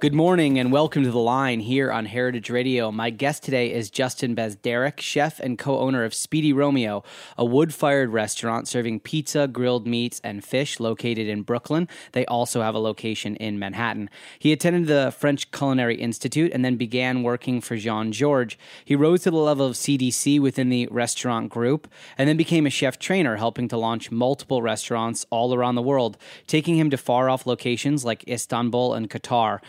Good 0.00 0.14
morning 0.14 0.58
and 0.58 0.72
welcome 0.72 1.02
to 1.02 1.10
the 1.10 1.18
line 1.18 1.60
here 1.60 1.92
on 1.92 2.06
Heritage 2.06 2.48
Radio. 2.48 2.90
My 2.90 3.10
guest 3.10 3.42
today 3.42 3.70
is 3.70 3.90
Justin 3.90 4.34
Bazdarich, 4.34 4.98
chef 4.98 5.38
and 5.40 5.58
co 5.58 5.78
owner 5.78 6.04
of 6.04 6.14
Speedy 6.14 6.54
Romeo, 6.54 7.04
a 7.36 7.44
wood 7.44 7.74
fired 7.74 8.08
restaurant 8.08 8.66
serving 8.66 9.00
pizza, 9.00 9.46
grilled 9.46 9.86
meats, 9.86 10.18
and 10.24 10.42
fish 10.42 10.80
located 10.80 11.28
in 11.28 11.42
Brooklyn. 11.42 11.86
They 12.12 12.24
also 12.24 12.62
have 12.62 12.74
a 12.74 12.78
location 12.78 13.36
in 13.36 13.58
Manhattan. 13.58 14.08
He 14.38 14.54
attended 14.54 14.86
the 14.86 15.14
French 15.14 15.50
Culinary 15.50 15.96
Institute 15.96 16.50
and 16.54 16.64
then 16.64 16.76
began 16.76 17.22
working 17.22 17.60
for 17.60 17.76
Jean 17.76 18.10
Georges. 18.10 18.56
He 18.82 18.96
rose 18.96 19.24
to 19.24 19.30
the 19.30 19.36
level 19.36 19.66
of 19.66 19.74
CDC 19.74 20.40
within 20.40 20.70
the 20.70 20.88
restaurant 20.90 21.50
group 21.50 21.86
and 22.16 22.26
then 22.26 22.38
became 22.38 22.64
a 22.64 22.70
chef 22.70 22.98
trainer, 22.98 23.36
helping 23.36 23.68
to 23.68 23.76
launch 23.76 24.10
multiple 24.10 24.62
restaurants 24.62 25.26
all 25.28 25.52
around 25.52 25.74
the 25.74 25.82
world, 25.82 26.16
taking 26.46 26.78
him 26.78 26.88
to 26.88 26.96
far 26.96 27.28
off 27.28 27.44
locations 27.44 28.02
like 28.02 28.26
Istanbul 28.26 28.94
and 28.94 29.10
Qatar. 29.10 29.60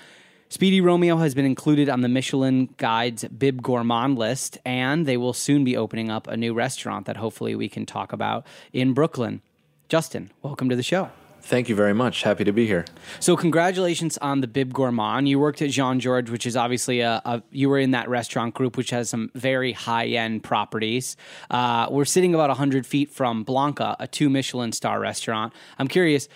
Speedy 0.51 0.81
Romeo 0.81 1.16
has 1.16 1.34
been 1.34 1.45
included 1.45 1.88
on 1.88 2.01
the 2.01 2.09
Michelin 2.09 2.67
Guide's 2.75 3.23
Bib 3.23 3.62
Gourmand 3.62 4.17
list, 4.17 4.57
and 4.66 5.06
they 5.06 5.16
will 5.16 5.31
soon 5.31 5.63
be 5.63 5.78
opening 5.78 6.12
up 6.12 6.28
a 6.28 6.35
new 6.35 6.53
restaurant 6.53 7.06
that 7.06 7.16
hopefully 7.16 7.56
we 7.56 7.69
can 7.69 7.85
talk 7.85 8.12
about 8.12 8.45
in 8.73 8.91
Brooklyn. 8.91 9.41
Justin, 9.88 10.29
welcome 10.41 10.67
to 10.67 10.75
the 10.75 10.84
show. 10.84 11.09
Thank 11.40 11.69
you 11.69 11.75
very 11.75 11.94
much. 11.94 12.23
Happy 12.23 12.44
to 12.44 12.51
be 12.51 12.67
here. 12.67 12.84
So, 13.22 13.38
congratulations 13.38 14.17
on 14.17 14.41
the 14.41 14.47
Bib 14.47 14.73
Gourmand. 14.73 15.29
You 15.29 15.40
worked 15.40 15.61
at 15.61 15.69
Jean 15.69 16.01
George, 16.01 16.29
which 16.29 16.45
is 16.45 16.57
obviously 16.57 17.00
a, 17.00 17.22
a, 17.23 17.41
you 17.51 17.69
were 17.69 17.79
in 17.79 17.91
that 17.91 18.09
restaurant 18.09 18.53
group, 18.53 18.75
which 18.75 18.90
has 18.90 19.09
some 19.09 19.31
very 19.34 19.72
high 19.72 20.07
end 20.07 20.44
properties. 20.44 21.16
Uh, 21.50 21.88
we're 21.90 22.03
sitting 22.03 22.35
about 22.35 22.50
100 22.50 22.85
feet 22.85 23.09
from 23.09 23.44
Blanca, 23.45 23.95
a 24.01 24.07
two 24.07 24.29
Michelin 24.29 24.73
star 24.73 25.00
restaurant. 25.00 25.53
I'm 25.79 25.88
curious, 25.88 26.28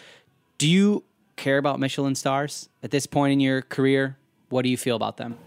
do 0.57 0.69
you 0.69 1.03
care 1.35 1.57
about 1.57 1.79
Michelin 1.79 2.15
stars 2.15 2.69
at 2.83 2.91
this 2.91 3.05
point 3.05 3.33
in 3.33 3.39
your 3.39 3.61
career? 3.61 4.17
What 4.49 4.63
do 4.63 4.69
you 4.69 4.77
feel 4.77 4.95
about 4.95 5.17
them? 5.17 5.37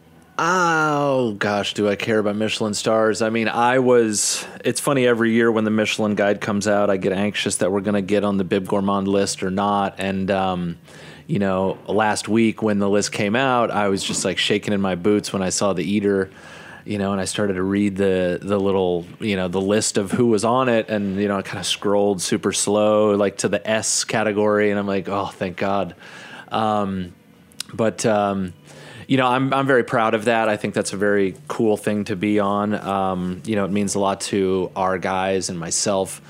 Oh 0.41 1.32
gosh, 1.41 1.75
do 1.75 1.88
I 1.88 1.97
care 1.97 2.21
about 2.21 2.37
Michelin 2.37 2.72
stars? 2.72 3.22
I 3.22 3.31
mean, 3.31 3.49
I 3.49 3.81
was. 3.81 4.47
It's 4.65 4.81
funny 4.81 5.04
every 5.04 5.32
year 5.32 5.50
when 5.50 5.65
the 5.65 5.71
Michelin 5.71 6.15
Guide 6.15 6.41
comes 6.41 6.69
out, 6.69 6.91
I 6.91 6.97
get 6.97 7.12
anxious 7.12 7.56
that 7.56 7.72
we're 7.72 7.81
going 7.81 7.94
to 7.94 8.03
get 8.03 8.22
on 8.22 8.37
the 8.37 8.44
Bib 8.44 8.69
Gourmand 8.69 9.09
list 9.09 9.43
or 9.43 9.50
not. 9.50 9.97
And 9.99 10.31
um, 10.31 10.78
you 11.26 11.41
know, 11.41 11.76
last 11.88 12.28
week 12.28 12.62
when 12.62 12.78
the 12.78 12.88
list 12.88 13.10
came 13.10 13.34
out, 13.34 13.72
I 13.72 13.88
was 13.88 14.05
just 14.05 14.25
like 14.25 14.38
shaking 14.38 14.72
in 14.72 14.81
my 14.81 14.94
boots 14.94 15.32
when 15.32 15.43
I 15.43 15.49
saw 15.49 15.72
the 15.72 15.82
eater 15.82 16.31
you 16.88 16.97
know, 16.97 17.12
and 17.12 17.21
I 17.21 17.26
started 17.26 17.54
to 17.54 17.62
read 17.62 17.97
the 17.97 18.38
the 18.41 18.59
little, 18.59 19.04
you 19.21 19.37
know, 19.37 19.49
the 19.49 19.60
list 19.60 19.99
of 19.99 20.10
who 20.10 20.28
was 20.28 20.43
on 20.43 20.71
it, 20.71 20.88
and 20.88 21.21
you 21.21 21.28
know, 21.28 21.37
I 21.37 21.43
kind 21.43 21.59
of 21.59 21.66
scrolled 21.66 22.22
super 22.22 22.50
slow, 22.50 23.10
like 23.15 23.37
to 23.38 23.49
the 23.49 23.69
S 23.69 24.04
category, 24.04 24.71
and 24.71 24.78
I'm 24.78 24.87
like, 24.87 25.06
oh, 25.06 25.26
thank 25.26 25.59
God. 25.59 25.94
Um, 26.50 27.12
but 27.75 28.06
um, 28.06 28.54
you 29.06 29.19
know, 29.19 29.26
I'm 29.26 29.53
I'm 29.53 29.66
very 29.66 29.84
proud 29.84 30.15
of 30.15 30.25
that. 30.25 30.49
I 30.49 30.56
think 30.56 30.72
that's 30.72 30.94
a 30.94 30.97
very 30.97 31.34
cool 31.47 31.76
thing 31.76 32.04
to 32.06 32.16
be 32.16 32.41
on. 32.41 32.75
Um, 32.75 33.43
you 33.44 33.55
know, 33.55 33.66
it 33.66 33.70
means 33.70 33.94
a 33.94 33.99
lot 33.99 34.22
to 34.22 34.70
our 34.75 34.97
guys 34.97 35.50
and 35.50 35.59
myself. 35.59 36.22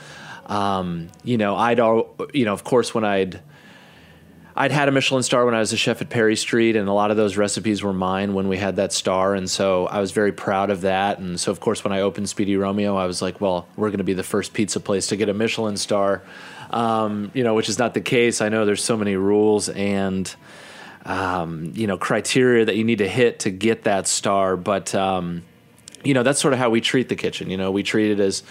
Um, 0.47 1.09
you 1.23 1.39
know, 1.39 1.55
I'd, 1.55 1.79
all, 1.79 2.17
you 2.33 2.47
know, 2.47 2.53
of 2.53 2.65
course, 2.65 2.93
when 2.93 3.05
I'd 3.05 3.41
I'd 4.61 4.73
had 4.73 4.89
a 4.89 4.91
Michelin 4.91 5.23
star 5.23 5.45
when 5.45 5.55
I 5.55 5.61
was 5.61 5.73
a 5.73 5.77
chef 5.77 6.03
at 6.03 6.09
Perry 6.09 6.35
Street, 6.35 6.75
and 6.75 6.89
a 6.89 6.93
lot 6.93 7.13
of 7.13 7.17
those 7.17 7.37
recipes 7.37 7.81
were 7.81 7.93
mine 7.93 8.35
when 8.35 8.49
we 8.49 8.57
had 8.57 8.75
that 8.75 8.93
star, 8.93 9.37
and 9.37 9.49
so 9.49 9.87
I 9.87 10.01
was 10.01 10.11
very 10.11 10.33
proud 10.33 10.71
of 10.71 10.81
that. 10.81 11.21
And 11.21 11.39
so, 11.39 11.53
of 11.53 11.61
course, 11.61 11.85
when 11.85 11.93
I 11.93 12.01
opened 12.01 12.29
Speedy 12.29 12.57
Romeo, 12.57 12.97
I 12.97 13.07
was 13.07 13.23
like, 13.23 13.41
"Well, 13.41 13.69
we're 13.77 13.91
going 13.91 13.99
to 13.99 14.05
be 14.05 14.15
the 14.15 14.25
first 14.25 14.55
pizza 14.55 14.81
place 14.81 15.07
to 15.07 15.17
get 15.17 15.29
a 15.29 15.33
Michelin 15.33 15.77
star," 15.77 16.25
um, 16.71 17.31
you 17.35 17.45
know, 17.45 17.55
which 17.55 17.69
is 17.69 17.79
not 17.79 17.95
the 17.95 18.01
case. 18.01 18.41
I 18.41 18.49
know 18.49 18.65
there's 18.67 18.83
so 18.83 18.97
many 18.97 19.15
rules 19.15 19.69
and 19.69 20.35
um, 21.05 21.71
you 21.77 21.87
know 21.87 21.97
criteria 21.97 22.65
that 22.65 22.75
you 22.75 22.83
need 22.83 22.99
to 22.99 23.09
hit 23.09 23.39
to 23.41 23.51
get 23.51 23.85
that 23.85 24.09
star, 24.09 24.57
but 24.57 24.93
um, 24.93 25.45
you 26.03 26.15
know 26.15 26.25
that's 26.25 26.41
sort 26.41 26.53
of 26.53 26.59
how 26.59 26.69
we 26.69 26.81
treat 26.81 27.09
the 27.09 27.17
kitchen. 27.17 27.49
You 27.49 27.59
know, 27.59 27.71
we 27.71 27.85
treat 27.85 28.11
it 28.11 28.19
as 28.19 28.43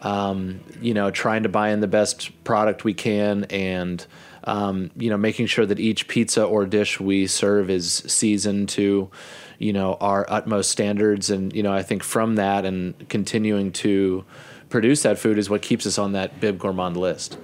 um, 0.00 0.58
you 0.80 0.92
know 0.92 1.12
trying 1.12 1.44
to 1.44 1.48
buy 1.48 1.68
in 1.70 1.78
the 1.78 1.86
best 1.86 2.32
product 2.42 2.82
we 2.82 2.94
can 2.94 3.44
and 3.44 4.04
um, 4.44 4.90
you 4.96 5.10
know, 5.10 5.16
making 5.16 5.46
sure 5.46 5.66
that 5.66 5.78
each 5.78 6.08
pizza 6.08 6.44
or 6.44 6.66
dish 6.66 7.00
we 7.00 7.26
serve 7.26 7.70
is 7.70 8.02
seasoned 8.06 8.68
to, 8.70 9.10
you 9.58 9.72
know, 9.72 9.94
our 10.00 10.26
utmost 10.28 10.70
standards. 10.70 11.30
And, 11.30 11.52
you 11.54 11.62
know, 11.62 11.72
I 11.72 11.82
think 11.82 12.02
from 12.02 12.36
that 12.36 12.64
and 12.64 13.08
continuing 13.08 13.72
to 13.72 14.24
produce 14.68 15.02
that 15.02 15.18
food 15.18 15.38
is 15.38 15.50
what 15.50 15.62
keeps 15.62 15.86
us 15.86 15.98
on 15.98 16.12
that 16.12 16.40
Bib 16.40 16.58
Gourmand 16.58 16.96
list. 16.96 17.38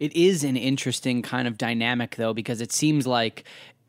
It 0.00 0.14
is 0.14 0.44
an 0.44 0.56
interesting 0.56 1.22
kind 1.22 1.48
of 1.48 1.58
dynamic, 1.58 2.16
though, 2.16 2.34
because 2.34 2.60
it 2.60 2.72
seems 2.72 3.06
like 3.06 3.44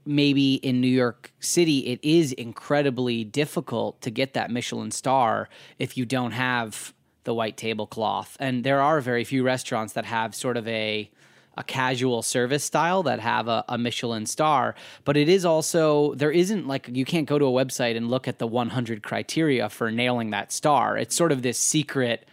maybe 0.06 0.56
in 0.56 0.82
New 0.82 0.88
York 0.88 1.32
City, 1.40 1.80
it 1.80 2.00
is 2.02 2.32
incredibly 2.34 3.24
difficult 3.24 4.02
to 4.02 4.10
get 4.10 4.34
that 4.34 4.50
Michelin 4.50 4.92
star 4.92 5.50
if 5.78 5.98
you 5.98 6.06
don't 6.06 6.32
have 6.32 6.94
the 7.26 7.34
white 7.34 7.58
tablecloth. 7.58 8.36
And 8.40 8.64
there 8.64 8.82
are 8.82 9.02
very 9.02 9.24
few 9.24 9.44
restaurants 9.44 9.94
that 9.94 10.06
have 10.06 10.34
sort 10.34 10.58
of 10.58 10.68
a 10.68 11.12
a 11.60 11.64
casual 11.64 12.24
service 12.24 12.64
style 12.64 13.04
that 13.04 13.20
have 13.20 13.48
a, 13.48 13.64
a, 13.68 13.78
Michelin 13.78 14.26
star, 14.26 14.74
but 15.06 15.16
it 15.16 15.30
is 15.30 15.46
also 15.46 16.16
there 16.16 16.32
isn't 16.32 16.68
like 16.68 16.90
you 16.92 17.06
can't 17.06 17.28
go 17.28 17.38
to 17.38 17.46
a 17.46 17.52
website 17.52 17.96
and 17.96 18.10
look 18.10 18.28
at 18.28 18.40
the 18.40 18.48
100 18.48 19.04
criteria 19.04 19.70
for 19.70 19.92
nailing 19.92 20.32
that 20.32 20.52
star. 20.52 20.98
It's 20.98 21.14
sort 21.14 21.32
of 21.32 21.42
this 21.42 21.60
secret 21.60 22.28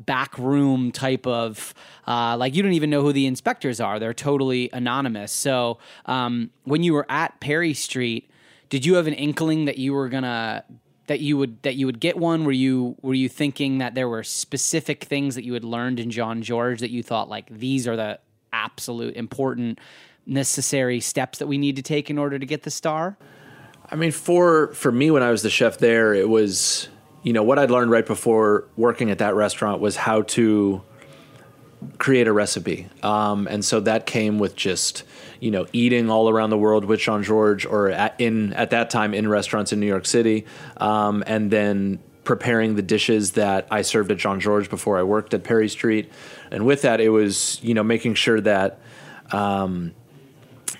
back 0.00 0.36
room 0.36 0.90
type 0.90 1.26
of 1.26 1.72
uh, 2.06 2.36
like 2.36 2.54
you 2.54 2.62
don't 2.62 2.72
even 2.72 2.90
know 2.90 3.02
who 3.02 3.12
the 3.12 3.26
inspectors 3.26 3.80
are. 3.80 3.98
They're 3.98 4.12
totally 4.12 4.68
anonymous. 4.72 5.32
So 5.32 5.78
um, 6.06 6.50
when 6.64 6.82
you 6.82 6.92
were 6.92 7.06
at 7.08 7.40
Perry 7.40 7.72
Street 7.72 8.28
did 8.72 8.86
you 8.86 8.94
have 8.94 9.06
an 9.06 9.12
inkling 9.12 9.66
that 9.66 9.76
you 9.76 9.92
were 9.92 10.08
gonna 10.08 10.64
that 11.06 11.20
you 11.20 11.36
would 11.36 11.62
that 11.62 11.74
you 11.74 11.84
would 11.84 12.00
get 12.00 12.16
one? 12.16 12.46
Were 12.46 12.52
you 12.52 12.96
were 13.02 13.12
you 13.12 13.28
thinking 13.28 13.76
that 13.78 13.94
there 13.94 14.08
were 14.08 14.24
specific 14.24 15.04
things 15.04 15.34
that 15.34 15.44
you 15.44 15.52
had 15.52 15.62
learned 15.62 16.00
in 16.00 16.10
Jean 16.10 16.40
George 16.40 16.80
that 16.80 16.88
you 16.88 17.02
thought 17.02 17.28
like 17.28 17.50
these 17.50 17.86
are 17.86 17.96
the 17.96 18.18
absolute 18.52 19.16
important 19.16 19.78
necessary 20.26 21.00
steps 21.00 21.38
that 21.38 21.46
we 21.46 21.58
need 21.58 21.76
to 21.76 21.82
take 21.82 22.10
in 22.10 22.18
order 22.18 22.38
to 22.38 22.46
get 22.46 22.62
the 22.62 22.70
star? 22.70 23.16
I 23.90 23.96
mean, 23.96 24.12
for 24.12 24.72
for 24.74 24.92
me, 24.92 25.10
when 25.10 25.22
I 25.22 25.30
was 25.30 25.42
the 25.42 25.50
chef 25.50 25.78
there, 25.78 26.14
it 26.14 26.28
was 26.28 26.88
you 27.22 27.32
know 27.32 27.42
what 27.42 27.58
I'd 27.58 27.70
learned 27.70 27.90
right 27.90 28.06
before 28.06 28.64
working 28.76 29.10
at 29.10 29.18
that 29.18 29.34
restaurant 29.34 29.80
was 29.80 29.96
how 29.96 30.22
to 30.22 30.82
create 31.98 32.28
a 32.28 32.32
recipe, 32.32 32.88
um, 33.02 33.46
and 33.48 33.64
so 33.64 33.80
that 33.80 34.06
came 34.06 34.38
with 34.38 34.56
just 34.56 35.04
you 35.40 35.50
know 35.50 35.66
eating 35.72 36.10
all 36.10 36.28
around 36.28 36.50
the 36.50 36.58
world 36.58 36.84
with 36.84 37.00
Jean 37.00 37.22
George 37.22 37.66
or 37.66 37.90
at, 37.90 38.14
in 38.18 38.52
at 38.54 38.70
that 38.70 38.88
time 38.88 39.14
in 39.14 39.28
restaurants 39.28 39.72
in 39.72 39.80
New 39.80 39.86
York 39.86 40.06
City, 40.06 40.46
um, 40.78 41.22
and 41.26 41.50
then 41.50 41.98
preparing 42.24 42.76
the 42.76 42.82
dishes 42.82 43.32
that 43.32 43.66
I 43.70 43.82
served 43.82 44.10
at 44.10 44.18
Jean 44.18 44.40
George 44.40 44.70
before 44.70 44.98
I 44.98 45.02
worked 45.02 45.34
at 45.34 45.42
Perry 45.44 45.68
Street, 45.68 46.12
and 46.50 46.66
with 46.66 46.82
that, 46.82 47.00
it 47.00 47.10
was 47.10 47.58
you 47.62 47.74
know 47.74 47.82
making 47.82 48.14
sure 48.14 48.40
that. 48.40 48.78
Um, 49.30 49.94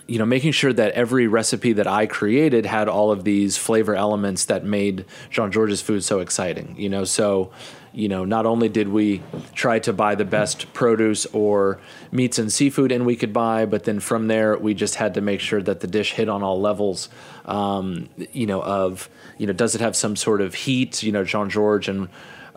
you 0.09 0.19
know, 0.19 0.27
making 0.27 0.53
sure 0.53 0.73
that 0.73 0.93
every 0.93 1.27
recipe 1.27 1.75
that 1.75 1.87
I 1.87 2.07
created 2.07 2.67
had 2.67 2.89
all 2.89 3.13
of 3.13 3.25
these 3.25 3.57
flavor 3.57 3.95
elements 3.95 4.47
that 4.47 4.65
made 4.65 5.07
Jean 5.31 5.51
Georges 5.53 5.81
food 5.81 6.03
so 6.03 6.19
exciting. 6.19 6.75
You 6.77 6.89
know, 6.91 7.05
so 7.05 7.53
you 7.95 8.09
know, 8.09 8.25
not 8.25 8.47
only 8.47 8.69
did 8.69 8.89
we 8.89 9.23
try 9.55 9.79
to 9.81 9.93
buy 9.93 10.15
the 10.15 10.25
best 10.25 10.73
produce 10.73 11.27
or 11.27 11.79
meats 12.11 12.39
and 12.39 12.51
seafood 12.51 12.91
and 12.91 13.05
we 13.05 13.17
could 13.17 13.33
buy, 13.33 13.67
but 13.67 13.85
then 13.85 14.01
from 14.01 14.29
there 14.29 14.57
we 14.57 14.75
just 14.75 14.95
had 14.95 15.15
to 15.15 15.21
make 15.21 15.41
sure 15.41 15.63
that 15.63 15.81
the 15.81 15.87
dish 15.87 16.13
hit 16.13 16.29
on 16.29 16.43
all 16.43 16.61
levels. 16.61 17.09
Um, 17.45 18.09
you 18.33 18.47
know, 18.47 18.63
of 18.63 19.11
you 19.39 19.47
know, 19.47 19.53
does 19.53 19.75
it 19.75 19.81
have 19.81 19.97
some 19.97 20.17
sort 20.17 20.41
of 20.41 20.55
heat? 20.55 21.03
You 21.03 21.13
know, 21.13 21.25
Jean 21.25 21.51
George 21.51 21.89
and 21.89 22.09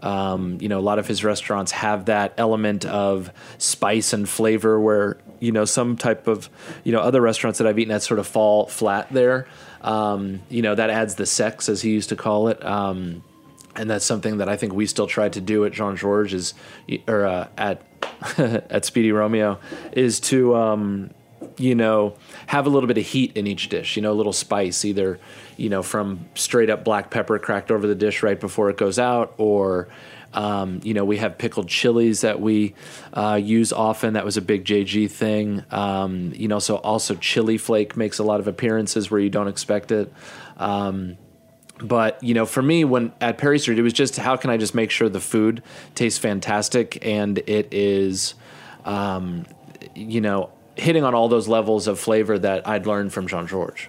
um, 0.06 0.60
you 0.62 0.70
know, 0.70 0.80
a 0.80 0.82
lot 0.82 1.00
of 1.00 1.08
his 1.08 1.24
restaurants 1.24 1.72
have 1.72 2.06
that 2.06 2.34
element 2.38 2.86
of 2.86 3.32
spice 3.58 4.14
and 4.14 4.28
flavor 4.28 4.80
where, 4.80 5.18
you 5.40 5.52
know, 5.52 5.66
some 5.66 5.98
type 5.98 6.28
of, 6.28 6.50
you 6.84 6.92
know, 6.92 7.00
other 7.00 7.22
restaurants 7.22 7.58
that 7.58 7.68
I've 7.68 7.80
eaten 7.80 7.92
that 7.92 8.04
sort 8.04 8.20
of 8.20 8.28
fall 8.28 8.68
flat 8.68 9.08
there. 9.12 9.48
Um, 9.82 10.42
you 10.50 10.62
know, 10.62 10.76
that 10.76 10.90
adds 10.90 11.16
the 11.16 11.26
sex, 11.26 11.70
as 11.70 11.82
he 11.82 11.92
used 11.92 12.10
to 12.10 12.16
call 12.16 12.50
it. 12.50 12.64
Um, 12.64 13.24
and 13.76 13.90
that's 13.90 14.06
something 14.06 14.38
that 14.38 14.50
I 14.50 14.58
think 14.58 14.74
we 14.74 14.86
still 14.86 15.08
try 15.08 15.30
to 15.30 15.42
do 15.42 15.66
at 15.66 15.74
Jean 15.74 15.96
Georges 15.96 16.54
is, 16.88 17.00
or 17.08 17.26
uh, 17.26 17.48
at 17.58 17.82
at 18.38 18.86
Speedy 18.86 19.12
Romeo, 19.12 19.60
is 19.92 20.20
to 20.22 20.56
um, 20.56 21.12
you 21.58 21.76
know 21.76 22.16
have 22.48 22.66
a 22.66 22.70
little 22.70 22.88
bit 22.88 22.98
of 22.98 23.06
heat 23.06 23.36
in 23.36 23.48
each 23.48 23.70
dish. 23.70 23.96
You 23.96 24.02
know, 24.02 24.12
a 24.12 24.16
little 24.16 24.34
spice, 24.34 24.86
either 24.86 25.20
you 25.58 25.70
know 25.70 25.84
from 25.84 26.26
straight 26.36 26.70
up 26.70 26.84
black 26.84 27.10
pepper 27.10 27.40
cracked 27.40 27.72
over 27.72 27.88
the 27.88 27.96
dish 27.96 28.24
right 28.24 28.40
before 28.40 28.70
it 28.70 28.78
goes 28.78 29.00
out, 29.00 29.34
or 29.38 29.88
um, 30.34 30.82
you 30.84 30.94
know 30.94 31.06
we 31.06 31.18
have 31.18 31.38
pickled 31.38 31.68
chilies 31.68 32.22
that 32.22 32.40
we 32.40 32.76
uh, 33.14 33.40
use 33.42 33.72
often. 33.72 34.14
That 34.14 34.26
was 34.26 34.38
a 34.38 34.42
big 34.42 34.66
JG 34.66 35.10
thing. 35.10 35.64
Um, 35.72 36.34
you 36.36 36.48
know, 36.48 36.60
so 36.60 36.76
also 36.78 37.16
chili 37.16 37.58
flake 37.58 37.96
makes 37.96 38.20
a 38.20 38.24
lot 38.24 38.40
of 38.40 38.48
appearances 38.48 39.10
where 39.10 39.20
you 39.20 39.30
don't 39.30 39.48
expect 39.48 39.92
it. 39.92 40.12
Um, 40.58 41.18
but 41.80 42.22
you 42.24 42.34
know 42.34 42.46
for 42.46 42.62
me 42.62 42.86
when 42.86 43.12
at 43.20 43.38
perry 43.38 43.60
street 43.60 43.78
it 43.78 43.82
was 43.82 43.94
just 43.94 44.16
how 44.16 44.38
can 44.38 44.50
i 44.50 44.58
just 44.58 44.74
make 44.74 44.92
sure 44.92 45.10
the 45.10 45.20
food 45.20 45.62
tastes 45.94 46.18
fantastic 46.18 47.06
and 47.06 47.38
it 47.48 47.68
is 47.74 48.36
um, 48.86 49.46
you 49.94 50.22
know 50.22 50.50
hitting 50.76 51.04
on 51.04 51.14
all 51.14 51.28
those 51.28 51.48
levels 51.48 51.88
of 51.88 52.00
flavor 52.00 52.40
that 52.40 52.68
i'd 52.68 52.86
learned 52.86 53.12
from 53.12 53.28
jean 53.28 53.46
georges 53.48 53.88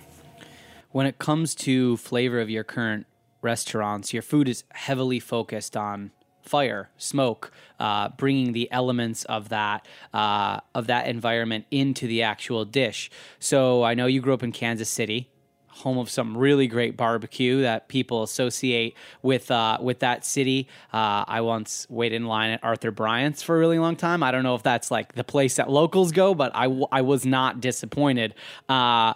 when 0.96 1.04
it 1.04 1.18
comes 1.18 1.54
to 1.54 1.94
flavor 1.98 2.40
of 2.40 2.48
your 2.48 2.64
current 2.64 3.04
restaurants 3.42 4.14
your 4.14 4.22
food 4.22 4.48
is 4.48 4.64
heavily 4.70 5.20
focused 5.20 5.76
on 5.76 6.10
fire, 6.40 6.88
smoke, 6.96 7.52
uh, 7.78 8.08
bringing 8.16 8.52
the 8.54 8.66
elements 8.72 9.24
of 9.24 9.50
that 9.50 9.86
uh, 10.14 10.58
of 10.74 10.86
that 10.86 11.06
environment 11.06 11.66
into 11.70 12.06
the 12.06 12.22
actual 12.22 12.64
dish. 12.64 13.10
So 13.38 13.82
I 13.82 13.92
know 13.92 14.06
you 14.06 14.22
grew 14.22 14.32
up 14.32 14.42
in 14.42 14.52
Kansas 14.52 14.88
City 14.88 15.28
home 15.68 15.98
of 15.98 16.08
some 16.08 16.34
really 16.34 16.66
great 16.66 16.96
barbecue 16.96 17.60
that 17.60 17.86
people 17.88 18.22
associate 18.22 18.96
with 19.20 19.50
uh, 19.50 19.76
with 19.80 19.98
that 19.98 20.24
city. 20.24 20.66
Uh, 20.92 21.24
I 21.28 21.42
once 21.42 21.86
waited 21.90 22.16
in 22.16 22.26
line 22.26 22.52
at 22.52 22.64
Arthur 22.64 22.90
Bryant's 22.90 23.42
for 23.42 23.56
a 23.56 23.58
really 23.58 23.78
long 23.78 23.96
time. 23.96 24.22
I 24.22 24.30
don't 24.30 24.42
know 24.42 24.54
if 24.54 24.62
that's 24.62 24.90
like 24.90 25.12
the 25.12 25.24
place 25.24 25.56
that 25.56 25.68
locals 25.68 26.12
go, 26.12 26.34
but 26.34 26.52
I, 26.54 26.64
w- 26.64 26.86
I 26.90 27.02
was 27.02 27.26
not 27.26 27.60
disappointed. 27.60 28.34
Uh, 28.68 29.12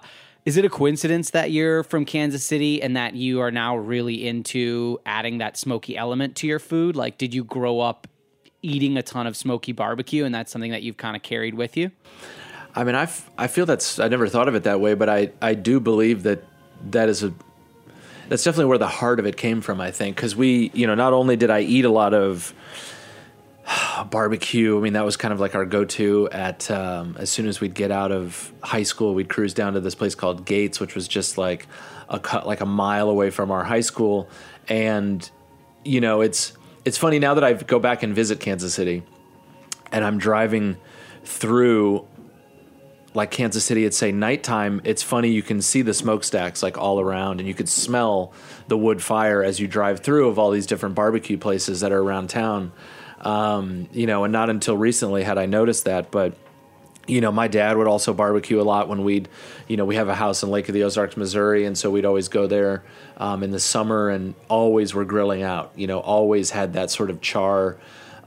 is 0.50 0.56
it 0.56 0.64
a 0.64 0.68
coincidence 0.68 1.30
that 1.30 1.52
you're 1.52 1.84
from 1.84 2.04
Kansas 2.04 2.42
City 2.42 2.82
and 2.82 2.96
that 2.96 3.14
you 3.14 3.38
are 3.38 3.52
now 3.52 3.76
really 3.76 4.26
into 4.26 4.98
adding 5.06 5.38
that 5.38 5.56
smoky 5.56 5.96
element 5.96 6.34
to 6.34 6.48
your 6.48 6.58
food? 6.58 6.96
Like, 6.96 7.18
did 7.18 7.32
you 7.32 7.44
grow 7.44 7.78
up 7.78 8.08
eating 8.60 8.96
a 8.96 9.02
ton 9.04 9.28
of 9.28 9.36
smoky 9.36 9.70
barbecue 9.70 10.24
and 10.24 10.34
that's 10.34 10.50
something 10.50 10.72
that 10.72 10.82
you've 10.82 10.96
kind 10.96 11.14
of 11.14 11.22
carried 11.22 11.54
with 11.54 11.76
you? 11.76 11.92
I 12.74 12.82
mean, 12.82 12.96
I, 12.96 13.04
f- 13.04 13.30
I 13.38 13.46
feel 13.46 13.64
that's 13.64 14.00
I 14.00 14.08
never 14.08 14.26
thought 14.26 14.48
of 14.48 14.56
it 14.56 14.64
that 14.64 14.80
way, 14.80 14.94
but 14.94 15.08
I, 15.08 15.30
I 15.40 15.54
do 15.54 15.78
believe 15.78 16.24
that 16.24 16.42
that 16.90 17.08
is 17.08 17.22
a 17.22 17.32
that's 18.28 18.42
definitely 18.42 18.70
where 18.70 18.78
the 18.78 18.88
heart 18.88 19.20
of 19.20 19.26
it 19.26 19.36
came 19.36 19.60
from. 19.60 19.80
I 19.80 19.92
think 19.92 20.16
because 20.16 20.34
we, 20.34 20.72
you 20.74 20.88
know, 20.88 20.96
not 20.96 21.12
only 21.12 21.36
did 21.36 21.50
I 21.50 21.60
eat 21.60 21.84
a 21.84 21.90
lot 21.90 22.12
of 22.12 22.52
barbecue. 24.10 24.76
I 24.76 24.80
mean, 24.80 24.94
that 24.94 25.04
was 25.04 25.16
kind 25.16 25.32
of 25.32 25.40
like 25.40 25.54
our 25.54 25.64
go-to 25.64 26.28
at 26.30 26.70
um, 26.70 27.16
as 27.18 27.30
soon 27.30 27.46
as 27.46 27.60
we'd 27.60 27.74
get 27.74 27.90
out 27.90 28.12
of 28.12 28.52
high 28.62 28.82
school, 28.82 29.14
we'd 29.14 29.28
cruise 29.28 29.54
down 29.54 29.74
to 29.74 29.80
this 29.80 29.94
place 29.94 30.14
called 30.14 30.44
Gates, 30.44 30.80
which 30.80 30.94
was 30.94 31.08
just 31.08 31.38
like 31.38 31.66
a 32.08 32.18
cut 32.18 32.46
like 32.46 32.60
a 32.60 32.66
mile 32.66 33.08
away 33.08 33.30
from 33.30 33.50
our 33.50 33.64
high 33.64 33.80
school. 33.80 34.28
And 34.68 35.28
you 35.84 36.00
know, 36.00 36.20
it's 36.20 36.52
it's 36.84 36.98
funny 36.98 37.18
now 37.18 37.34
that 37.34 37.44
I 37.44 37.52
go 37.52 37.78
back 37.78 38.02
and 38.02 38.14
visit 38.14 38.40
Kansas 38.40 38.74
City, 38.74 39.02
and 39.92 40.04
I'm 40.04 40.18
driving 40.18 40.76
through 41.24 42.06
like 43.12 43.32
Kansas 43.32 43.64
City, 43.64 43.84
it's 43.84 43.96
say 43.96 44.12
nighttime. 44.12 44.80
It's 44.84 45.02
funny 45.02 45.30
you 45.30 45.42
can 45.42 45.60
see 45.60 45.82
the 45.82 45.94
smokestacks 45.94 46.62
like 46.62 46.78
all 46.78 47.00
around, 47.00 47.40
and 47.40 47.48
you 47.48 47.54
could 47.54 47.68
smell 47.68 48.32
the 48.68 48.78
wood 48.78 49.02
fire 49.02 49.42
as 49.42 49.58
you 49.58 49.66
drive 49.66 50.00
through 50.00 50.28
of 50.28 50.38
all 50.38 50.50
these 50.50 50.66
different 50.66 50.94
barbecue 50.94 51.36
places 51.36 51.80
that 51.80 51.92
are 51.92 52.00
around 52.00 52.30
town. 52.30 52.72
Um, 53.20 53.88
you 53.92 54.06
know, 54.06 54.24
and 54.24 54.32
not 54.32 54.48
until 54.48 54.76
recently 54.76 55.22
had 55.22 55.36
I 55.36 55.46
noticed 55.46 55.84
that, 55.84 56.10
but 56.10 56.34
you 57.06 57.20
know, 57.20 57.32
my 57.32 57.48
dad 57.48 57.76
would 57.76 57.88
also 57.88 58.14
barbecue 58.14 58.60
a 58.60 58.62
lot 58.62 58.88
when 58.88 59.02
we'd, 59.02 59.28
you 59.66 59.76
know, 59.76 59.84
we 59.84 59.96
have 59.96 60.08
a 60.08 60.14
house 60.14 60.42
in 60.42 60.50
Lake 60.50 60.68
of 60.68 60.74
the 60.74 60.84
Ozarks, 60.84 61.16
Missouri, 61.16 61.64
and 61.64 61.76
so 61.76 61.90
we'd 61.90 62.04
always 62.04 62.28
go 62.28 62.46
there 62.46 62.84
um, 63.16 63.42
in 63.42 63.50
the 63.50 63.58
summer 63.58 64.10
and 64.10 64.34
always 64.48 64.94
were 64.94 65.04
grilling 65.04 65.42
out. 65.42 65.72
You 65.74 65.86
know, 65.86 65.98
always 65.98 66.50
had 66.50 66.74
that 66.74 66.90
sort 66.90 67.10
of 67.10 67.20
char 67.20 67.78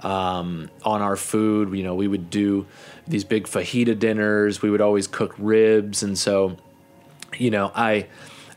um, 0.01 0.69
on 0.83 1.01
our 1.01 1.15
food. 1.15 1.75
You 1.75 1.83
know, 1.83 1.95
we 1.95 2.07
would 2.07 2.29
do 2.29 2.67
these 3.07 3.23
big 3.23 3.45
fajita 3.45 3.97
dinners. 3.97 4.61
We 4.61 4.69
would 4.69 4.81
always 4.81 5.07
cook 5.07 5.33
ribs, 5.37 6.03
and 6.03 6.17
so 6.17 6.57
you 7.37 7.51
know, 7.51 7.71
I 7.73 8.07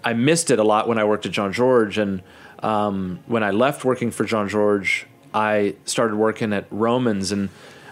I 0.04 0.12
missed 0.14 0.50
it 0.50 0.58
a 0.58 0.64
lot 0.64 0.88
when 0.88 0.98
I 0.98 1.04
worked 1.04 1.26
at 1.26 1.32
Jean 1.32 1.52
George, 1.52 1.98
and 1.98 2.22
um, 2.60 3.20
when 3.26 3.42
I 3.42 3.50
left 3.50 3.84
working 3.84 4.10
for 4.10 4.24
Jean 4.24 4.48
Georges, 4.48 5.04
I 5.36 5.74
started 5.84 6.16
working 6.16 6.54
at 6.54 6.66
Romans 6.70 7.30
and 7.30 7.50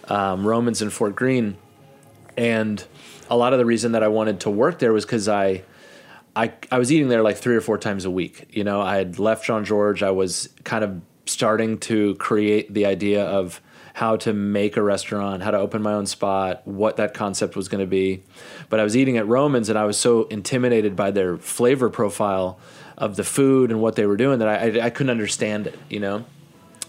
um, 0.08 0.46
Romans 0.46 0.80
in 0.80 0.88
Fort 0.88 1.14
Greene, 1.14 1.58
and 2.38 2.82
a 3.28 3.36
lot 3.36 3.52
of 3.52 3.58
the 3.58 3.66
reason 3.66 3.92
that 3.92 4.02
I 4.02 4.08
wanted 4.08 4.40
to 4.40 4.50
work 4.50 4.78
there 4.78 4.92
was 4.92 5.04
because 5.04 5.28
I. 5.28 5.62
I, 6.36 6.52
I 6.72 6.78
was 6.78 6.90
eating 6.90 7.06
there 7.06 7.22
like 7.22 7.36
three 7.36 7.54
or 7.54 7.60
four 7.60 7.78
times 7.78 8.04
a 8.04 8.10
week. 8.10 8.48
You 8.50 8.64
know, 8.64 8.80
I 8.80 8.96
had 8.96 9.20
left 9.20 9.44
Jean 9.44 9.64
George. 9.64 10.02
I 10.02 10.10
was 10.10 10.48
kind 10.64 10.82
of 10.82 11.00
starting 11.26 11.78
to 11.78 12.16
create 12.16 12.74
the 12.74 12.86
idea 12.86 13.24
of 13.24 13.60
how 13.92 14.16
to 14.16 14.32
make 14.32 14.76
a 14.76 14.82
restaurant, 14.82 15.44
how 15.44 15.52
to 15.52 15.58
open 15.58 15.80
my 15.80 15.92
own 15.92 16.06
spot, 16.06 16.66
what 16.66 16.96
that 16.96 17.14
concept 17.14 17.54
was 17.54 17.68
going 17.68 17.80
to 17.80 17.86
be. 17.86 18.24
But 18.68 18.80
I 18.80 18.82
was 18.82 18.96
eating 18.96 19.16
at 19.16 19.28
Romans 19.28 19.68
and 19.68 19.78
I 19.78 19.84
was 19.84 19.96
so 19.96 20.24
intimidated 20.24 20.96
by 20.96 21.12
their 21.12 21.36
flavor 21.36 21.88
profile 21.88 22.58
of 22.98 23.14
the 23.14 23.22
food 23.22 23.70
and 23.70 23.80
what 23.80 23.94
they 23.94 24.04
were 24.04 24.16
doing 24.16 24.40
that 24.40 24.48
I, 24.48 24.80
I, 24.80 24.86
I 24.86 24.90
couldn't 24.90 25.10
understand 25.10 25.68
it, 25.68 25.78
you 25.88 26.00
know? 26.00 26.24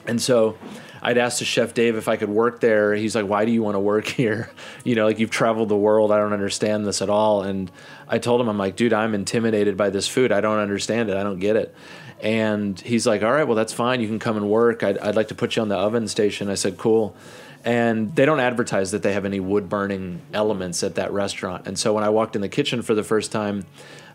And 0.07 0.21
so 0.21 0.57
I'd 1.01 1.17
asked 1.17 1.39
the 1.39 1.45
chef 1.45 1.73
Dave 1.73 1.95
if 1.95 2.07
I 2.07 2.15
could 2.15 2.29
work 2.29 2.59
there. 2.59 2.93
He's 2.95 3.15
like, 3.15 3.27
"Why 3.27 3.45
do 3.45 3.51
you 3.51 3.61
want 3.63 3.75
to 3.75 3.79
work 3.79 4.07
here? 4.21 4.49
You 4.83 4.95
know, 4.95 5.05
like 5.05 5.19
you've 5.19 5.31
traveled 5.31 5.69
the 5.69 5.77
world. 5.77 6.11
I 6.11 6.17
don't 6.17 6.33
understand 6.33 6.85
this 6.85 7.01
at 7.01 7.09
all." 7.09 7.43
And 7.43 7.71
I 8.07 8.17
told 8.17 8.41
him, 8.41 8.49
"I'm 8.49 8.57
like, 8.57 8.75
dude, 8.75 8.93
I'm 8.93 9.13
intimidated 9.13 9.77
by 9.77 9.89
this 9.89 10.07
food. 10.07 10.31
I 10.31 10.41
don't 10.41 10.59
understand 10.59 11.09
it. 11.09 11.17
I 11.17 11.23
don't 11.23 11.39
get 11.39 11.55
it." 11.55 11.75
And 12.21 12.79
he's 12.79 13.05
like, 13.05 13.23
all 13.23 13.31
right, 13.31 13.43
well, 13.43 13.55
that's 13.55 13.73
fine. 13.73 14.01
You 14.01 14.07
can 14.07 14.19
come 14.19 14.37
and 14.37 14.49
work. 14.49 14.83
I'd, 14.83 14.97
I'd 14.99 15.15
like 15.15 15.27
to 15.29 15.35
put 15.35 15.55
you 15.55 15.61
on 15.61 15.69
the 15.69 15.75
oven 15.75 16.07
station. 16.07 16.49
I 16.49 16.55
said, 16.55 16.77
cool. 16.77 17.15
And 17.63 18.15
they 18.15 18.25
don't 18.25 18.39
advertise 18.39 18.91
that 18.91 19.03
they 19.03 19.13
have 19.13 19.25
any 19.25 19.39
wood 19.39 19.69
burning 19.69 20.21
elements 20.33 20.83
at 20.83 20.95
that 20.95 21.11
restaurant. 21.11 21.67
And 21.67 21.77
so 21.77 21.93
when 21.93 22.03
I 22.03 22.09
walked 22.09 22.35
in 22.35 22.41
the 22.41 22.49
kitchen 22.49 22.81
for 22.83 22.93
the 22.93 23.03
first 23.03 23.31
time, 23.31 23.65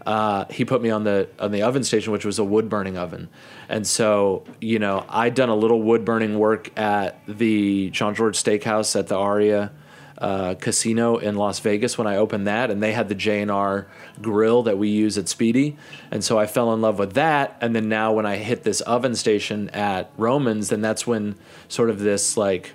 uh, 0.06 0.46
he 0.50 0.64
put 0.64 0.80
me 0.82 0.90
on 0.90 1.04
the 1.04 1.28
on 1.38 1.52
the 1.52 1.62
oven 1.62 1.84
station, 1.84 2.12
which 2.12 2.24
was 2.24 2.38
a 2.38 2.44
wood 2.44 2.68
burning 2.68 2.96
oven. 2.96 3.28
And 3.68 3.86
so, 3.86 4.44
you 4.60 4.78
know, 4.78 5.04
I'd 5.08 5.34
done 5.34 5.48
a 5.48 5.54
little 5.54 5.82
wood 5.82 6.04
burning 6.04 6.38
work 6.38 6.76
at 6.78 7.20
the 7.26 7.90
Jean 7.90 8.14
George 8.14 8.42
Steakhouse 8.42 8.98
at 8.98 9.08
the 9.08 9.16
Aria 9.16 9.72
uh, 10.20 10.54
casino 10.54 11.16
in 11.16 11.36
Las 11.36 11.60
Vegas 11.60 11.96
when 11.96 12.06
I 12.06 12.16
opened 12.16 12.46
that, 12.46 12.70
and 12.70 12.82
they 12.82 12.92
had 12.92 13.08
the 13.08 13.14
J 13.14 13.40
and 13.40 13.50
R 13.50 13.86
grill 14.20 14.62
that 14.64 14.76
we 14.78 14.88
use 14.88 15.16
at 15.16 15.28
Speedy, 15.28 15.76
and 16.10 16.22
so 16.22 16.38
I 16.38 16.46
fell 16.46 16.74
in 16.74 16.80
love 16.80 16.98
with 16.98 17.14
that. 17.14 17.56
And 17.60 17.74
then 17.74 17.88
now 17.88 18.12
when 18.12 18.26
I 18.26 18.36
hit 18.36 18.62
this 18.62 18.80
oven 18.82 19.14
station 19.14 19.70
at 19.70 20.10
Romans, 20.16 20.68
then 20.68 20.82
that's 20.82 21.06
when 21.06 21.36
sort 21.68 21.90
of 21.90 22.00
this 22.00 22.36
like 22.36 22.72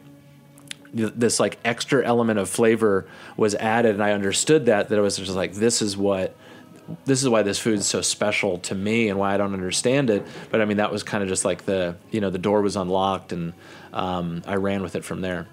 this 0.93 1.39
like 1.39 1.59
extra 1.65 2.05
element 2.05 2.39
of 2.39 2.49
flavor 2.49 3.07
was 3.37 3.53
added, 3.55 3.93
and 3.93 4.03
I 4.03 4.11
understood 4.13 4.65
that 4.65 4.89
that 4.89 4.97
it 4.97 5.01
was 5.01 5.17
just 5.17 5.31
like 5.31 5.53
this 5.53 5.81
is 5.81 5.95
what 5.95 6.35
this 7.05 7.21
is 7.21 7.29
why 7.29 7.41
this 7.41 7.59
food 7.59 7.79
is 7.79 7.87
so 7.87 8.01
special 8.01 8.57
to 8.59 8.75
me 8.75 9.09
and 9.09 9.19
why 9.19 9.33
I 9.33 9.37
don't 9.37 9.53
understand 9.53 10.09
it. 10.09 10.25
But 10.51 10.61
I 10.61 10.65
mean, 10.65 10.77
that 10.77 10.91
was 10.91 11.03
kind 11.03 11.23
of 11.23 11.29
just 11.29 11.45
like 11.45 11.65
the 11.65 11.95
you 12.11 12.21
know 12.21 12.29
the 12.29 12.37
door 12.37 12.61
was 12.61 12.75
unlocked 12.75 13.31
and 13.31 13.53
um, 13.93 14.43
I 14.45 14.55
ran 14.55 14.81
with 14.81 14.95
it 14.95 15.03
from 15.03 15.21
there. 15.21 15.47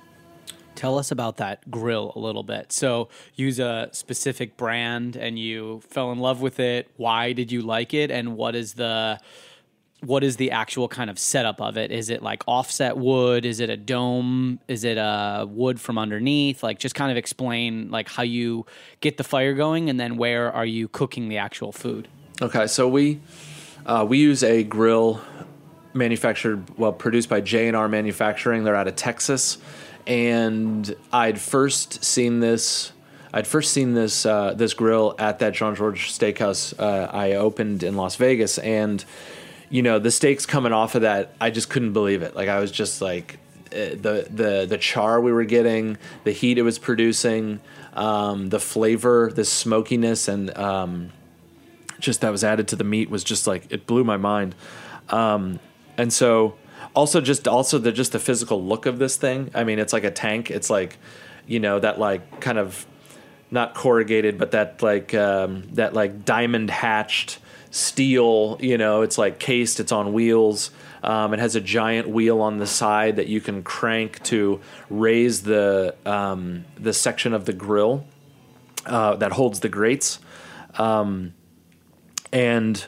Tell 0.74 0.98
us 0.98 1.10
about 1.10 1.36
that 1.36 1.70
grill 1.70 2.12
a 2.16 2.18
little 2.18 2.42
bit. 2.42 2.72
So, 2.72 3.08
use 3.34 3.58
a 3.58 3.90
specific 3.92 4.56
brand 4.56 5.16
and 5.16 5.38
you 5.38 5.82
fell 5.88 6.10
in 6.12 6.18
love 6.18 6.40
with 6.40 6.58
it. 6.58 6.90
Why 6.96 7.32
did 7.32 7.52
you 7.52 7.60
like 7.62 7.92
it? 7.92 8.10
And 8.10 8.36
what 8.36 8.54
is 8.54 8.74
the 8.74 9.20
what 10.04 10.24
is 10.24 10.36
the 10.36 10.50
actual 10.50 10.88
kind 10.88 11.08
of 11.08 11.18
setup 11.18 11.60
of 11.60 11.76
it? 11.76 11.92
Is 11.92 12.10
it 12.10 12.22
like 12.22 12.42
offset 12.48 12.96
wood? 12.96 13.44
Is 13.44 13.60
it 13.60 13.70
a 13.70 13.76
dome? 13.76 14.58
Is 14.66 14.84
it 14.84 14.98
a 14.98 15.46
wood 15.48 15.80
from 15.80 15.96
underneath? 15.96 16.62
Like 16.62 16.78
just 16.78 16.94
kind 16.94 17.10
of 17.10 17.16
explain 17.16 17.90
like 17.90 18.08
how 18.08 18.24
you 18.24 18.66
get 19.00 19.16
the 19.16 19.24
fire 19.24 19.54
going 19.54 19.88
and 19.88 20.00
then 20.00 20.16
where 20.16 20.52
are 20.52 20.66
you 20.66 20.88
cooking 20.88 21.28
the 21.28 21.38
actual 21.38 21.70
food? 21.70 22.08
Okay, 22.40 22.66
so 22.66 22.88
we 22.88 23.20
uh, 23.86 24.04
we 24.08 24.18
use 24.18 24.42
a 24.42 24.64
grill 24.64 25.20
manufactured 25.94 26.78
well 26.78 26.92
produced 26.92 27.28
by 27.28 27.40
J&R 27.40 27.88
Manufacturing. 27.88 28.64
They're 28.64 28.76
out 28.76 28.88
of 28.88 28.96
Texas 28.96 29.58
and 30.06 30.94
I'd 31.12 31.40
first 31.40 32.04
seen 32.04 32.40
this. 32.40 32.92
I'd 33.32 33.46
first 33.46 33.72
seen 33.72 33.94
this 33.94 34.26
uh, 34.26 34.54
this 34.54 34.74
grill 34.74 35.14
at 35.18 35.38
that 35.38 35.54
Jean 35.54 35.74
George 35.74 36.12
Steakhouse 36.12 36.78
uh, 36.78 37.10
I 37.12 37.32
opened 37.32 37.82
in 37.82 37.96
Las 37.96 38.16
Vegas, 38.16 38.58
and 38.58 39.04
you 39.72 39.80
know 39.80 39.98
the 39.98 40.10
steaks 40.10 40.44
coming 40.44 40.72
off 40.72 40.94
of 40.94 41.02
that, 41.02 41.34
I 41.40 41.50
just 41.50 41.70
couldn't 41.70 41.94
believe 41.94 42.20
it. 42.20 42.36
Like 42.36 42.50
I 42.50 42.60
was 42.60 42.70
just 42.70 43.00
like 43.00 43.38
uh, 43.72 43.96
the 43.96 44.28
the 44.30 44.66
the 44.68 44.76
char 44.76 45.18
we 45.18 45.32
were 45.32 45.44
getting, 45.44 45.96
the 46.24 46.30
heat 46.30 46.58
it 46.58 46.62
was 46.62 46.78
producing, 46.78 47.58
um, 47.94 48.50
the 48.50 48.60
flavor, 48.60 49.32
the 49.34 49.46
smokiness, 49.46 50.28
and 50.28 50.56
um, 50.58 51.10
just 51.98 52.20
that 52.20 52.30
was 52.30 52.44
added 52.44 52.68
to 52.68 52.76
the 52.76 52.84
meat 52.84 53.08
was 53.08 53.24
just 53.24 53.46
like 53.46 53.64
it 53.70 53.86
blew 53.86 54.04
my 54.04 54.18
mind. 54.18 54.54
Um, 55.08 55.58
and 55.96 56.12
so 56.12 56.58
also 56.94 57.22
just 57.22 57.48
also 57.48 57.78
the 57.78 57.92
just 57.92 58.12
the 58.12 58.18
physical 58.18 58.62
look 58.62 58.84
of 58.84 58.98
this 58.98 59.16
thing. 59.16 59.50
I 59.54 59.64
mean, 59.64 59.78
it's 59.78 59.94
like 59.94 60.04
a 60.04 60.10
tank. 60.10 60.50
It's 60.50 60.68
like 60.68 60.98
you 61.46 61.60
know 61.60 61.78
that 61.78 61.98
like 61.98 62.42
kind 62.42 62.58
of 62.58 62.86
not 63.50 63.74
corrugated, 63.74 64.36
but 64.36 64.50
that 64.50 64.82
like 64.82 65.14
um, 65.14 65.62
that 65.72 65.94
like 65.94 66.26
diamond 66.26 66.68
hatched 66.68 67.38
steel. 67.72 68.56
You 68.60 68.78
know, 68.78 69.02
it's 69.02 69.18
like 69.18 69.40
cased. 69.40 69.80
It's 69.80 69.90
on 69.90 70.12
wheels. 70.12 70.70
Um, 71.02 71.34
it 71.34 71.40
has 71.40 71.56
a 71.56 71.60
giant 71.60 72.08
wheel 72.08 72.40
on 72.40 72.58
the 72.58 72.66
side 72.66 73.16
that 73.16 73.26
you 73.26 73.40
can 73.40 73.64
crank 73.64 74.22
to 74.24 74.60
raise 74.88 75.42
the 75.42 75.96
um, 76.06 76.64
the 76.78 76.92
section 76.92 77.34
of 77.34 77.44
the 77.44 77.52
grill 77.52 78.06
uh, 78.86 79.16
that 79.16 79.32
holds 79.32 79.58
the 79.60 79.68
grates, 79.68 80.20
um, 80.78 81.34
and 82.32 82.86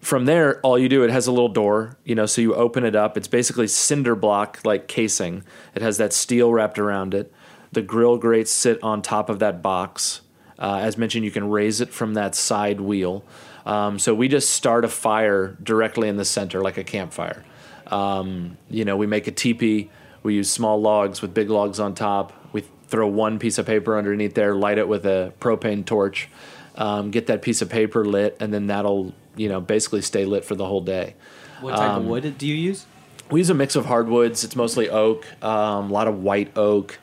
from 0.00 0.24
there, 0.24 0.60
all 0.60 0.78
you 0.78 0.88
do, 0.88 1.02
it 1.02 1.10
has 1.10 1.26
a 1.26 1.32
little 1.32 1.48
door, 1.48 1.98
you 2.04 2.14
know, 2.14 2.26
so 2.26 2.40
you 2.40 2.54
open 2.54 2.84
it 2.84 2.94
up. 2.94 3.16
It's 3.16 3.28
basically 3.28 3.66
cinder 3.66 4.14
block 4.14 4.60
like 4.64 4.86
casing. 4.86 5.44
It 5.74 5.82
has 5.82 5.96
that 5.98 6.12
steel 6.12 6.52
wrapped 6.52 6.78
around 6.78 7.14
it. 7.14 7.32
The 7.72 7.82
grill 7.82 8.16
grates 8.16 8.50
sit 8.50 8.82
on 8.82 9.02
top 9.02 9.28
of 9.28 9.40
that 9.40 9.60
box. 9.60 10.22
Uh, 10.58 10.80
as 10.82 10.96
mentioned, 10.96 11.24
you 11.24 11.30
can 11.30 11.48
raise 11.48 11.80
it 11.80 11.90
from 11.90 12.14
that 12.14 12.34
side 12.34 12.80
wheel. 12.80 13.24
Um, 13.68 13.98
so 13.98 14.14
we 14.14 14.28
just 14.28 14.50
start 14.50 14.86
a 14.86 14.88
fire 14.88 15.54
directly 15.62 16.08
in 16.08 16.16
the 16.16 16.24
center, 16.24 16.62
like 16.62 16.78
a 16.78 16.84
campfire. 16.84 17.44
Um, 17.88 18.56
you 18.70 18.86
know, 18.86 18.96
we 18.96 19.06
make 19.06 19.26
a 19.26 19.30
teepee. 19.30 19.90
We 20.22 20.34
use 20.34 20.50
small 20.50 20.80
logs 20.80 21.20
with 21.20 21.34
big 21.34 21.50
logs 21.50 21.78
on 21.78 21.94
top. 21.94 22.32
We 22.54 22.64
throw 22.88 23.06
one 23.06 23.38
piece 23.38 23.58
of 23.58 23.66
paper 23.66 23.98
underneath 23.98 24.34
there, 24.34 24.54
light 24.54 24.78
it 24.78 24.88
with 24.88 25.04
a 25.04 25.34
propane 25.38 25.84
torch, 25.84 26.30
um, 26.76 27.10
get 27.10 27.26
that 27.26 27.42
piece 27.42 27.60
of 27.60 27.68
paper 27.68 28.06
lit, 28.06 28.38
and 28.40 28.54
then 28.54 28.68
that'll 28.68 29.14
you 29.36 29.50
know 29.50 29.60
basically 29.60 30.00
stay 30.00 30.24
lit 30.24 30.46
for 30.46 30.54
the 30.54 30.64
whole 30.64 30.80
day. 30.80 31.14
What 31.60 31.76
type 31.76 31.90
um, 31.90 32.04
of 32.04 32.08
wood 32.08 32.38
do 32.38 32.46
you 32.46 32.54
use? 32.54 32.86
We 33.30 33.40
use 33.40 33.50
a 33.50 33.54
mix 33.54 33.76
of 33.76 33.84
hardwoods. 33.84 34.44
It's 34.44 34.56
mostly 34.56 34.88
oak, 34.88 35.26
um, 35.44 35.90
a 35.90 35.92
lot 35.92 36.08
of 36.08 36.22
white 36.22 36.56
oak. 36.56 36.98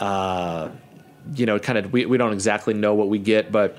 Uh, 0.00 0.70
you 1.32 1.46
know, 1.46 1.60
kind 1.60 1.78
of 1.78 1.92
we, 1.92 2.06
we 2.06 2.18
don't 2.18 2.32
exactly 2.32 2.74
know 2.74 2.94
what 2.94 3.08
we 3.08 3.20
get, 3.20 3.52
but 3.52 3.78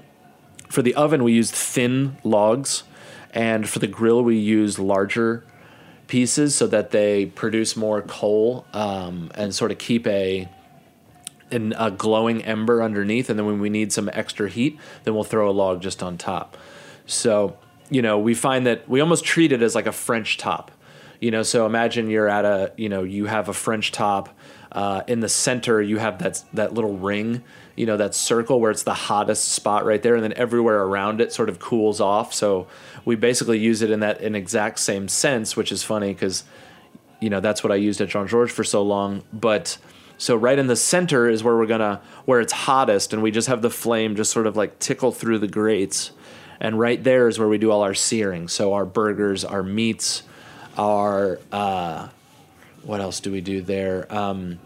for 0.69 0.81
the 0.81 0.95
oven 0.95 1.23
we 1.23 1.33
use 1.33 1.51
thin 1.51 2.17
logs, 2.23 2.83
and 3.31 3.67
for 3.67 3.79
the 3.79 3.87
grill 3.87 4.23
we 4.23 4.37
use 4.37 4.79
larger 4.79 5.43
pieces 6.07 6.55
so 6.55 6.67
that 6.67 6.91
they 6.91 7.25
produce 7.27 7.75
more 7.75 8.01
coal 8.01 8.65
um, 8.73 9.31
and 9.35 9.53
sort 9.53 9.71
of 9.71 9.77
keep 9.77 10.07
a 10.07 10.47
a 11.51 11.89
glowing 11.89 12.43
ember 12.43 12.83
underneath, 12.83 13.29
and 13.29 13.39
then 13.39 13.45
when 13.45 13.59
we 13.59 13.69
need 13.69 13.91
some 13.91 14.09
extra 14.13 14.47
heat, 14.47 14.77
then 15.03 15.15
we'll 15.15 15.23
throw 15.23 15.49
a 15.49 15.51
log 15.51 15.81
just 15.81 16.03
on 16.03 16.15
top. 16.15 16.55
So, 17.07 17.57
you 17.89 18.03
know, 18.03 18.19
we 18.19 18.35
find 18.35 18.67
that 18.67 18.87
we 18.87 19.01
almost 19.01 19.25
treat 19.25 19.51
it 19.51 19.63
as 19.63 19.73
like 19.73 19.87
a 19.87 19.91
French 19.91 20.37
top. 20.37 20.69
You 21.19 21.31
know, 21.31 21.41
so 21.41 21.65
imagine 21.65 22.09
you're 22.09 22.29
at 22.29 22.45
a, 22.45 22.71
you 22.77 22.87
know, 22.87 23.01
you 23.03 23.25
have 23.25 23.49
a 23.49 23.53
French 23.53 23.91
top. 23.91 24.29
Uh, 24.71 25.01
in 25.07 25.19
the 25.19 25.29
center, 25.29 25.81
you 25.81 25.97
have 25.97 26.19
that 26.19 26.43
that 26.53 26.75
little 26.75 26.95
ring, 26.95 27.43
you 27.79 27.85
know, 27.85 27.95
that 27.95 28.13
circle 28.13 28.59
where 28.59 28.71
it's 28.71 28.83
the 28.83 28.93
hottest 28.93 29.53
spot 29.53 29.85
right 29.85 30.03
there, 30.03 30.15
and 30.15 30.23
then 30.23 30.33
everywhere 30.33 30.83
around 30.83 31.21
it 31.21 31.31
sort 31.31 31.47
of 31.47 31.59
cools 31.59 32.01
off. 32.01 32.33
So 32.33 32.67
we 33.05 33.15
basically 33.15 33.57
use 33.57 33.81
it 33.81 33.89
in 33.89 34.01
that 34.01 34.19
in 34.19 34.35
exact 34.35 34.79
same 34.79 35.07
sense, 35.07 35.55
which 35.55 35.71
is 35.71 35.81
funny 35.81 36.13
because, 36.13 36.43
you 37.21 37.29
know, 37.29 37.39
that's 37.39 37.63
what 37.63 37.71
I 37.71 37.75
used 37.75 38.01
at 38.01 38.09
Jean 38.09 38.27
Georges 38.27 38.53
for 38.53 38.65
so 38.65 38.83
long. 38.83 39.23
But 39.31 39.77
so 40.17 40.35
right 40.35 40.59
in 40.59 40.67
the 40.67 40.75
center 40.75 41.29
is 41.29 41.41
where 41.41 41.55
we're 41.55 41.67
gonna 41.67 42.01
where 42.25 42.41
it's 42.41 42.51
hottest, 42.51 43.13
and 43.13 43.23
we 43.23 43.31
just 43.31 43.47
have 43.47 43.61
the 43.61 43.69
flame 43.69 44.17
just 44.17 44.31
sort 44.31 44.45
of 44.45 44.57
like 44.57 44.77
tickle 44.79 45.13
through 45.13 45.39
the 45.39 45.47
grates 45.47 46.11
and 46.59 46.77
right 46.77 47.01
there 47.01 47.29
is 47.29 47.39
where 47.39 47.47
we 47.47 47.57
do 47.57 47.71
all 47.71 47.81
our 47.81 47.93
searing. 47.93 48.49
So 48.49 48.73
our 48.73 48.85
burgers, 48.85 49.45
our 49.45 49.63
meats, 49.63 50.23
our 50.77 51.39
uh, 51.51 52.09
what 52.83 52.99
else 52.99 53.21
do 53.21 53.31
we 53.31 53.39
do 53.39 53.61
there? 53.61 54.13
Um, 54.13 54.59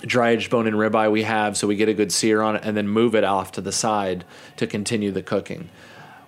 dry 0.00 0.30
aged 0.30 0.50
bone 0.50 0.66
and 0.66 0.76
ribeye 0.76 1.10
we 1.10 1.22
have, 1.22 1.56
so 1.56 1.66
we 1.66 1.76
get 1.76 1.88
a 1.88 1.94
good 1.94 2.12
sear 2.12 2.42
on 2.42 2.56
it, 2.56 2.62
and 2.64 2.76
then 2.76 2.88
move 2.88 3.14
it 3.14 3.24
off 3.24 3.52
to 3.52 3.60
the 3.60 3.72
side 3.72 4.24
to 4.56 4.66
continue 4.66 5.10
the 5.10 5.22
cooking. 5.22 5.68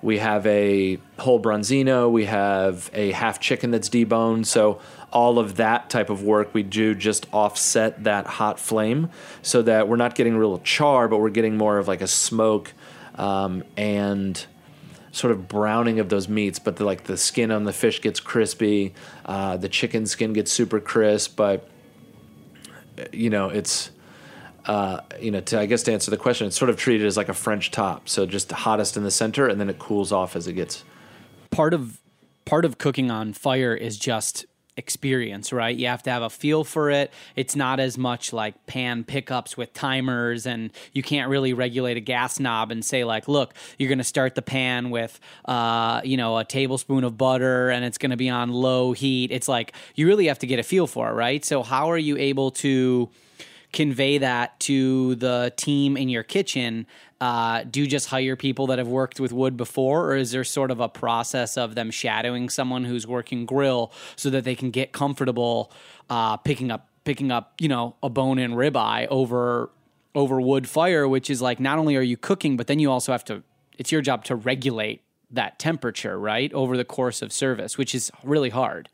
We 0.02 0.18
have 0.18 0.44
a 0.46 0.98
whole 1.20 1.40
bronzino. 1.40 2.10
We 2.10 2.24
have 2.24 2.90
a 2.92 3.12
half 3.12 3.38
chicken 3.38 3.70
that's 3.70 3.88
deboned. 3.88 4.46
So 4.46 4.80
all 5.12 5.38
of 5.38 5.56
that 5.56 5.90
type 5.90 6.10
of 6.10 6.24
work 6.24 6.52
we 6.52 6.64
do 6.64 6.94
just 6.94 7.26
offset 7.32 8.02
that 8.04 8.26
hot 8.26 8.58
flame, 8.58 9.10
so 9.42 9.62
that 9.62 9.88
we're 9.88 9.96
not 9.96 10.14
getting 10.14 10.36
real 10.36 10.58
char, 10.58 11.06
but 11.08 11.18
we're 11.18 11.30
getting 11.30 11.56
more 11.56 11.78
of 11.78 11.86
like 11.86 12.00
a 12.00 12.08
smoke 12.08 12.72
um, 13.14 13.62
and 13.76 14.46
sort 15.12 15.30
of 15.30 15.46
browning 15.46 16.00
of 16.00 16.08
those 16.08 16.26
meats, 16.26 16.58
but 16.58 16.76
the, 16.76 16.84
like 16.84 17.04
the 17.04 17.18
skin 17.18 17.50
on 17.50 17.64
the 17.64 17.72
fish 17.72 18.00
gets 18.00 18.18
crispy, 18.18 18.94
uh, 19.26 19.56
the 19.58 19.68
chicken 19.68 20.06
skin 20.06 20.32
gets 20.32 20.50
super 20.50 20.80
crisp, 20.80 21.36
but 21.36 21.68
you 23.12 23.30
know 23.30 23.48
it's. 23.48 23.90
Uh, 24.64 25.00
you 25.20 25.32
know, 25.32 25.40
to 25.40 25.58
I 25.58 25.66
guess 25.66 25.82
to 25.82 25.92
answer 25.92 26.12
the 26.12 26.16
question, 26.16 26.46
it's 26.46 26.56
sort 26.56 26.70
of 26.70 26.76
treated 26.76 27.04
as 27.04 27.16
like 27.16 27.28
a 27.28 27.34
French 27.34 27.72
top, 27.72 28.08
so 28.08 28.26
just 28.26 28.52
hottest 28.52 28.96
in 28.96 29.02
the 29.02 29.10
center, 29.10 29.48
and 29.48 29.60
then 29.60 29.68
it 29.68 29.80
cools 29.80 30.12
off 30.12 30.36
as 30.36 30.46
it 30.46 30.52
gets. 30.52 30.84
Part 31.50 31.74
of 31.74 32.00
part 32.44 32.64
of 32.64 32.78
cooking 32.78 33.10
on 33.10 33.32
fire 33.32 33.74
is 33.74 33.98
just 33.98 34.46
experience, 34.76 35.52
right? 35.52 35.76
You 35.76 35.86
have 35.88 36.02
to 36.04 36.10
have 36.10 36.22
a 36.22 36.30
feel 36.30 36.64
for 36.64 36.90
it. 36.90 37.12
It's 37.36 37.54
not 37.54 37.78
as 37.78 37.98
much 37.98 38.32
like 38.32 38.66
pan 38.66 39.04
pickups 39.04 39.56
with 39.56 39.72
timers, 39.74 40.46
and 40.46 40.70
you 40.92 41.02
can't 41.02 41.28
really 41.28 41.52
regulate 41.52 41.96
a 41.96 42.00
gas 42.00 42.40
knob 42.40 42.70
and 42.70 42.84
say 42.84 43.04
like, 43.04 43.28
look, 43.28 43.54
you're 43.78 43.88
going 43.88 43.98
to 43.98 44.04
start 44.04 44.34
the 44.34 44.42
pan 44.42 44.90
with, 44.90 45.20
uh, 45.44 46.00
you 46.04 46.16
know, 46.16 46.38
a 46.38 46.44
tablespoon 46.44 47.04
of 47.04 47.18
butter, 47.18 47.70
and 47.70 47.84
it's 47.84 47.98
going 47.98 48.10
to 48.10 48.16
be 48.16 48.30
on 48.30 48.50
low 48.50 48.92
heat. 48.92 49.30
It's 49.30 49.48
like 49.48 49.72
you 49.94 50.06
really 50.06 50.26
have 50.26 50.38
to 50.40 50.46
get 50.46 50.58
a 50.58 50.62
feel 50.62 50.86
for 50.86 51.10
it, 51.10 51.14
right? 51.14 51.44
So 51.44 51.62
how 51.62 51.90
are 51.90 51.98
you 51.98 52.16
able 52.16 52.50
to 52.52 53.10
convey 53.72 54.18
that 54.18 54.58
to 54.60 55.14
the 55.16 55.52
team 55.56 55.96
in 55.96 56.08
your 56.08 56.22
kitchen 56.22 56.86
uh, 57.22 57.62
do 57.62 57.80
you 57.80 57.86
just 57.86 58.08
hire 58.08 58.34
people 58.34 58.66
that 58.66 58.80
have 58.80 58.88
worked 58.88 59.20
with 59.20 59.32
wood 59.32 59.56
before, 59.56 60.10
or 60.10 60.16
is 60.16 60.32
there 60.32 60.42
sort 60.42 60.72
of 60.72 60.80
a 60.80 60.88
process 60.88 61.56
of 61.56 61.76
them 61.76 61.88
shadowing 61.88 62.48
someone 62.48 62.84
who's 62.84 63.06
working 63.06 63.46
grill 63.46 63.92
so 64.16 64.28
that 64.28 64.42
they 64.42 64.56
can 64.56 64.72
get 64.72 64.90
comfortable 64.90 65.70
uh, 66.10 66.36
picking 66.36 66.72
up 66.72 66.88
picking 67.04 67.30
up 67.30 67.54
you 67.60 67.68
know 67.68 67.94
a 68.02 68.08
bone 68.08 68.40
in 68.40 68.50
ribeye 68.54 69.06
over 69.06 69.70
over 70.16 70.40
wood 70.40 70.68
fire, 70.68 71.06
which 71.06 71.30
is 71.30 71.40
like 71.40 71.60
not 71.60 71.78
only 71.78 71.94
are 71.94 72.02
you 72.02 72.16
cooking, 72.16 72.56
but 72.56 72.66
then 72.66 72.80
you 72.80 72.90
also 72.90 73.12
have 73.12 73.24
to. 73.26 73.44
It's 73.78 73.92
your 73.92 74.02
job 74.02 74.24
to 74.24 74.34
regulate 74.34 75.02
that 75.30 75.60
temperature 75.60 76.18
right 76.18 76.52
over 76.52 76.76
the 76.76 76.84
course 76.84 77.22
of 77.22 77.32
service, 77.32 77.78
which 77.78 77.94
is 77.94 78.10
really 78.24 78.50
hard. 78.50 78.88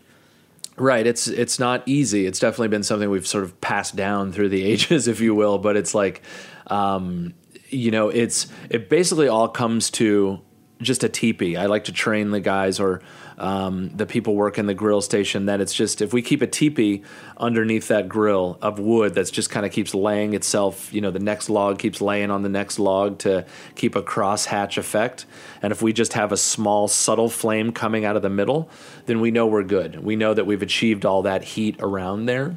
Right. 0.80 1.06
It's 1.06 1.26
it's 1.28 1.58
not 1.58 1.82
easy. 1.86 2.26
It's 2.26 2.38
definitely 2.38 2.68
been 2.68 2.82
something 2.82 3.10
we've 3.10 3.26
sort 3.26 3.44
of 3.44 3.60
passed 3.60 3.96
down 3.96 4.32
through 4.32 4.50
the 4.50 4.64
ages, 4.72 5.08
if 5.08 5.20
you 5.20 5.34
will. 5.34 5.58
But 5.58 5.76
it's 5.76 5.94
like, 5.94 6.22
um, 6.68 7.34
you 7.68 7.90
know, 7.90 8.08
it's 8.08 8.46
it 8.70 8.88
basically 8.88 9.28
all 9.28 9.48
comes 9.48 9.90
to 9.92 10.40
just 10.80 11.04
a 11.04 11.08
teepee. 11.08 11.56
I 11.56 11.66
like 11.66 11.84
to 11.84 11.92
train 11.92 12.30
the 12.30 12.40
guys 12.40 12.78
or 12.78 13.02
um, 13.38 13.90
the 13.90 14.04
people 14.04 14.34
working 14.34 14.66
the 14.66 14.74
grill 14.74 15.00
station 15.00 15.46
that 15.46 15.60
it's 15.60 15.72
just 15.72 16.02
if 16.02 16.12
we 16.12 16.22
keep 16.22 16.42
a 16.42 16.46
teepee 16.46 17.02
underneath 17.36 17.88
that 17.88 18.08
grill 18.08 18.58
of 18.60 18.78
wood 18.78 19.14
that's 19.14 19.30
just 19.30 19.48
kind 19.48 19.64
of 19.64 19.70
keeps 19.72 19.94
laying 19.94 20.34
itself, 20.34 20.92
you 20.92 21.00
know, 21.00 21.10
the 21.10 21.20
next 21.20 21.48
log 21.48 21.78
keeps 21.78 22.00
laying 22.00 22.30
on 22.30 22.42
the 22.42 22.48
next 22.48 22.78
log 22.78 23.18
to 23.18 23.46
keep 23.76 23.94
a 23.94 24.02
crosshatch 24.02 24.76
effect. 24.76 25.24
And 25.62 25.70
if 25.70 25.80
we 25.80 25.92
just 25.92 26.14
have 26.14 26.32
a 26.32 26.36
small, 26.36 26.88
subtle 26.88 27.28
flame 27.28 27.72
coming 27.72 28.04
out 28.04 28.16
of 28.16 28.22
the 28.22 28.30
middle, 28.30 28.68
then 29.06 29.20
we 29.20 29.30
know 29.30 29.46
we're 29.46 29.62
good. 29.62 30.02
We 30.02 30.16
know 30.16 30.34
that 30.34 30.44
we've 30.44 30.62
achieved 30.62 31.06
all 31.06 31.22
that 31.22 31.44
heat 31.44 31.76
around 31.78 32.26
there. 32.26 32.56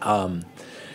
Um, 0.00 0.44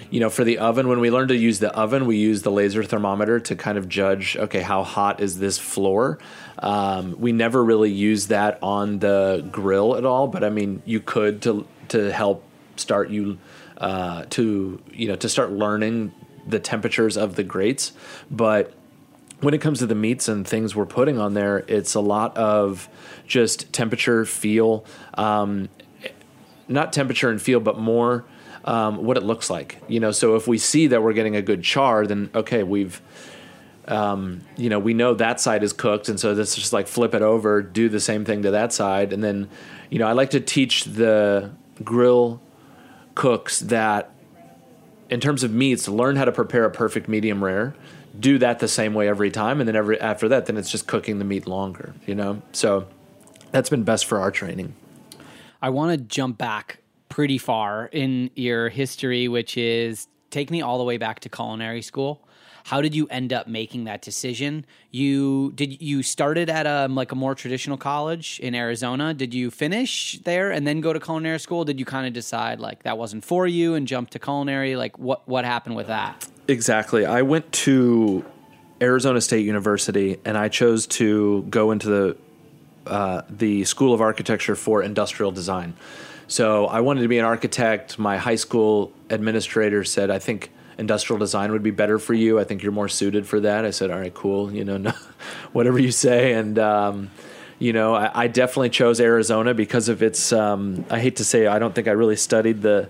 you 0.10 0.20
know, 0.20 0.30
for 0.30 0.44
the 0.44 0.58
oven, 0.60 0.88
when 0.88 1.00
we 1.00 1.12
learn 1.12 1.28
to 1.28 1.36
use 1.36 1.60
the 1.60 1.74
oven, 1.76 2.06
we 2.06 2.18
use 2.18 2.42
the 2.42 2.52
laser 2.52 2.84
thermometer 2.84 3.40
to 3.42 3.56
kind 3.56 3.78
of 3.78 3.90
judge, 3.90 4.38
okay, 4.38 4.62
how 4.62 4.84
hot 4.84 5.20
is 5.20 5.40
this 5.40 5.58
floor? 5.58 6.18
Um, 6.60 7.20
we 7.20 7.32
never 7.32 7.64
really 7.64 7.92
use 7.92 8.28
that 8.28 8.60
on 8.62 9.00
the 9.00 9.48
grill 9.52 9.96
at 9.96 10.06
all, 10.06 10.28
but 10.28 10.44
I 10.44 10.50
mean, 10.50 10.82
you 10.86 11.00
could 11.00 11.42
to 11.44 11.68
to 11.90 12.12
help 12.12 12.44
start 12.76 13.10
you 13.10 13.38
uh, 13.78 14.26
to 14.32 14.82
you 14.92 15.08
know 15.08 15.16
to 15.18 15.30
start 15.30 15.52
learning 15.52 16.14
the 16.48 16.60
temperatures 16.60 17.18
of 17.18 17.36
the 17.36 17.44
grates. 17.44 17.92
But 18.32 18.74
when 19.42 19.54
it 19.54 19.62
comes 19.62 19.80
to 19.80 19.86
the 19.86 19.96
meats 19.96 20.28
and 20.28 20.48
things 20.48 20.76
we're 20.76 20.86
putting 20.86 21.20
on 21.20 21.34
there, 21.34 21.64
it's 21.68 21.94
a 21.94 22.00
lot 22.00 22.36
of 22.38 22.90
just 23.28 23.72
temperature, 23.72 24.26
feel, 24.26 24.84
um, 25.14 25.70
not 26.68 26.92
temperature 26.92 27.30
and 27.30 27.40
feel, 27.42 27.60
but 27.60 27.78
more 27.78 28.26
um, 28.68 29.04
what 29.04 29.18
it 29.18 29.24
looks 29.24 29.50
like. 29.50 29.82
You 29.88 30.00
know, 30.00 30.12
so 30.12 30.36
if 30.36 30.48
we 30.48 30.60
see 30.60 30.88
that 30.88 31.02
we're 31.02 31.14
getting 31.14 31.36
a 31.36 31.42
good 31.42 31.64
char, 31.64 32.06
then 32.06 32.30
okay, 32.36 32.62
we've 32.62 33.02
um, 33.88 34.42
you 34.58 34.70
know, 34.70 34.80
we 34.80 34.94
know 34.94 35.14
that 35.14 35.40
side 35.40 35.64
is 35.64 35.72
cooked, 35.72 36.10
and 36.10 36.20
so 36.20 36.34
let's 36.34 36.56
just 36.56 36.74
like 36.74 36.88
flip 36.88 37.16
it 37.16 37.22
over, 37.22 37.62
do 37.62 37.88
the 37.88 38.02
same 38.02 38.26
thing 38.26 38.44
to 38.44 38.52
that 38.52 38.74
side, 38.74 39.14
and 39.14 39.24
then, 39.24 39.50
you 39.90 39.98
know, 39.98 40.08
I 40.08 40.12
like 40.12 40.32
to 40.32 40.42
teach 40.42 40.84
the 40.84 41.52
grill 41.82 42.42
cooks 43.16 43.62
that, 43.62 44.12
in 45.10 45.22
terms 45.22 45.44
of 45.44 45.54
meats, 45.54 45.88
learn 45.88 46.18
how 46.18 46.26
to 46.26 46.34
prepare 46.34 46.66
a 46.66 46.70
perfect 46.70 47.08
medium 47.08 47.42
rare, 47.42 47.76
do 48.20 48.38
that 48.40 48.60
the 48.60 48.68
same 48.68 48.94
way 48.94 49.08
every 49.08 49.32
time, 49.32 49.62
and 49.62 49.68
then 49.70 49.78
every 49.78 50.00
after 50.02 50.28
that, 50.28 50.48
then 50.48 50.58
it's 50.58 50.70
just 50.70 50.86
cooking 50.86 51.18
the 51.20 51.26
meat 51.26 51.48
longer, 51.48 51.94
you 52.06 52.14
know. 52.14 52.42
So 52.52 52.88
that's 53.52 53.70
been 53.70 53.84
best 53.84 54.06
for 54.06 54.20
our 54.20 54.32
training. 54.32 54.76
I 55.62 55.70
want 55.70 55.98
to 55.98 55.98
jump 55.98 56.38
back 56.38 56.80
pretty 57.10 57.38
far 57.38 57.88
in 57.88 58.30
your 58.36 58.70
history, 58.70 59.28
which 59.28 59.58
is 59.58 60.08
take 60.30 60.52
me 60.52 60.62
all 60.62 60.78
the 60.78 60.84
way 60.84 60.98
back 60.98 61.20
to 61.22 61.30
culinary 61.30 61.82
school 61.82 62.28
how 62.68 62.82
did 62.82 62.94
you 62.94 63.08
end 63.08 63.32
up 63.32 63.48
making 63.48 63.86
that 63.86 64.02
decision? 64.02 64.66
You 64.92 65.54
did 65.56 65.82
you 65.82 66.04
started 66.04 66.50
at 66.50 66.68
a 66.68 66.90
like 66.90 67.14
a 67.14 67.16
more 67.16 67.34
traditional 67.34 67.78
college 67.78 68.42
in 68.42 68.54
Arizona? 68.54 69.14
Did 69.14 69.34
you 69.34 69.50
finish 69.50 70.20
there 70.26 70.52
and 70.52 70.68
then 70.68 70.82
go 70.82 70.92
to 70.92 71.00
culinary 71.00 71.40
school? 71.40 71.64
Did 71.64 71.80
you 71.80 71.86
kind 71.86 72.06
of 72.06 72.12
decide 72.12 72.60
like 72.60 72.84
that 72.84 72.98
wasn't 72.98 73.24
for 73.24 73.48
you 73.48 73.76
and 73.76 73.88
jump 73.88 74.10
to 74.10 74.20
culinary? 74.20 74.76
Like 74.76 75.00
what 75.00 75.26
what 75.30 75.46
happened 75.46 75.78
with 75.78 75.88
that? 75.88 76.28
Exactly. 76.50 77.06
I 77.06 77.22
went 77.22 77.50
to 77.68 78.26
Arizona 78.82 79.22
State 79.22 79.46
University 79.46 80.18
and 80.26 80.38
I 80.38 80.50
chose 80.50 80.88
to 80.88 81.44
go 81.44 81.72
into 81.72 81.88
the 81.88 82.18
uh, 82.86 83.22
the 83.30 83.64
School 83.64 83.94
of 83.94 84.02
Architecture 84.02 84.56
for 84.56 84.84
Industrial 84.84 85.32
Design. 85.32 85.74
So 86.27 86.65
I 86.67 86.81
wanted 86.81 87.01
to 87.01 87.07
be 87.07 87.19
an 87.19 87.25
architect. 87.25 87.98
My 87.98 88.17
high 88.17 88.36
school 88.36 88.91
administrator 89.10 89.84
said, 89.84 90.12
I 90.12 90.19
think 90.19 90.51
industrial 90.77 91.17
design 91.17 91.51
would 91.53 91.63
be 91.63 91.72
better 91.72 91.98
for 91.98 92.13
you. 92.13 92.39
I 92.39 92.43
think 92.43 92.62
you're 92.62 92.72
more 92.72 92.89
suited 92.89 93.25
for 93.25 93.39
that. 93.39 93.65
I 93.65 93.72
said, 93.72 93.91
all 93.91 94.00
right, 94.00 94.13
cool. 94.13 94.53
You 94.53 94.65
know, 94.65 94.77
no, 94.77 94.91
whatever 95.53 95.79
you 95.79 95.91
say. 95.91 96.34
And, 96.34 96.60
um, 96.60 97.12
you 97.60 97.74
know, 97.74 97.96
I, 97.96 98.24
I, 98.24 98.27
definitely 98.27 98.69
chose 98.69 99.00
Arizona 99.00 99.53
because 99.55 99.89
of 99.89 100.03
its, 100.03 100.31
um, 100.31 100.86
I 100.91 101.00
hate 101.00 101.15
to 101.15 101.24
say, 101.24 101.48
I 101.48 101.57
don't 101.57 101.74
think 101.74 101.87
I 101.87 101.92
really 101.92 102.16
studied 102.16 102.61
the, 102.61 102.90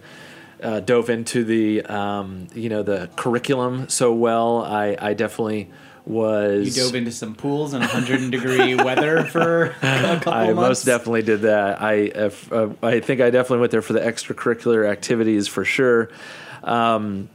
uh, 0.61 0.81
dove 0.81 1.09
into 1.09 1.45
the, 1.45 1.83
um, 1.83 2.47
you 2.53 2.67
know, 2.67 2.83
the 2.83 3.09
curriculum 3.15 3.87
so 3.87 4.13
well. 4.13 4.65
I, 4.65 4.97
I 4.99 5.13
definitely, 5.13 5.69
was 6.07 6.77
you 6.77 6.83
dove 6.83 6.95
into 6.95 7.11
some 7.11 7.35
pools 7.35 7.73
in 7.73 7.81
100 7.81 8.31
degree 8.31 8.75
weather 8.83 9.25
for 9.25 9.65
a 9.65 9.71
couple 9.71 10.33
I 10.33 10.47
months? 10.47 10.59
I 10.59 10.67
most 10.67 10.85
definitely 10.85 11.23
did 11.23 11.41
that. 11.41 11.81
I 11.81 12.09
uh, 12.09 12.69
I 12.81 12.99
think 12.99 13.21
I 13.21 13.29
definitely 13.29 13.59
went 13.59 13.71
there 13.71 13.81
for 13.81 13.93
the 13.93 13.99
extracurricular 13.99 14.89
activities 14.89 15.47
for 15.47 15.65
sure. 15.65 16.09
Um, 16.63 17.29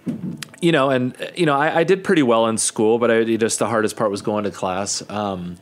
you 0.61 0.73
know, 0.73 0.91
and 0.91 1.17
you 1.37 1.47
know, 1.47 1.55
I, 1.57 1.81
I, 1.81 1.85
did 1.85 2.05
pretty 2.05 2.23
well 2.23 2.49
in 2.49 2.59
school, 2.59 2.99
but 2.99 3.11
I 3.11 3.25
just 3.37 3.59
the 3.61 3.67
hardest 3.67 3.97
part 3.97 4.11
was 4.11 4.21
going 4.21 4.45
to 4.45 4.51
class. 4.51 5.03
Um, 5.09 5.57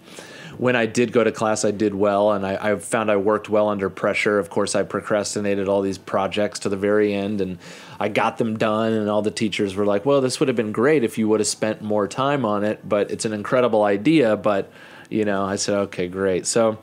when 0.60 0.76
I 0.76 0.84
did 0.84 1.10
go 1.10 1.24
to 1.24 1.32
class, 1.32 1.64
I 1.64 1.70
did 1.70 1.94
well, 1.94 2.32
and 2.32 2.46
I, 2.46 2.72
I, 2.72 2.76
found 2.76 3.10
I 3.10 3.16
worked 3.16 3.48
well 3.48 3.70
under 3.70 3.88
pressure. 3.88 4.38
Of 4.38 4.50
course, 4.50 4.74
I 4.74 4.82
procrastinated 4.82 5.68
all 5.68 5.80
these 5.80 5.96
projects 5.96 6.58
to 6.60 6.68
the 6.68 6.76
very 6.76 7.14
end, 7.14 7.40
and 7.40 7.56
I 7.98 8.10
got 8.10 8.36
them 8.36 8.58
done. 8.58 8.92
And 8.92 9.08
all 9.08 9.22
the 9.22 9.30
teachers 9.30 9.74
were 9.74 9.86
like, 9.86 10.04
"Well, 10.04 10.20
this 10.20 10.38
would 10.38 10.48
have 10.48 10.56
been 10.56 10.70
great 10.70 11.02
if 11.02 11.16
you 11.16 11.28
would 11.28 11.40
have 11.40 11.46
spent 11.46 11.80
more 11.80 12.06
time 12.06 12.44
on 12.44 12.62
it, 12.62 12.86
but 12.86 13.10
it's 13.10 13.24
an 13.24 13.32
incredible 13.32 13.84
idea." 13.84 14.36
But 14.36 14.70
you 15.08 15.24
know, 15.24 15.46
I 15.46 15.56
said, 15.56 15.76
"Okay, 15.76 16.08
great." 16.08 16.46
So 16.46 16.76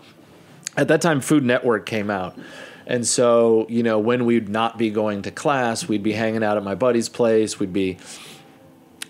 at 0.76 0.88
that 0.88 1.00
time, 1.00 1.22
Food 1.22 1.44
Network 1.46 1.86
came 1.86 2.10
out. 2.10 2.36
And 2.88 3.06
so, 3.06 3.68
you 3.70 3.84
know, 3.84 4.00
when 4.00 4.26
we'd 4.26 4.50
not 4.50 4.80
be 4.80 4.90
going 4.90 5.22
to 5.24 5.32
class, 5.32 5.88
we'd 5.88 6.02
be 6.02 6.14
hanging 6.14 6.44
out 6.44 6.58
at 6.58 6.64
my 6.64 6.74
buddy's 6.74 7.10
place. 7.10 7.60
We'd 7.60 7.74
be 7.74 7.98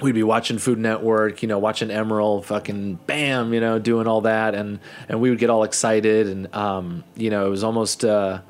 we'd 0.02 0.16
be 0.16 0.24
watching 0.24 0.58
Food 0.58 0.78
Network, 0.78 1.42
you 1.42 1.48
know, 1.48 1.60
watching 1.60 1.90
Emeril, 1.90 2.44
fucking 2.44 2.96
bam, 3.08 3.54
you 3.54 3.60
know, 3.60 3.80
doing 3.80 4.08
all 4.08 4.22
that, 4.22 4.56
and 4.56 4.80
and 5.10 5.22
we 5.22 5.30
would 5.30 5.40
get 5.40 5.50
all 5.50 5.64
excited, 5.64 6.28
and 6.28 6.54
um, 6.56 7.04
you 7.16 7.30
know, 7.30 7.48
it 7.48 7.50
was 7.50 7.64
almost. 7.64 8.06
Uh, 8.06 8.42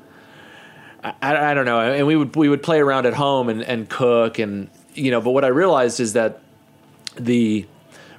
I, 1.02 1.50
I 1.50 1.54
don't 1.54 1.64
know, 1.64 1.80
and 1.80 2.06
we 2.06 2.16
would 2.16 2.34
we 2.34 2.48
would 2.48 2.62
play 2.62 2.80
around 2.80 3.06
at 3.06 3.14
home 3.14 3.48
and, 3.48 3.62
and 3.62 3.88
cook, 3.88 4.38
and 4.38 4.68
you 4.94 5.10
know, 5.10 5.20
but 5.20 5.30
what 5.30 5.44
I 5.44 5.48
realized 5.48 6.00
is 6.00 6.14
that 6.14 6.40
the 7.16 7.66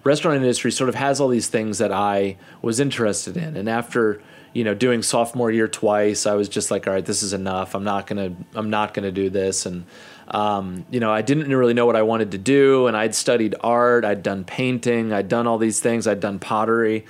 restaurant 0.03 0.37
industry 0.37 0.71
sort 0.71 0.89
of 0.89 0.95
has 0.95 1.19
all 1.19 1.27
these 1.27 1.47
things 1.47 1.77
that 1.79 1.91
I 1.91 2.37
was 2.61 2.79
interested 2.79 3.35
in, 3.37 3.57
and 3.57 3.69
after 3.69 4.21
you 4.53 4.63
know, 4.63 4.73
doing 4.73 5.03
sophomore 5.03 5.51
year 5.51 5.67
twice, 5.67 6.25
I 6.25 6.33
was 6.33 6.49
just 6.49 6.71
like, 6.71 6.87
all 6.87 6.93
right, 6.93 7.05
this 7.05 7.21
is 7.21 7.33
enough. 7.33 7.75
I'm 7.75 7.83
not 7.83 8.07
gonna, 8.07 8.35
I'm 8.55 8.69
not 8.69 8.93
gonna 8.93 9.11
do 9.11 9.29
this. 9.29 9.65
And, 9.65 9.85
um, 10.31 10.85
you 10.91 10.99
know, 10.99 11.11
I 11.11 11.21
didn't 11.21 11.53
really 11.55 11.73
know 11.73 11.85
what 11.85 11.95
I 11.95 12.03
wanted 12.03 12.31
to 12.31 12.37
do. 12.37 12.87
And 12.87 12.95
I'd 12.95 13.15
studied 13.15 13.55
art, 13.61 14.05
I'd 14.05 14.23
done 14.23 14.43
painting, 14.43 15.11
I'd 15.11 15.27
done 15.27 15.47
all 15.47 15.57
these 15.57 15.79
things, 15.79 16.07
I'd 16.07 16.19
done 16.19 16.39
pottery. 16.39 17.05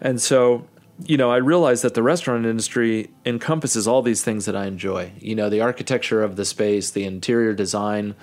And 0.00 0.20
so, 0.20 0.66
you 1.04 1.16
know, 1.16 1.30
I 1.30 1.36
realized 1.36 1.84
that 1.84 1.94
the 1.94 2.02
restaurant 2.02 2.44
industry 2.44 3.10
encompasses 3.24 3.86
all 3.86 4.02
these 4.02 4.22
things 4.22 4.46
that 4.46 4.56
I 4.56 4.66
enjoy. 4.66 5.12
You 5.18 5.34
know, 5.34 5.48
the 5.48 5.60
architecture 5.60 6.22
of 6.22 6.36
the 6.36 6.44
space, 6.44 6.90
the 6.90 7.04
interior 7.04 7.54
design, 7.54 8.14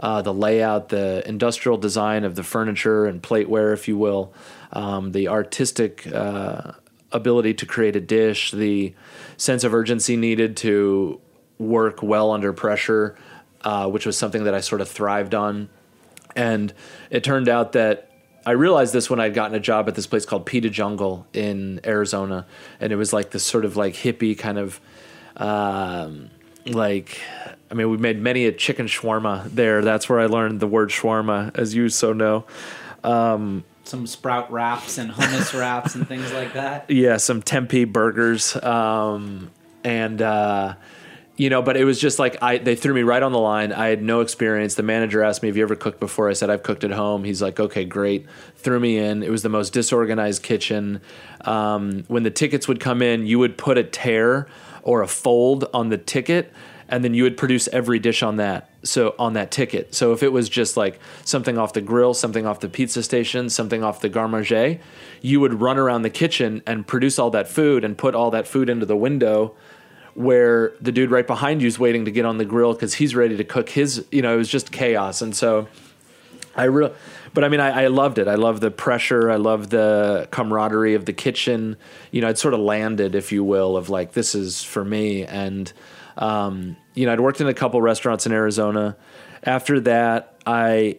uh, 0.00 0.22
the 0.22 0.34
layout, 0.34 0.88
the 0.88 1.26
industrial 1.28 1.78
design 1.78 2.24
of 2.24 2.34
the 2.34 2.42
furniture 2.42 3.06
and 3.06 3.22
plateware, 3.22 3.72
if 3.72 3.86
you 3.86 3.96
will, 3.96 4.32
um, 4.72 5.12
the 5.12 5.28
artistic 5.28 6.06
uh, 6.12 6.72
ability 7.12 7.54
to 7.54 7.66
create 7.66 7.94
a 7.94 8.00
dish, 8.00 8.50
the 8.50 8.94
sense 9.36 9.62
of 9.62 9.74
urgency 9.74 10.16
needed 10.16 10.56
to 10.56 11.20
work 11.58 12.02
well 12.02 12.30
under 12.30 12.52
pressure, 12.52 13.16
uh, 13.64 13.88
which 13.88 14.06
was 14.06 14.16
something 14.16 14.44
that 14.44 14.54
I 14.54 14.60
sort 14.60 14.80
of 14.80 14.88
thrived 14.88 15.34
on. 15.34 15.68
And 16.34 16.72
it 17.10 17.24
turned 17.24 17.48
out 17.48 17.72
that 17.72 18.10
I 18.44 18.52
realized 18.52 18.92
this 18.92 19.08
when 19.08 19.20
I'd 19.20 19.34
gotten 19.34 19.54
a 19.56 19.60
job 19.60 19.88
at 19.88 19.94
this 19.94 20.06
place 20.06 20.26
called 20.26 20.46
Pita 20.46 20.70
Jungle 20.70 21.26
in 21.32 21.80
Arizona, 21.84 22.46
and 22.80 22.92
it 22.92 22.96
was 22.96 23.12
like 23.12 23.30
this 23.30 23.44
sort 23.44 23.64
of 23.64 23.76
like 23.76 23.94
hippie 23.94 24.36
kind 24.36 24.58
of, 24.58 24.80
um, 25.36 26.30
like, 26.66 27.20
I 27.70 27.74
mean, 27.74 27.90
we 27.90 27.98
made 27.98 28.18
many 28.20 28.46
a 28.46 28.52
chicken 28.52 28.86
shawarma 28.86 29.44
there. 29.50 29.82
That's 29.82 30.08
where 30.08 30.18
I 30.18 30.26
learned 30.26 30.60
the 30.60 30.66
word 30.66 30.90
shawarma, 30.90 31.56
as 31.56 31.74
you 31.74 31.88
so 31.88 32.12
know. 32.12 32.44
Um, 33.04 33.64
some 33.84 34.06
sprout 34.06 34.50
wraps 34.50 34.98
and 34.98 35.10
hummus 35.12 35.58
wraps 35.58 35.94
and 35.94 36.06
things 36.08 36.32
like 36.32 36.54
that. 36.54 36.90
Yeah, 36.90 37.18
some 37.18 37.42
tempeh 37.42 37.92
burgers, 37.92 38.56
um, 38.56 39.50
and 39.84 40.20
uh, 40.20 40.74
you 41.42 41.50
know, 41.50 41.60
but 41.60 41.76
it 41.76 41.84
was 41.84 41.98
just 41.98 42.20
like 42.20 42.40
I 42.40 42.58
they 42.58 42.76
threw 42.76 42.94
me 42.94 43.02
right 43.02 43.20
on 43.20 43.32
the 43.32 43.40
line. 43.40 43.72
I 43.72 43.88
had 43.88 44.00
no 44.00 44.20
experience. 44.20 44.76
The 44.76 44.84
manager 44.84 45.24
asked 45.24 45.42
me, 45.42 45.48
"Have 45.48 45.56
you 45.56 45.64
ever 45.64 45.74
cooked 45.74 45.98
before?" 45.98 46.30
I 46.30 46.34
said, 46.34 46.50
"I've 46.50 46.62
cooked 46.62 46.84
at 46.84 46.92
home." 46.92 47.24
He's 47.24 47.42
like, 47.42 47.58
"Okay, 47.58 47.84
great." 47.84 48.26
Threw 48.54 48.78
me 48.78 48.96
in. 48.96 49.24
It 49.24 49.30
was 49.30 49.42
the 49.42 49.48
most 49.48 49.72
disorganized 49.72 50.44
kitchen. 50.44 51.00
Um, 51.44 52.04
when 52.06 52.22
the 52.22 52.30
tickets 52.30 52.68
would 52.68 52.78
come 52.78 53.02
in, 53.02 53.26
you 53.26 53.40
would 53.40 53.58
put 53.58 53.76
a 53.76 53.82
tear 53.82 54.46
or 54.84 55.02
a 55.02 55.08
fold 55.08 55.68
on 55.74 55.88
the 55.88 55.98
ticket 55.98 56.52
and 56.88 57.02
then 57.02 57.14
you 57.14 57.22
would 57.22 57.36
produce 57.36 57.68
every 57.68 57.98
dish 57.98 58.22
on 58.22 58.36
that 58.36 58.68
so 58.82 59.14
on 59.18 59.32
that 59.32 59.50
ticket 59.50 59.94
so 59.94 60.12
if 60.12 60.22
it 60.22 60.32
was 60.32 60.48
just 60.48 60.76
like 60.76 60.98
something 61.24 61.56
off 61.56 61.72
the 61.72 61.80
grill 61.80 62.12
something 62.12 62.44
off 62.44 62.58
the 62.58 62.68
pizza 62.68 63.02
station 63.02 63.48
something 63.48 63.84
off 63.84 64.00
the 64.00 64.08
garde 64.08 64.80
you 65.20 65.38
would 65.38 65.60
run 65.60 65.78
around 65.78 66.02
the 66.02 66.10
kitchen 66.10 66.60
and 66.66 66.84
produce 66.86 67.18
all 67.18 67.30
that 67.30 67.48
food 67.48 67.84
and 67.84 67.96
put 67.96 68.14
all 68.14 68.32
that 68.32 68.46
food 68.46 68.68
into 68.68 68.84
the 68.84 68.96
window 68.96 69.54
where 70.14 70.72
the 70.80 70.92
dude 70.92 71.10
right 71.10 71.26
behind 71.26 71.62
you 71.62 71.68
is 71.68 71.78
waiting 71.78 72.04
to 72.04 72.10
get 72.10 72.24
on 72.24 72.38
the 72.38 72.44
grill 72.44 72.74
because 72.74 72.94
he's 72.94 73.14
ready 73.14 73.36
to 73.36 73.44
cook 73.44 73.68
his. 73.68 74.04
You 74.10 74.22
know, 74.22 74.34
it 74.34 74.38
was 74.38 74.48
just 74.48 74.72
chaos, 74.72 75.22
and 75.22 75.34
so 75.34 75.68
I 76.54 76.64
really. 76.64 76.92
But 77.34 77.44
I 77.44 77.48
mean, 77.48 77.60
I, 77.60 77.84
I 77.84 77.86
loved 77.86 78.18
it. 78.18 78.28
I 78.28 78.34
love 78.34 78.60
the 78.60 78.70
pressure. 78.70 79.30
I 79.30 79.36
love 79.36 79.70
the 79.70 80.28
camaraderie 80.30 80.94
of 80.94 81.06
the 81.06 81.14
kitchen. 81.14 81.76
You 82.10 82.20
know, 82.20 82.28
I'd 82.28 82.36
sort 82.36 82.52
of 82.52 82.60
landed, 82.60 83.14
if 83.14 83.32
you 83.32 83.42
will, 83.42 83.76
of 83.76 83.88
like 83.88 84.12
this 84.12 84.34
is 84.34 84.62
for 84.62 84.84
me. 84.84 85.24
And 85.24 85.72
um, 86.18 86.76
you 86.94 87.06
know, 87.06 87.12
I'd 87.12 87.20
worked 87.20 87.40
in 87.40 87.46
a 87.46 87.54
couple 87.54 87.80
restaurants 87.80 88.26
in 88.26 88.32
Arizona. 88.32 88.96
After 89.44 89.80
that, 89.80 90.36
I 90.46 90.98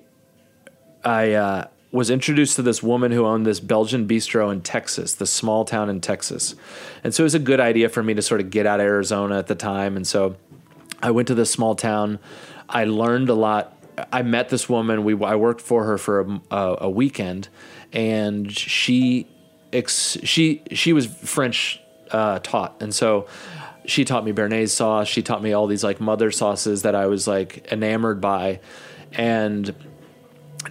I 1.04 1.34
uh, 1.34 1.67
was 1.93 2.10
introduced 2.10 2.56
to 2.56 2.63
this 2.63 2.82
woman 2.82 3.12
who 3.12 3.23
owned 3.23 3.45
this 3.45 3.60
Belgian 3.60 4.08
bistro 4.08 4.51
in 4.51 4.62
Texas, 4.62 5.13
the 5.13 5.27
small 5.27 5.63
town 5.63 5.91
in 5.91 6.01
Texas. 6.01 6.56
And 7.03 7.13
so 7.13 7.21
it 7.21 7.25
was 7.25 7.36
a 7.36 7.39
good 7.39 7.60
idea 7.60 7.88
for 7.88 8.01
me 8.01 8.15
to 8.15 8.21
sort 8.21 8.41
of 8.41 8.49
get 8.49 8.65
out 8.65 8.79
of 8.79 8.86
Arizona 8.86 9.38
at 9.38 9.45
the 9.45 9.53
time. 9.53 9.95
And 9.95 10.06
so 10.06 10.36
I 11.03 11.12
went 11.12 11.27
to 11.27 11.36
this 11.36 11.51
small 11.51 11.75
town. 11.75 12.17
I 12.67 12.86
learned 12.86 13.29
a 13.29 13.36
lot. 13.36 13.77
I 14.12 14.23
met 14.23 14.49
this 14.49 14.67
woman. 14.67 15.03
We 15.03 15.23
I 15.23 15.36
worked 15.36 15.62
for 15.62 15.84
her 15.84 15.99
for 15.99 16.21
a, 16.21 16.41
a, 16.49 16.77
a 16.82 16.89
weekend, 16.89 17.49
and 17.91 18.51
she 18.51 19.27
ex, 19.71 20.17
she 20.23 20.63
she 20.71 20.93
was 20.93 21.06
French 21.06 21.79
uh, 22.10 22.39
taught, 22.39 22.82
and 22.82 22.95
so 22.95 23.27
she 23.86 24.03
taught 24.03 24.25
me 24.25 24.32
béarnaise 24.32 24.69
sauce. 24.69 25.08
She 25.08 25.21
taught 25.21 25.43
me 25.43 25.53
all 25.53 25.67
these 25.67 25.84
like 25.84 26.01
mother 26.01 26.32
sauces 26.32 26.82
that 26.82 26.95
I 26.95 27.06
was 27.06 27.27
like 27.27 27.71
enamored 27.71 28.19
by, 28.19 28.62
and 29.12 29.75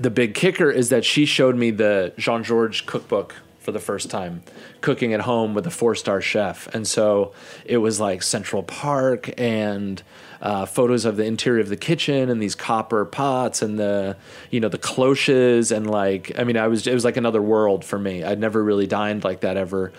the 0.01 0.11
big 0.11 0.35
kicker 0.35 0.71
is 0.71 0.89
that 0.91 1.05
she 1.05 1.27
showed 1.27 1.57
me 1.57 1.71
the 1.71 2.13
Jean 2.17 2.43
Georges 2.45 2.81
cookbook 2.81 3.35
for 3.59 3.73
the 3.73 3.81
first 3.81 4.11
time, 4.11 4.43
cooking 4.81 5.15
at 5.15 5.21
home 5.21 5.55
with 5.55 5.67
a 5.67 5.71
four 5.71 5.95
star 5.95 6.21
chef. 6.21 6.73
And 6.75 6.87
so 6.87 7.33
it 7.65 7.79
was 7.79 8.01
like 8.01 8.23
Central 8.23 8.63
Park 8.63 9.31
and 9.39 10.03
uh, 10.41 10.67
photos 10.67 11.05
of 11.05 11.17
the 11.17 11.25
interior 11.25 11.61
of 11.61 11.69
the 11.69 11.77
kitchen 11.77 12.29
and 12.29 12.43
these 12.43 12.57
copper 12.57 13.05
pots 13.05 13.63
and 13.63 13.79
the 13.79 14.17
you 14.51 14.59
know 14.59 14.69
the 14.69 14.79
cloches 14.79 15.71
and 15.71 15.89
like 15.89 16.33
I 16.37 16.43
mean 16.43 16.57
I 16.57 16.67
was 16.67 16.85
it 16.89 16.95
was 16.95 17.05
like 17.05 17.17
another 17.17 17.41
world 17.41 17.85
for 17.85 17.99
me. 17.99 18.25
I'd 18.25 18.41
never 18.41 18.63
really 18.63 18.89
dined 18.89 19.23
like 19.23 19.41
that 19.41 19.57
ever. 19.57 19.93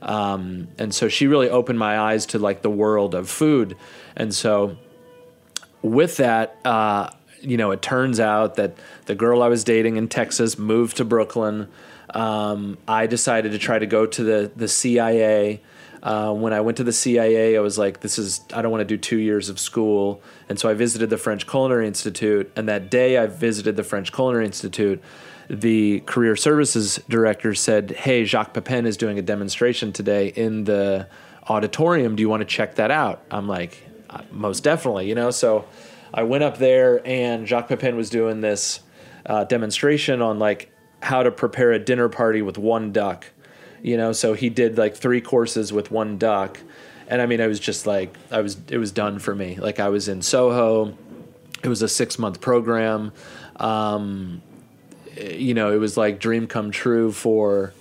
Um, 0.00 0.68
and 0.78 0.94
so 0.94 1.08
she 1.08 1.26
really 1.26 1.50
opened 1.50 1.78
my 1.78 1.98
eyes 1.98 2.24
to 2.26 2.38
like 2.38 2.62
the 2.62 2.70
world 2.70 3.14
of 3.14 3.28
food. 3.28 3.76
And 4.16 4.34
so 4.34 4.78
with 5.82 6.16
that, 6.16 6.56
uh, 6.64 7.10
you 7.42 7.56
know, 7.56 7.70
it 7.70 7.82
turns 7.82 8.20
out 8.20 8.56
that 8.56 8.76
the 9.06 9.14
girl 9.14 9.42
I 9.42 9.48
was 9.48 9.64
dating 9.64 9.96
in 9.96 10.08
Texas 10.08 10.58
moved 10.58 10.96
to 10.98 11.04
Brooklyn. 11.04 11.68
Um, 12.14 12.78
I 12.88 13.06
decided 13.06 13.52
to 13.52 13.58
try 13.58 13.78
to 13.78 13.86
go 13.86 14.06
to 14.06 14.24
the 14.24 14.50
the 14.54 14.68
CIA. 14.68 15.62
Uh, 16.02 16.32
when 16.32 16.54
I 16.54 16.62
went 16.62 16.78
to 16.78 16.84
the 16.84 16.92
CIA, 16.92 17.56
I 17.56 17.60
was 17.60 17.78
like, 17.78 18.00
"This 18.00 18.18
is 18.18 18.40
I 18.54 18.62
don't 18.62 18.70
want 18.70 18.80
to 18.80 18.86
do 18.86 18.96
two 18.96 19.18
years 19.18 19.48
of 19.48 19.58
school," 19.58 20.22
and 20.48 20.58
so 20.58 20.68
I 20.68 20.74
visited 20.74 21.10
the 21.10 21.18
French 21.18 21.46
Culinary 21.46 21.86
Institute. 21.86 22.50
And 22.56 22.68
that 22.68 22.90
day, 22.90 23.18
I 23.18 23.26
visited 23.26 23.76
the 23.76 23.84
French 23.84 24.12
Culinary 24.12 24.46
Institute. 24.46 25.02
The 25.48 26.00
career 26.00 26.36
services 26.36 27.00
director 27.08 27.54
said, 27.54 27.90
"Hey, 27.90 28.24
Jacques 28.24 28.54
Pepin 28.54 28.86
is 28.86 28.96
doing 28.96 29.18
a 29.18 29.22
demonstration 29.22 29.92
today 29.92 30.28
in 30.28 30.64
the 30.64 31.06
auditorium. 31.48 32.16
Do 32.16 32.22
you 32.22 32.28
want 32.28 32.40
to 32.40 32.46
check 32.46 32.76
that 32.76 32.90
out?" 32.90 33.22
I'm 33.30 33.46
like, 33.46 33.86
"Uh, 34.08 34.22
"Most 34.32 34.64
definitely," 34.64 35.06
you 35.08 35.14
know. 35.14 35.30
So 35.30 35.66
I 36.12 36.24
went 36.24 36.44
up 36.44 36.58
there, 36.58 37.06
and 37.06 37.46
Jacques 37.46 37.68
Pepin 37.68 37.96
was 37.96 38.10
doing 38.10 38.40
this 38.40 38.80
uh, 39.26 39.44
demonstration 39.44 40.22
on 40.22 40.38
like 40.38 40.72
how 41.02 41.22
to 41.22 41.30
prepare 41.30 41.72
a 41.72 41.78
dinner 41.78 42.08
party 42.08 42.42
with 42.42 42.58
one 42.58 42.92
duck. 42.92 43.26
You 43.82 43.96
know, 43.96 44.12
so 44.12 44.34
he 44.34 44.50
did 44.50 44.76
like 44.76 44.96
three 44.96 45.20
courses 45.20 45.72
with 45.72 45.90
one 45.90 46.18
duck, 46.18 46.60
and 47.08 47.22
I 47.22 47.26
mean, 47.26 47.40
I 47.40 47.46
was 47.46 47.58
just 47.58 47.86
like, 47.86 48.14
I 48.30 48.40
was, 48.40 48.56
it 48.68 48.78
was 48.78 48.92
done 48.92 49.18
for 49.18 49.34
me. 49.34 49.56
Like 49.56 49.80
I 49.80 49.88
was 49.88 50.08
in 50.08 50.22
Soho. 50.22 50.96
It 51.62 51.68
was 51.68 51.82
a 51.82 51.88
six 51.88 52.18
month 52.18 52.40
program. 52.40 53.12
Um, 53.56 54.42
you 55.16 55.54
know, 55.54 55.72
it 55.72 55.78
was 55.78 55.96
like 55.96 56.20
dream 56.20 56.46
come 56.46 56.70
true 56.70 57.12
for 57.12 57.72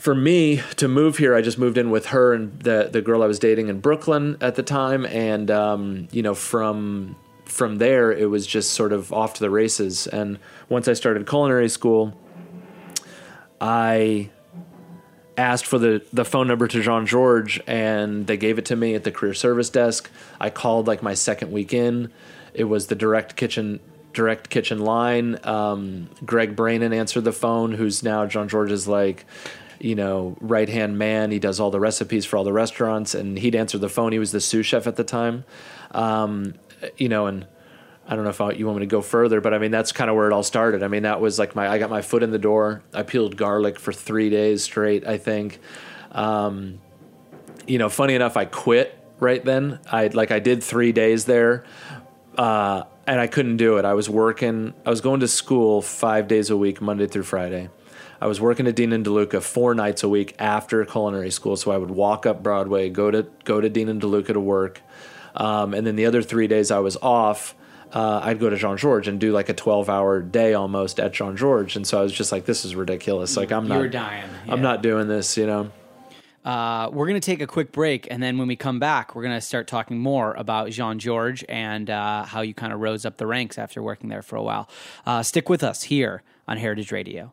for 0.00 0.14
me 0.14 0.62
to 0.76 0.88
move 0.88 1.18
here, 1.18 1.34
I 1.34 1.42
just 1.42 1.58
moved 1.58 1.76
in 1.76 1.90
with 1.90 2.06
her 2.06 2.32
and 2.32 2.58
the 2.60 2.88
the 2.90 3.02
girl 3.02 3.22
I 3.22 3.26
was 3.26 3.38
dating 3.38 3.68
in 3.68 3.80
Brooklyn 3.80 4.38
at 4.40 4.54
the 4.54 4.62
time, 4.62 5.04
and 5.04 5.50
um, 5.50 6.08
you 6.10 6.22
know 6.22 6.34
from 6.34 7.16
from 7.44 7.76
there 7.76 8.10
it 8.10 8.30
was 8.30 8.46
just 8.46 8.72
sort 8.72 8.94
of 8.94 9.12
off 9.12 9.34
to 9.34 9.40
the 9.40 9.50
races. 9.50 10.06
And 10.06 10.38
once 10.70 10.88
I 10.88 10.94
started 10.94 11.28
culinary 11.28 11.68
school, 11.68 12.14
I 13.60 14.30
asked 15.36 15.66
for 15.66 15.78
the 15.78 16.02
the 16.14 16.24
phone 16.24 16.48
number 16.48 16.66
to 16.66 16.80
Jean 16.80 17.04
George, 17.04 17.60
and 17.66 18.26
they 18.26 18.38
gave 18.38 18.58
it 18.58 18.64
to 18.66 18.76
me 18.76 18.94
at 18.94 19.04
the 19.04 19.12
career 19.12 19.34
service 19.34 19.68
desk. 19.68 20.10
I 20.40 20.48
called 20.48 20.86
like 20.86 21.02
my 21.02 21.12
second 21.12 21.52
week 21.52 21.74
in. 21.74 22.10
It 22.54 22.64
was 22.64 22.86
the 22.86 22.94
direct 22.94 23.36
kitchen 23.36 23.80
direct 24.14 24.48
kitchen 24.48 24.78
line. 24.78 25.38
Um, 25.44 26.08
Greg 26.24 26.56
Brainin 26.56 26.94
answered 26.94 27.24
the 27.24 27.32
phone, 27.32 27.72
who's 27.72 28.02
now 28.02 28.24
Jean 28.24 28.48
Georges' 28.48 28.88
like 28.88 29.26
you 29.80 29.94
know, 29.94 30.36
right 30.40 30.68
hand 30.68 30.98
man. 30.98 31.30
He 31.30 31.38
does 31.38 31.58
all 31.58 31.70
the 31.70 31.80
recipes 31.80 32.24
for 32.24 32.36
all 32.36 32.44
the 32.44 32.52
restaurants, 32.52 33.14
and 33.14 33.38
he'd 33.38 33.54
answer 33.54 33.78
the 33.78 33.88
phone. 33.88 34.12
He 34.12 34.18
was 34.18 34.32
the 34.32 34.40
sous 34.40 34.66
chef 34.66 34.86
at 34.86 34.96
the 34.96 35.04
time, 35.04 35.44
um, 35.92 36.54
you 36.96 37.08
know, 37.08 37.26
and 37.26 37.46
I 38.06 38.14
don't 38.14 38.24
know 38.24 38.30
if 38.30 38.58
you 38.58 38.66
want 38.66 38.78
me 38.78 38.86
to 38.86 38.90
go 38.90 39.02
further, 39.02 39.40
but 39.40 39.54
I 39.54 39.58
mean 39.58 39.70
that's 39.70 39.92
kind 39.92 40.10
of 40.10 40.16
where 40.16 40.26
it 40.26 40.32
all 40.32 40.42
started. 40.42 40.82
I 40.82 40.88
mean 40.88 41.04
that 41.04 41.20
was 41.20 41.38
like 41.38 41.54
my 41.54 41.68
I 41.68 41.78
got 41.78 41.90
my 41.90 42.02
foot 42.02 42.22
in 42.22 42.30
the 42.30 42.38
door. 42.38 42.82
I 42.92 43.02
peeled 43.02 43.36
garlic 43.36 43.78
for 43.78 43.92
three 43.92 44.30
days 44.30 44.62
straight. 44.62 45.06
I 45.06 45.16
think, 45.16 45.60
um, 46.12 46.80
you 47.66 47.78
know, 47.78 47.88
funny 47.88 48.14
enough, 48.14 48.36
I 48.36 48.44
quit 48.44 48.98
right 49.18 49.44
then. 49.44 49.78
I 49.90 50.08
like 50.08 50.30
I 50.30 50.40
did 50.40 50.62
three 50.62 50.92
days 50.92 51.24
there. 51.24 51.64
Uh, 52.36 52.84
and 53.06 53.20
I 53.20 53.26
couldn't 53.26 53.56
do 53.56 53.78
it. 53.78 53.84
I 53.84 53.94
was 53.94 54.08
working. 54.08 54.72
I 54.86 54.90
was 54.90 55.00
going 55.00 55.20
to 55.20 55.28
school 55.28 55.82
five 55.82 56.28
days 56.28 56.48
a 56.48 56.56
week, 56.56 56.80
Monday 56.80 57.06
through 57.06 57.24
Friday. 57.24 57.68
I 58.20 58.26
was 58.26 58.40
working 58.40 58.66
at 58.66 58.76
Dean 58.76 58.92
and 58.92 59.04
DeLuca 59.04 59.42
four 59.42 59.74
nights 59.74 60.02
a 60.02 60.08
week 60.08 60.34
after 60.38 60.84
culinary 60.84 61.30
school, 61.30 61.56
so 61.56 61.70
I 61.70 61.78
would 61.78 61.90
walk 61.90 62.26
up 62.26 62.42
Broadway, 62.42 62.90
go 62.90 63.10
to 63.10 63.26
go 63.44 63.60
to 63.60 63.68
Dean 63.68 63.88
and 63.88 64.00
DeLuca 64.00 64.34
to 64.34 64.40
work, 64.40 64.82
um, 65.34 65.72
and 65.72 65.86
then 65.86 65.96
the 65.96 66.06
other 66.06 66.22
three 66.22 66.46
days 66.46 66.70
I 66.70 66.80
was 66.80 66.96
off. 66.98 67.54
Uh, 67.92 68.20
I'd 68.22 68.38
go 68.38 68.48
to 68.50 68.56
Jean 68.56 68.76
George 68.76 69.08
and 69.08 69.18
do 69.18 69.32
like 69.32 69.48
a 69.48 69.54
twelve 69.54 69.88
hour 69.88 70.20
day 70.20 70.54
almost 70.54 71.00
at 71.00 71.12
Jean 71.12 71.36
George. 71.36 71.74
and 71.76 71.86
so 71.86 71.98
I 71.98 72.02
was 72.02 72.12
just 72.12 72.30
like, 72.30 72.44
"This 72.44 72.64
is 72.64 72.76
ridiculous! 72.76 73.36
Like 73.36 73.50
I'm 73.50 73.64
You 73.64 73.70
not 73.70 73.78
were 73.78 73.88
dying, 73.88 74.30
I'm 74.48 74.62
not 74.62 74.82
doing 74.82 75.08
this," 75.08 75.36
you 75.36 75.46
know. 75.46 75.70
Uh, 76.44 76.88
we're 76.92 77.06
going 77.06 77.20
to 77.20 77.24
take 77.24 77.42
a 77.42 77.46
quick 77.46 77.70
break, 77.70 78.06
and 78.10 78.22
then 78.22 78.38
when 78.38 78.48
we 78.48 78.56
come 78.56 78.78
back, 78.78 79.14
we're 79.14 79.22
going 79.22 79.34
to 79.34 79.42
start 79.42 79.66
talking 79.66 79.98
more 79.98 80.32
about 80.34 80.70
Jean 80.70 80.98
George 80.98 81.44
and 81.50 81.90
uh, 81.90 82.24
how 82.24 82.40
you 82.40 82.54
kind 82.54 82.72
of 82.72 82.80
rose 82.80 83.04
up 83.04 83.18
the 83.18 83.26
ranks 83.26 83.58
after 83.58 83.82
working 83.82 84.08
there 84.08 84.22
for 84.22 84.36
a 84.36 84.42
while. 84.42 84.66
Uh, 85.04 85.22
stick 85.22 85.50
with 85.50 85.62
us 85.62 85.82
here 85.82 86.22
on 86.48 86.56
Heritage 86.56 86.92
Radio. 86.92 87.32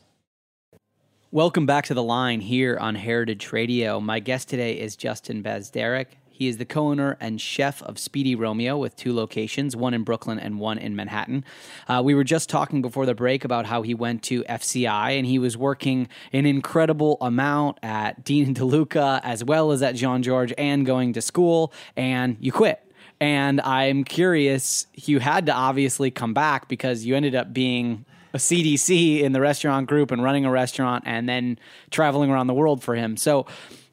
Welcome 1.33 1.65
back 1.65 1.85
to 1.85 1.93
the 1.93 2.03
line 2.03 2.41
here 2.41 2.77
on 2.77 2.95
Heritage 2.95 3.53
Radio. 3.53 4.01
My 4.01 4.19
guest 4.19 4.49
today 4.49 4.77
is 4.77 4.97
Justin 4.97 5.41
Bazdarich. 5.41 6.07
He 6.29 6.49
is 6.49 6.57
the 6.57 6.65
co-owner 6.65 7.15
and 7.21 7.39
chef 7.39 7.81
of 7.83 7.97
Speedy 7.97 8.35
Romeo 8.35 8.77
with 8.77 8.97
two 8.97 9.13
locations, 9.13 9.73
one 9.73 9.93
in 9.93 10.03
Brooklyn 10.03 10.39
and 10.39 10.59
one 10.59 10.77
in 10.77 10.93
Manhattan. 10.93 11.45
Uh, 11.87 12.01
we 12.03 12.15
were 12.15 12.25
just 12.25 12.49
talking 12.49 12.81
before 12.81 13.05
the 13.05 13.15
break 13.15 13.45
about 13.45 13.65
how 13.65 13.81
he 13.81 13.93
went 13.93 14.23
to 14.23 14.43
FCI 14.43 15.17
and 15.17 15.25
he 15.25 15.39
was 15.39 15.55
working 15.55 16.09
an 16.33 16.45
incredible 16.45 17.17
amount 17.21 17.77
at 17.81 18.25
Dean 18.25 18.47
and 18.47 18.57
DeLuca 18.57 19.21
as 19.23 19.41
well 19.41 19.71
as 19.71 19.81
at 19.81 19.95
Jean 19.95 20.23
George 20.23 20.53
and 20.57 20.85
going 20.85 21.13
to 21.13 21.21
school, 21.21 21.71
and 21.95 22.35
you 22.41 22.51
quit 22.51 22.91
And 23.21 23.61
I'm 23.61 24.03
curious, 24.03 24.85
you 24.95 25.19
had 25.19 25.45
to 25.45 25.53
obviously 25.53 26.11
come 26.11 26.33
back 26.33 26.67
because 26.67 27.05
you 27.05 27.15
ended 27.15 27.35
up 27.35 27.53
being 27.53 28.03
a 28.33 28.37
CDC 28.37 29.21
in 29.21 29.31
the 29.31 29.41
restaurant 29.41 29.87
group 29.87 30.11
and 30.11 30.23
running 30.23 30.45
a 30.45 30.51
restaurant 30.51 31.03
and 31.07 31.27
then 31.27 31.59
traveling 31.89 32.29
around 32.29 32.47
the 32.47 32.53
world 32.53 32.83
for 32.83 32.95
him. 32.95 33.17
So, 33.17 33.45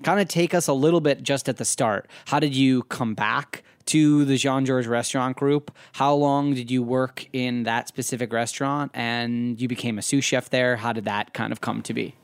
kind 0.05 0.21
of 0.21 0.29
take 0.29 0.55
us 0.55 0.69
a 0.69 0.73
little 0.73 1.01
bit 1.01 1.23
just 1.23 1.49
at 1.49 1.57
the 1.57 1.65
start. 1.65 2.09
How 2.27 2.39
did 2.39 2.55
you 2.55 2.85
come 2.85 3.15
back 3.15 3.65
to 3.87 4.25
the 4.27 4.37
Jean 4.37 4.67
Georges 4.67 4.87
restaurant 4.87 5.37
group? 5.37 5.75
How 5.93 6.15
long 6.15 6.55
did 6.55 6.71
you 6.71 6.83
work 6.83 7.27
in 7.33 7.63
that 7.65 7.89
specific 7.89 8.33
restaurant 8.33 8.91
and 8.95 9.61
you 9.61 9.67
became 9.67 9.99
a 9.99 10.03
sous 10.03 10.25
chef 10.25 10.51
there? 10.51 10.77
How 10.77 10.93
did 10.93 11.05
that 11.07 11.33
kind 11.33 11.53
of 11.53 11.61
come 11.61 11.83
to 11.83 11.95
be? 11.95 12.15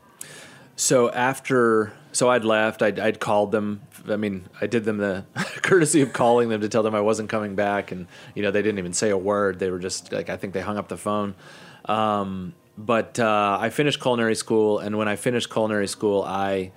So 0.76 1.10
after, 1.10 1.92
so 2.12 2.28
I'd 2.28 2.44
left. 2.44 2.82
I'd, 2.82 2.98
I'd 2.98 3.20
called 3.20 3.52
them. 3.52 3.80
I 4.08 4.16
mean, 4.16 4.46
I 4.60 4.66
did 4.66 4.84
them 4.84 4.98
the 4.98 5.24
courtesy 5.62 6.02
of 6.02 6.12
calling 6.12 6.50
them 6.50 6.60
to 6.60 6.68
tell 6.68 6.82
them 6.82 6.94
I 6.94 7.00
wasn't 7.00 7.30
coming 7.30 7.54
back, 7.54 7.92
and 7.92 8.06
you 8.34 8.42
know 8.42 8.50
they 8.50 8.60
didn't 8.60 8.78
even 8.78 8.92
say 8.92 9.10
a 9.10 9.16
word. 9.16 9.58
They 9.58 9.70
were 9.70 9.78
just 9.78 10.12
like, 10.12 10.28
I 10.28 10.36
think 10.36 10.52
they 10.52 10.60
hung 10.60 10.76
up 10.76 10.88
the 10.88 10.96
phone. 10.96 11.34
Um, 11.84 12.54
but 12.76 13.18
uh, 13.18 13.58
I 13.60 13.70
finished 13.70 14.00
culinary 14.00 14.34
school, 14.34 14.78
and 14.78 14.98
when 14.98 15.08
I 15.08 15.16
finished 15.16 15.50
culinary 15.50 15.86
school, 15.86 16.22
I 16.22 16.72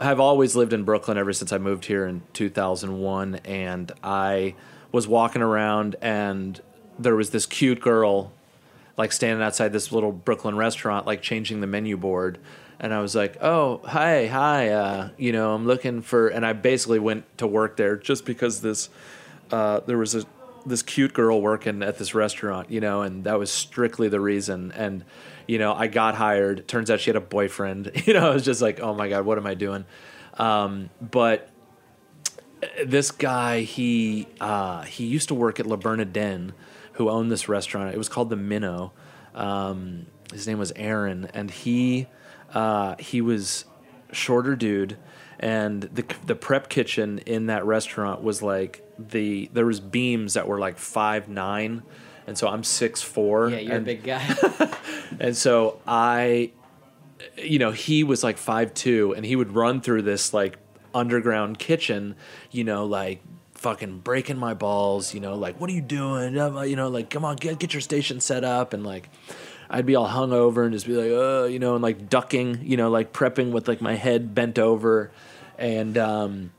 have 0.00 0.20
always 0.20 0.54
lived 0.54 0.72
in 0.72 0.84
Brooklyn 0.84 1.16
ever 1.16 1.32
since 1.32 1.52
I 1.52 1.58
moved 1.58 1.86
here 1.86 2.06
in 2.06 2.22
2001, 2.32 3.36
and 3.44 3.92
I 4.02 4.54
was 4.90 5.08
walking 5.08 5.42
around, 5.42 5.96
and 6.02 6.60
there 6.98 7.16
was 7.16 7.30
this 7.30 7.46
cute 7.46 7.80
girl, 7.80 8.32
like 8.96 9.12
standing 9.12 9.42
outside 9.42 9.72
this 9.72 9.92
little 9.92 10.12
Brooklyn 10.12 10.56
restaurant, 10.56 11.06
like 11.06 11.22
changing 11.22 11.60
the 11.60 11.66
menu 11.66 11.96
board, 11.96 12.38
and 12.78 12.92
I 12.92 13.00
was 13.00 13.14
like, 13.14 13.42
"Oh, 13.42 13.80
hi, 13.84 14.26
hi, 14.26 14.68
uh, 14.70 15.08
you 15.16 15.32
know, 15.32 15.54
I'm 15.54 15.66
looking 15.66 16.02
for," 16.02 16.28
and 16.28 16.44
I 16.44 16.52
basically 16.52 16.98
went 16.98 17.24
to 17.38 17.46
work 17.46 17.76
there 17.76 17.96
just 17.96 18.26
because 18.26 18.60
this 18.60 18.90
uh, 19.50 19.80
there 19.86 19.98
was 19.98 20.14
a 20.14 20.24
this 20.66 20.82
cute 20.82 21.12
girl 21.12 21.40
working 21.40 21.82
at 21.82 21.98
this 21.98 22.14
restaurant, 22.14 22.70
you 22.70 22.80
know, 22.80 23.02
and 23.02 23.24
that 23.24 23.38
was 23.38 23.50
strictly 23.50 24.08
the 24.08 24.20
reason. 24.20 24.72
And 24.72 25.04
you 25.46 25.58
know, 25.58 25.74
I 25.74 25.88
got 25.88 26.14
hired. 26.14 26.68
Turns 26.68 26.90
out 26.90 27.00
she 27.00 27.10
had 27.10 27.16
a 27.16 27.20
boyfriend. 27.20 27.90
You 28.06 28.14
know, 28.14 28.30
I 28.30 28.34
was 28.34 28.44
just 28.44 28.62
like, 28.62 28.80
"Oh 28.80 28.94
my 28.94 29.08
god, 29.08 29.24
what 29.24 29.38
am 29.38 29.46
I 29.46 29.54
doing?" 29.54 29.84
Um, 30.38 30.90
but 31.00 31.48
this 32.84 33.10
guy, 33.10 33.60
he 33.60 34.28
uh, 34.40 34.82
he 34.82 35.06
used 35.06 35.28
to 35.28 35.34
work 35.34 35.60
at 35.60 35.66
La 35.66 35.76
Bernardin, 35.76 36.52
who 36.94 37.08
owned 37.08 37.30
this 37.30 37.48
restaurant. 37.48 37.94
It 37.94 37.98
was 37.98 38.08
called 38.08 38.30
the 38.30 38.36
Minnow. 38.36 38.92
Um, 39.34 40.06
his 40.32 40.46
name 40.46 40.58
was 40.58 40.72
Aaron, 40.76 41.28
and 41.34 41.50
he 41.50 42.06
uh, 42.54 42.96
he 42.98 43.20
was 43.20 43.64
shorter 44.12 44.56
dude, 44.56 44.96
and 45.42 45.82
the 45.82 46.04
the 46.24 46.36
prep 46.36 46.68
kitchen 46.68 47.18
in 47.26 47.46
that 47.46 47.66
restaurant 47.66 48.22
was 48.22 48.40
like 48.42 48.82
the 48.98 49.50
there 49.52 49.66
was 49.66 49.80
beams 49.80 50.34
that 50.34 50.46
were 50.46 50.58
like 50.58 50.78
five 50.78 51.28
nine, 51.28 51.82
and 52.26 52.38
so 52.38 52.48
I'm 52.48 52.62
six 52.62 53.02
four. 53.02 53.50
Yeah, 53.50 53.58
you're 53.58 53.74
and, 53.74 53.82
a 53.82 53.94
big 53.94 54.04
guy. 54.04 54.72
and 55.20 55.36
so 55.36 55.80
I, 55.86 56.52
you 57.36 57.58
know, 57.58 57.72
he 57.72 58.04
was 58.04 58.22
like 58.22 58.38
five 58.38 58.72
two, 58.72 59.14
and 59.14 59.26
he 59.26 59.34
would 59.34 59.52
run 59.52 59.80
through 59.80 60.02
this 60.02 60.32
like 60.32 60.58
underground 60.94 61.58
kitchen, 61.58 62.14
you 62.52 62.62
know, 62.62 62.86
like 62.86 63.20
fucking 63.54 63.98
breaking 63.98 64.38
my 64.38 64.54
balls, 64.54 65.12
you 65.12 65.20
know, 65.20 65.34
like 65.34 65.60
what 65.60 65.68
are 65.70 65.72
you 65.72 65.82
doing? 65.82 66.34
You 66.34 66.76
know, 66.76 66.88
like 66.88 67.10
come 67.10 67.24
on, 67.24 67.34
get 67.34 67.58
get 67.58 67.74
your 67.74 67.80
station 67.80 68.20
set 68.20 68.44
up, 68.44 68.72
and 68.72 68.84
like 68.84 69.08
I'd 69.68 69.86
be 69.86 69.96
all 69.96 70.08
hungover 70.08 70.64
and 70.64 70.72
just 70.72 70.86
be 70.86 70.94
like, 70.94 71.10
oh, 71.10 71.46
you 71.46 71.58
know, 71.58 71.74
and 71.74 71.82
like 71.82 72.08
ducking, 72.08 72.60
you 72.62 72.76
know, 72.76 72.90
like 72.90 73.12
prepping 73.12 73.50
with 73.50 73.66
like 73.66 73.80
my 73.80 73.94
head 73.94 74.36
bent 74.36 74.60
over, 74.60 75.10
and 75.62 75.96
um, 75.96 76.52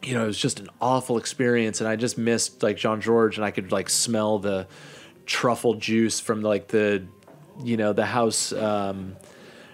you 0.00 0.14
know, 0.14 0.24
it 0.24 0.28
was 0.28 0.38
just 0.38 0.60
an 0.60 0.68
awful 0.80 1.18
experience, 1.18 1.80
and 1.80 1.88
I 1.88 1.96
just 1.96 2.16
missed 2.16 2.62
like 2.62 2.76
Jean 2.76 3.00
George, 3.00 3.36
and 3.36 3.44
I 3.44 3.50
could 3.50 3.72
like 3.72 3.90
smell 3.90 4.38
the 4.38 4.68
truffle 5.26 5.74
juice 5.74 6.20
from 6.20 6.40
like 6.40 6.68
the, 6.68 7.04
you 7.62 7.76
know, 7.76 7.92
the 7.92 8.06
house. 8.06 8.52
Um, 8.52 9.16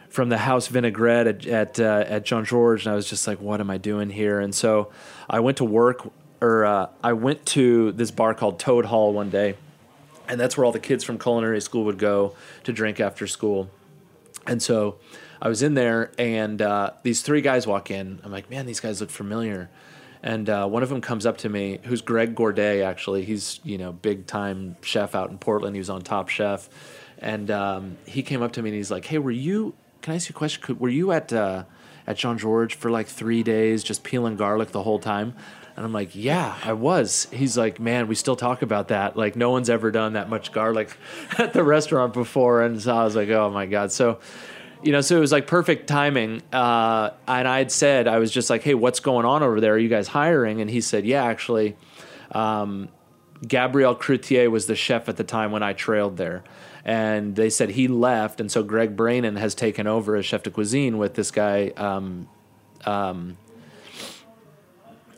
from 0.09 0.29
the 0.29 0.39
house 0.39 0.67
vinaigrette 0.67 1.29
at 1.29 1.47
at, 1.47 1.79
uh, 1.79 2.05
at 2.05 2.25
Jean 2.25 2.45
Georges, 2.45 2.85
and 2.85 2.93
I 2.93 2.97
was 2.97 3.09
just 3.09 3.29
like, 3.29 3.41
"What 3.41 3.61
am 3.61 3.71
I 3.71 3.79
doing 3.79 4.11
here?" 4.11 4.41
And 4.41 4.53
so 4.53 4.91
I 5.29 5.39
went 5.39 5.59
to 5.59 5.65
work, 5.65 6.11
or 6.41 6.65
uh, 6.65 6.89
I 7.05 7.13
went 7.13 7.47
to 7.47 7.93
this 7.93 8.11
bar 8.11 8.35
called 8.35 8.59
Toad 8.59 8.87
Hall 8.87 9.13
one 9.13 9.31
day, 9.31 9.55
and 10.27 10.41
that's 10.41 10.57
where 10.57 10.65
all 10.65 10.73
the 10.73 10.81
kids 10.81 11.05
from 11.05 11.17
culinary 11.17 11.61
school 11.61 11.85
would 11.85 11.99
go 11.99 12.35
to 12.65 12.73
drink 12.73 12.99
after 12.99 13.29
school. 13.29 13.71
And 14.49 14.61
so 14.61 14.97
I 15.41 15.49
was 15.49 15.63
in 15.63 15.75
there, 15.75 16.13
and 16.19 16.61
uh, 16.61 16.93
these 17.03 17.23
three 17.23 17.41
guys 17.41 17.67
walk 17.67 17.91
in. 17.91 18.21
I'm 18.23 18.33
like, 18.33 18.51
"Man, 18.51 18.67
these 18.67 18.81
guys 18.81 19.01
look 19.01 19.11
familiar." 19.11 19.71
And 20.23 20.51
uh, 20.51 20.67
one 20.67 20.83
of 20.83 20.91
them 20.91 21.01
comes 21.01 21.25
up 21.25 21.39
to 21.39 21.49
me, 21.49 21.79
who's 21.85 22.03
Greg 22.03 22.35
Gourdet. 22.35 22.85
Actually, 22.85 23.25
he's 23.25 23.61
you 23.65 23.79
know 23.79 23.93
big 23.93 24.27
time 24.27 24.77
chef 24.83 25.15
out 25.15 25.31
in 25.31 25.39
Portland. 25.39 25.75
He 25.75 25.81
was 25.81 25.91
on 25.91 26.03
Top 26.03 26.29
Chef, 26.29 26.69
and 27.19 27.51
um, 27.51 27.97
he 28.07 28.23
came 28.23 28.43
up 28.43 28.53
to 28.53 28.63
me 28.63 28.71
and 28.71 28.77
he's 28.77 28.91
like, 28.91 29.07
"Hey, 29.07 29.19
were 29.19 29.31
you 29.31 29.75
can 30.03 30.13
I 30.13 30.17
ask 30.17 30.29
you 30.29 30.35
a 30.35 30.39
question? 30.39 30.63
Could, 30.63 30.81
were 30.81 30.89
you 30.89 31.13
at 31.13 31.33
uh, 31.33 31.65
at 32.07 32.17
Jean 32.17 32.39
George 32.39 32.75
for 32.75 32.91
like 32.91 33.07
three 33.07 33.43
days, 33.43 33.83
just 33.83 34.03
peeling 34.03 34.37
garlic 34.37 34.71
the 34.71 34.83
whole 34.83 34.99
time? 34.99 35.35
And 35.77 35.85
I'm 35.85 35.93
like, 35.93 36.15
yeah, 36.15 36.57
I 36.65 36.73
was. 36.75 37.29
He's 37.33 37.57
like, 37.57 37.81
man, 37.81 38.07
we 38.09 38.15
still 38.15 38.37
talk 38.37 38.61
about 38.61 38.89
that. 38.89 39.17
Like, 39.17 39.37
no 39.37 39.51
one's 39.51 39.71
ever 39.71 39.91
done 39.91 40.15
that 40.15 40.29
much 40.29 40.53
garlic 40.53 40.95
at 41.39 41.53
the 41.53 41.63
restaurant 41.63 42.13
before. 42.13 42.63
And 42.63 42.83
so 42.83 42.95
I 42.95 43.05
was 43.05 43.17
like, 43.17 43.31
oh 43.31 43.51
my 43.51 43.67
god. 43.67 43.93
So, 43.93 44.19
you 44.83 44.93
know, 44.93 45.01
so 45.01 45.17
it 45.17 45.21
was 45.21 45.33
like 45.33 45.47
perfect 45.47 45.87
timing. 45.87 46.43
Uh, 46.53 47.11
and 47.29 47.47
I 47.47 47.59
had 47.59 47.71
said, 47.73 48.09
I 48.09 48.19
was 48.19 48.31
just 48.31 48.51
like, 48.51 48.63
hey, 48.63 48.75
what's 48.75 49.01
going 49.01 49.27
on 49.27 49.43
over 49.43 49.61
there? 49.61 49.75
Are 49.75 49.79
you 49.79 49.89
guys 49.89 50.09
hiring? 50.09 50.61
And 50.61 50.71
he 50.71 50.81
said, 50.81 51.05
yeah, 51.07 51.25
actually. 51.25 51.77
Um, 52.33 52.89
Gabriel 53.47 53.97
Kreuther 53.97 54.51
was 54.51 54.67
the 54.67 54.75
chef 54.77 55.09
at 55.09 55.17
the 55.17 55.25
time 55.25 55.51
when 55.51 55.63
I 55.63 55.73
trailed 55.73 56.17
there 56.19 56.45
and 56.85 57.37
they 57.37 57.51
said 57.51 57.71
he 57.71 57.89
left, 57.89 58.41
and 58.41 58.51
so 58.51 58.63
Greg 58.63 58.97
Brainin 58.97 59.37
has 59.39 59.55
taken 59.55 59.87
over 59.87 60.17
as 60.17 60.25
chef 60.25 60.43
de 60.43 60.51
cuisine 60.51 60.97
with 60.97 61.15
this 61.15 61.31
guy. 61.31 61.69
Um, 61.77 62.27
um, 62.87 63.37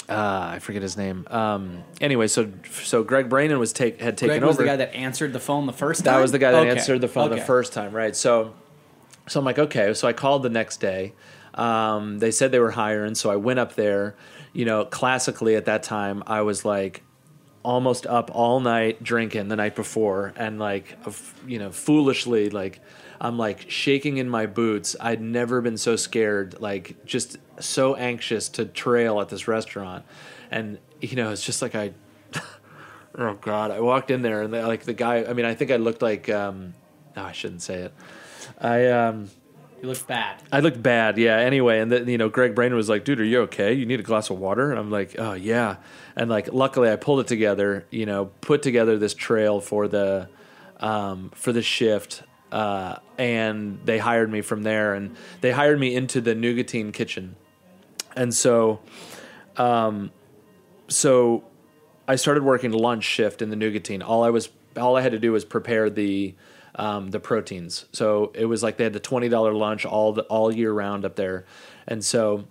uh, 0.09 0.51
I 0.55 0.59
forget 0.59 0.83
his 0.83 0.97
name. 0.97 1.27
Um, 1.31 1.85
anyway, 2.01 2.27
so 2.27 2.51
so 2.83 3.03
Greg 3.05 3.29
Brainin 3.29 3.59
was 3.59 3.73
take 3.73 4.01
had 4.01 4.19
taken 4.19 4.31
over. 4.31 4.41
Greg 4.41 4.47
was 4.49 4.57
over. 4.57 4.63
the 4.65 4.69
guy 4.71 4.77
that 4.77 4.95
answered 4.95 5.33
the 5.33 5.41
phone 5.41 5.67
the 5.67 5.73
first 5.73 6.05
time. 6.05 6.15
That 6.15 6.21
was 6.21 6.33
the 6.33 6.39
guy 6.39 6.51
that 6.51 6.61
Okay. 6.63 6.71
answered 6.71 7.01
the 7.01 7.09
phone 7.09 7.31
Okay. 7.31 7.39
the 7.41 7.47
first 7.47 7.73
time, 7.73 7.93
right? 7.93 8.15
So, 8.15 8.55
so 9.29 9.39
I'm 9.39 9.45
like, 9.45 9.59
okay. 9.59 9.95
So 9.95 10.09
I 10.09 10.13
called 10.13 10.43
the 10.43 10.51
next 10.51 10.79
day. 10.79 11.13
Um, 11.55 12.19
they 12.19 12.31
said 12.31 12.51
they 12.51 12.59
were 12.59 12.71
hiring, 12.71 13.15
so 13.15 13.31
I 13.31 13.37
went 13.37 13.59
up 13.59 13.75
there. 13.75 14.17
You 14.53 14.65
know, 14.65 14.85
classically 14.85 15.55
at 15.57 15.67
that 15.67 15.83
time, 15.83 16.23
I 16.27 16.43
was 16.43 16.65
like 16.65 17.03
almost 17.63 18.07
up 18.07 18.31
all 18.35 18.59
night 18.61 19.03
drinking 19.03 19.49
the 19.49 19.57
night 19.57 19.77
before, 19.77 20.33
and 20.37 20.59
like, 20.59 20.97
you 21.47 21.59
know, 21.59 21.71
foolishly, 21.71 22.51
like 22.51 22.81
I'm 23.21 23.39
like 23.39 23.71
shaking 23.71 24.17
in 24.17 24.29
my 24.29 24.47
boots. 24.47 24.97
I'd 24.99 25.21
never 25.21 25.61
been 25.61 25.77
so 25.77 25.97
scared, 25.97 26.61
like 26.61 27.05
just 27.05 27.39
so 27.61 27.95
anxious 27.95 28.49
to 28.51 28.65
trail 28.65 29.21
at 29.21 29.29
this 29.29 29.47
restaurant, 29.47 30.05
and 30.51 30.79
you 31.01 31.17
know, 31.17 31.31
it's 31.31 31.45
just 31.45 31.63
like 31.63 31.75
I 31.75 31.93
Oh 33.15 33.35
God! 33.35 33.71
I 33.71 33.81
walked 33.81 34.11
in 34.11 34.23
there 34.23 34.43
and 34.43 34.53
like 34.53 34.85
the 34.85 34.95
guy. 34.95 35.25
I 35.25 35.35
mean, 35.35 35.45
I 35.45 35.55
think 35.55 35.71
I 35.71 35.77
looked 35.77 36.03
like. 36.03 36.29
Um, 36.29 36.75
no, 37.15 37.25
I 37.25 37.33
shouldn't 37.33 37.61
say 37.61 37.75
it. 37.83 37.95
I 38.63 38.87
um, 38.87 39.29
You 39.83 39.89
look 39.89 40.07
bad. 40.07 40.41
I 40.53 40.61
looked 40.61 40.83
bad. 40.83 41.19
Yeah. 41.19 41.37
Anyway, 41.37 41.81
and 41.81 41.91
then 41.91 42.09
you 42.09 42.17
know, 42.17 42.29
Greg 42.29 42.55
Brainin 42.55 42.75
was 42.75 42.89
like, 42.89 43.05
"Dude, 43.05 43.21
are 43.21 43.25
you 43.25 43.41
okay? 43.43 43.73
You 43.73 43.85
need 43.85 44.01
a 44.01 44.05
glass 44.05 44.31
of 44.31 44.39
water?" 44.39 44.71
And 44.71 44.79
I'm 44.79 44.91
like, 44.91 45.17
"Oh 45.19 45.33
yeah." 45.35 45.77
And 46.15 46.31
like, 46.31 46.53
luckily, 46.53 46.91
I 46.91 46.97
pulled 46.97 47.21
it 47.21 47.27
together. 47.27 47.87
You 47.91 48.07
know, 48.07 48.27
put 48.41 48.63
together 48.63 48.97
this 48.97 49.15
trail 49.15 49.61
for 49.61 49.89
the 49.89 50.29
um, 50.79 51.31
for 51.35 51.53
the 51.53 51.63
shift. 51.63 52.23
Uh, 52.53 52.99
and 53.17 53.81
they 53.87 53.97
hired 53.97 54.31
me 54.31 54.43
from 54.43 54.63
there, 54.63 54.93
and 54.93 55.17
they 55.41 55.51
hired 55.51 55.81
me 55.81 55.95
into 55.95 56.21
the 56.21 56.35
Nougatine 56.35 56.93
kitchen, 56.93 57.35
and 58.15 58.35
so, 58.35 58.81
um, 59.57 60.11
so 60.89 61.45
I 62.07 62.17
started 62.17 62.43
working 62.43 62.73
lunch 62.73 63.05
shift 63.05 63.41
in 63.41 63.49
the 63.49 63.57
Nougatine. 63.57 64.07
All 64.07 64.23
I 64.23 64.29
was 64.29 64.51
all 64.77 64.97
I 64.97 65.01
had 65.01 65.13
to 65.13 65.19
do 65.19 65.33
was 65.33 65.47
prepare 65.47 65.89
the 65.89 66.35
um, 66.75 67.11
the 67.11 67.21
proteins. 67.21 67.87
So 67.93 68.33
it 68.35 68.47
was 68.47 68.63
like 68.63 68.77
they 68.77 68.85
had 68.85 68.93
the 68.93 69.01
twenty 69.01 69.29
dollar 69.29 69.53
lunch 69.53 69.85
all 69.85 70.13
the, 70.13 70.23
all 70.23 70.53
year 70.53 70.73
round 70.73 71.05
up 71.05 71.17
there, 71.17 71.45
and 71.87 72.05
so 72.05 72.45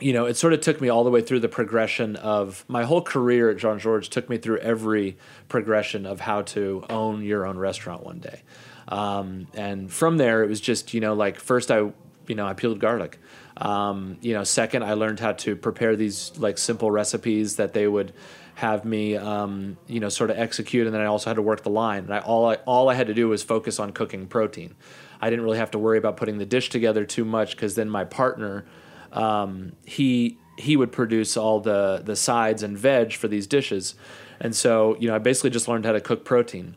you 0.00 0.12
know 0.12 0.26
it 0.26 0.36
sort 0.36 0.52
of 0.52 0.60
took 0.60 0.80
me 0.80 0.88
all 0.88 1.04
the 1.04 1.10
way 1.10 1.20
through 1.20 1.40
the 1.40 1.48
progression 1.48 2.16
of 2.16 2.64
my 2.68 2.84
whole 2.84 3.02
career 3.02 3.50
at 3.50 3.56
Jean 3.56 3.78
George 3.78 4.08
Took 4.08 4.28
me 4.28 4.38
through 4.38 4.58
every 4.58 5.16
progression 5.48 6.06
of 6.06 6.20
how 6.20 6.42
to 6.42 6.84
own 6.90 7.22
your 7.22 7.46
own 7.46 7.58
restaurant 7.58 8.04
one 8.04 8.18
day, 8.18 8.42
um, 8.88 9.46
and 9.54 9.92
from 9.92 10.16
there 10.16 10.42
it 10.42 10.48
was 10.48 10.60
just 10.60 10.94
you 10.94 11.00
know 11.00 11.14
like 11.14 11.38
first 11.38 11.70
I 11.70 11.78
you 12.26 12.34
know 12.34 12.46
I 12.46 12.54
peeled 12.54 12.80
garlic. 12.80 13.18
Um, 13.56 14.18
you 14.20 14.34
know, 14.34 14.42
second, 14.42 14.82
I 14.82 14.94
learned 14.94 15.20
how 15.20 15.30
to 15.32 15.54
prepare 15.54 15.94
these 15.94 16.36
like 16.38 16.58
simple 16.58 16.90
recipes 16.90 17.54
that 17.56 17.72
they 17.72 17.86
would 17.86 18.12
have 18.54 18.84
me, 18.84 19.16
um, 19.16 19.76
you 19.86 20.00
know, 20.00 20.08
sort 20.08 20.30
of 20.30 20.38
execute, 20.38 20.86
and 20.86 20.94
then 20.94 21.02
I 21.02 21.06
also 21.06 21.30
had 21.30 21.36
to 21.36 21.42
work 21.42 21.62
the 21.62 21.70
line. 21.70 22.04
And 22.04 22.14
I 22.14 22.20
all 22.20 22.48
I 22.48 22.54
all 22.66 22.88
I 22.88 22.94
had 22.94 23.08
to 23.08 23.14
do 23.14 23.28
was 23.28 23.42
focus 23.42 23.78
on 23.78 23.92
cooking 23.92 24.26
protein. 24.26 24.74
I 25.20 25.30
didn't 25.30 25.44
really 25.44 25.58
have 25.58 25.70
to 25.72 25.78
worry 25.78 25.98
about 25.98 26.16
putting 26.16 26.38
the 26.38 26.46
dish 26.46 26.68
together 26.68 27.04
too 27.04 27.24
much 27.24 27.56
because 27.56 27.74
then 27.74 27.90
my 27.90 28.04
partner, 28.04 28.64
um, 29.12 29.72
he 29.84 30.38
he 30.56 30.76
would 30.76 30.92
produce 30.92 31.36
all 31.36 31.60
the 31.60 32.02
the 32.04 32.16
sides 32.16 32.62
and 32.62 32.78
veg 32.78 33.12
for 33.12 33.28
these 33.28 33.46
dishes. 33.46 33.96
And 34.40 34.54
so, 34.54 34.96
you 34.98 35.08
know, 35.08 35.14
I 35.14 35.18
basically 35.18 35.50
just 35.50 35.68
learned 35.68 35.86
how 35.86 35.92
to 35.92 36.00
cook 36.00 36.24
protein. 36.24 36.76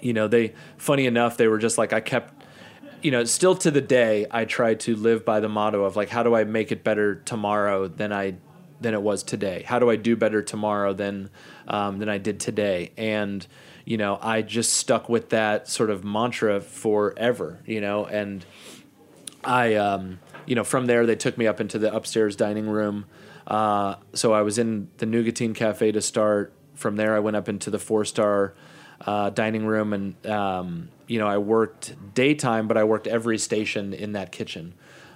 You 0.00 0.12
know, 0.12 0.28
they 0.28 0.54
funny 0.76 1.06
enough, 1.06 1.36
they 1.36 1.48
were 1.48 1.58
just 1.58 1.78
like 1.78 1.92
I 1.92 2.00
kept 2.00 2.44
you 3.02 3.10
know, 3.10 3.24
still 3.24 3.56
to 3.56 3.70
the 3.70 3.80
day 3.80 4.26
I 4.30 4.44
try 4.44 4.74
to 4.74 4.94
live 4.94 5.24
by 5.24 5.40
the 5.40 5.48
motto 5.48 5.84
of 5.84 5.96
like 5.96 6.08
how 6.08 6.22
do 6.22 6.36
I 6.36 6.44
make 6.44 6.70
it 6.70 6.84
better 6.84 7.16
tomorrow 7.16 7.88
than 7.88 8.12
I 8.12 8.36
than 8.82 8.94
it 8.94 9.02
was 9.02 9.22
today? 9.22 9.64
How 9.66 9.78
do 9.78 9.90
I 9.90 9.96
do 9.96 10.16
better 10.16 10.42
tomorrow 10.42 10.92
than 10.92 11.30
um, 11.68 11.98
than 11.98 12.08
I 12.08 12.18
did 12.18 12.40
today? 12.40 12.92
And 12.96 13.46
you 13.84 13.96
know, 13.96 14.18
I 14.20 14.42
just 14.42 14.74
stuck 14.74 15.08
with 15.08 15.30
that 15.30 15.68
sort 15.68 15.90
of 15.90 16.04
mantra 16.04 16.60
forever, 16.60 17.60
you 17.66 17.80
know, 17.80 18.04
and 18.06 18.44
I 19.44 19.74
um, 19.74 20.20
you 20.46 20.54
know, 20.54 20.64
from 20.64 20.86
there 20.86 21.06
they 21.06 21.16
took 21.16 21.38
me 21.38 21.46
up 21.46 21.60
into 21.60 21.78
the 21.78 21.94
upstairs 21.94 22.36
dining 22.36 22.68
room. 22.68 23.06
Uh, 23.46 23.96
so 24.14 24.32
I 24.32 24.42
was 24.42 24.58
in 24.58 24.88
the 24.98 25.06
Nougatine 25.06 25.54
Cafe 25.54 25.92
to 25.92 26.00
start. 26.00 26.52
From 26.74 26.96
there, 26.96 27.14
I 27.14 27.20
went 27.20 27.36
up 27.36 27.48
into 27.48 27.70
the 27.70 27.78
four 27.78 28.04
star 28.04 28.54
uh, 29.06 29.30
dining 29.30 29.66
room, 29.66 29.92
and 29.92 30.26
um, 30.26 30.88
you 31.06 31.18
know, 31.18 31.26
I 31.26 31.38
worked 31.38 31.94
daytime, 32.14 32.66
but 32.66 32.76
I 32.76 32.84
worked 32.84 33.06
every 33.06 33.38
station 33.38 33.92
in 33.92 34.12
that 34.12 34.32
kitchen. 34.32 34.74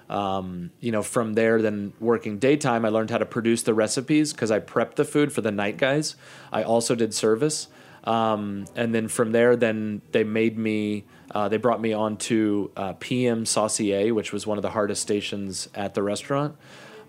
Um, 0.08 0.70
you 0.80 0.92
know, 0.92 1.02
from 1.02 1.34
there, 1.34 1.60
then 1.60 1.92
working 1.98 2.38
daytime, 2.38 2.84
I 2.84 2.90
learned 2.90 3.10
how 3.10 3.18
to 3.18 3.26
produce 3.26 3.62
the 3.62 3.74
recipes 3.74 4.32
because 4.32 4.50
I 4.50 4.60
prepped 4.60 4.94
the 4.94 5.04
food 5.04 5.32
for 5.32 5.40
the 5.40 5.50
night 5.50 5.78
guys. 5.78 6.16
I 6.52 6.62
also 6.62 6.94
did 6.94 7.12
service. 7.12 7.68
Um, 8.04 8.66
and 8.76 8.94
then 8.94 9.08
from 9.08 9.32
there, 9.32 9.56
then 9.56 10.00
they 10.12 10.22
made 10.22 10.56
me, 10.56 11.04
uh, 11.32 11.48
they 11.48 11.56
brought 11.56 11.80
me 11.80 11.92
on 11.92 12.16
to 12.18 12.70
uh, 12.76 12.92
PM 13.00 13.44
Saucier, 13.44 14.14
which 14.14 14.32
was 14.32 14.46
one 14.46 14.58
of 14.58 14.62
the 14.62 14.70
hardest 14.70 15.02
stations 15.02 15.68
at 15.74 15.94
the 15.94 16.02
restaurant. 16.02 16.56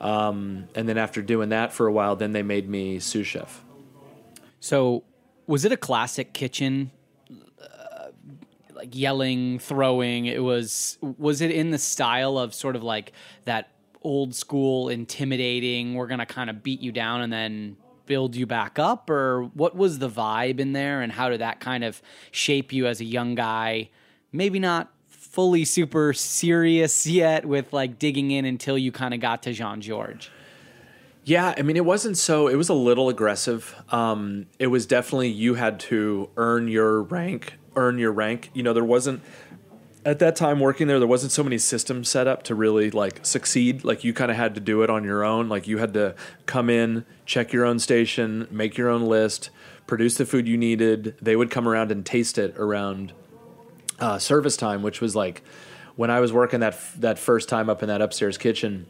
Um, 0.02 0.68
and 0.76 0.90
then 0.90 0.98
after 0.98 1.22
doing 1.22 1.50
that 1.50 1.72
for 1.72 1.88
a 1.88 1.92
while, 1.92 2.16
then 2.16 2.32
they 2.32 2.44
made 2.44 2.68
me 2.68 3.00
sous 3.00 3.28
chef. 3.28 3.64
So, 4.60 5.04
was 5.46 5.66
it 5.66 5.72
a 5.72 5.78
classic 5.78 6.34
kitchen? 6.34 6.92
Like 8.78 8.96
yelling, 8.96 9.60
throwing. 9.60 10.28
It 10.28 10.44
was 10.44 10.98
was 11.02 11.42
it 11.42 11.52
in 11.52 11.72
the 11.72 11.78
style 11.78 12.38
of 12.38 12.54
sort 12.54 12.76
of 12.76 12.84
like 12.84 13.12
that 13.46 13.72
old 14.04 14.36
school 14.36 14.90
intimidating, 14.90 15.96
we're 15.96 16.08
going 16.08 16.20
to 16.20 16.26
kind 16.26 16.50
of 16.50 16.64
beat 16.64 16.80
you 16.80 16.92
down 16.92 17.22
and 17.22 17.34
then 17.34 17.76
build 18.06 18.36
you 18.36 18.46
back 18.46 18.80
up 18.80 19.10
or 19.10 19.44
what 19.54 19.76
was 19.76 20.00
the 20.00 20.10
vibe 20.10 20.60
in 20.60 20.72
there 20.72 21.02
and 21.02 21.12
how 21.12 21.28
did 21.28 21.42
that 21.42 21.60
kind 21.60 21.84
of 21.84 22.02
shape 22.32 22.72
you 22.72 22.88
as 22.88 23.02
a 23.02 23.06
young 23.06 23.36
guy? 23.36 23.90
Maybe 24.32 24.60
not 24.60 24.92
fully 25.08 25.66
super 25.66 26.14
serious 26.14 27.06
yet 27.06 27.46
with 27.46 27.74
like 27.74 28.00
digging 28.00 28.32
in 28.32 28.46
until 28.46 28.78
you 28.78 28.92
kind 28.92 29.14
of 29.14 29.20
got 29.20 29.44
to 29.44 29.54
Jean 29.54 29.82
George. 29.82 30.32
Yeah, 31.26 31.54
I 31.58 31.62
mean, 31.62 31.76
it 31.76 31.84
wasn't 31.84 32.18
so. 32.18 32.48
It 32.48 32.56
was 32.56 32.70
a 32.70 32.74
little 32.74 33.10
aggressive. 33.10 33.76
Um, 33.90 34.46
it 34.60 34.68
was 34.68 34.86
definitely 34.86 35.28
you 35.28 35.56
had 35.56 35.78
to 35.82 36.30
earn 36.38 36.70
your 36.70 37.04
rank, 37.04 37.58
earn 37.78 37.98
your 37.98 38.12
rank. 38.12 38.50
You 38.54 38.64
know, 38.64 38.74
there 38.74 38.84
wasn't 38.84 39.22
at 40.06 40.20
that 40.20 40.36
time 40.36 40.60
working 40.60 40.88
there. 40.88 41.00
There 41.00 41.08
wasn't 41.08 41.32
so 41.32 41.44
many 41.44 41.58
systems 41.58 42.10
set 42.10 42.28
up 42.28 42.44
to 42.44 42.56
really 42.56 42.92
like 42.92 43.26
succeed. 43.26 43.86
Like 43.86 44.04
you 44.04 44.14
kind 44.14 44.32
of 44.32 44.38
had 44.38 44.56
to 44.56 44.62
do 44.62 44.82
it 44.82 44.90
on 44.90 45.04
your 45.04 45.24
own. 45.24 45.48
Like 45.48 45.68
you 45.68 45.78
had 45.78 45.94
to 45.94 46.16
come 46.46 46.70
in, 46.70 47.06
check 47.26 47.54
your 47.54 47.66
own 47.66 47.80
station, 47.80 48.48
make 48.52 48.78
your 48.78 48.90
own 48.90 49.04
list, 49.04 49.50
produce 49.86 50.16
the 50.18 50.26
food 50.26 50.48
you 50.48 50.58
needed. 50.58 51.16
They 51.22 51.36
would 51.36 51.52
come 51.52 51.68
around 51.68 51.92
and 51.92 52.06
taste 52.06 52.38
it 52.38 52.58
around 52.58 53.14
uh, 54.00 54.18
service 54.18 54.58
time, 54.58 54.82
which 54.82 55.00
was 55.00 55.16
like 55.16 55.44
when 55.96 56.12
I 56.12 56.20
was 56.20 56.34
working 56.34 56.60
that 56.60 56.80
that 56.98 57.20
first 57.20 57.48
time 57.50 57.70
up 57.70 57.82
in 57.82 57.88
that 57.88 58.02
upstairs 58.02 58.38
kitchen 58.38 58.86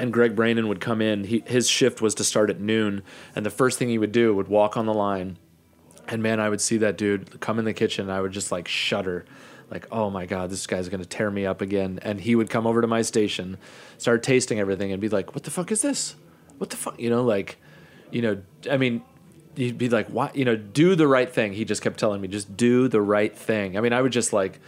and 0.00 0.12
Greg 0.12 0.34
Brainin 0.34 0.66
would 0.66 0.80
come 0.80 1.02
in. 1.02 1.24
He, 1.24 1.42
his 1.46 1.68
shift 1.68 2.00
was 2.00 2.14
to 2.14 2.24
start 2.24 2.48
at 2.48 2.58
noon, 2.58 3.02
and 3.36 3.44
the 3.44 3.50
first 3.50 3.78
thing 3.78 3.90
he 3.90 3.98
would 3.98 4.12
do 4.12 4.34
would 4.34 4.48
walk 4.48 4.76
on 4.76 4.86
the 4.86 4.94
line, 4.94 5.36
and 6.10 6.22
man, 6.22 6.40
I 6.40 6.48
would 6.48 6.60
see 6.60 6.78
that 6.78 6.98
dude 6.98 7.40
come 7.40 7.58
in 7.58 7.64
the 7.64 7.72
kitchen, 7.72 8.06
and 8.06 8.12
I 8.12 8.20
would 8.20 8.32
just 8.32 8.52
like 8.52 8.68
shudder, 8.68 9.24
like, 9.70 9.86
oh 9.90 10.10
my 10.10 10.26
god, 10.26 10.50
this 10.50 10.66
guy's 10.66 10.88
gonna 10.88 11.04
tear 11.04 11.30
me 11.30 11.46
up 11.46 11.60
again. 11.60 11.98
And 12.02 12.20
he 12.20 12.34
would 12.34 12.50
come 12.50 12.66
over 12.66 12.80
to 12.80 12.86
my 12.86 13.02
station, 13.02 13.56
start 13.96 14.22
tasting 14.22 14.58
everything, 14.58 14.92
and 14.92 15.00
be 15.00 15.08
like, 15.08 15.34
what 15.34 15.44
the 15.44 15.50
fuck 15.50 15.70
is 15.72 15.82
this? 15.82 16.16
What 16.58 16.70
the 16.70 16.76
fuck? 16.76 17.00
You 17.00 17.10
know, 17.10 17.22
like, 17.22 17.58
you 18.10 18.22
know, 18.22 18.42
I 18.70 18.76
mean. 18.76 19.02
He'd 19.56 19.78
be 19.78 19.88
like, 19.88 20.06
"Why? 20.06 20.30
You 20.32 20.44
know, 20.44 20.54
do 20.54 20.94
the 20.94 21.08
right 21.08 21.28
thing." 21.28 21.52
He 21.52 21.64
just 21.64 21.82
kept 21.82 21.98
telling 21.98 22.20
me, 22.20 22.28
"Just 22.28 22.56
do 22.56 22.86
the 22.86 23.00
right 23.00 23.36
thing." 23.36 23.76
I 23.76 23.80
mean, 23.80 23.92
I 23.92 24.00
would 24.00 24.12
just 24.12 24.32
like, 24.32 24.60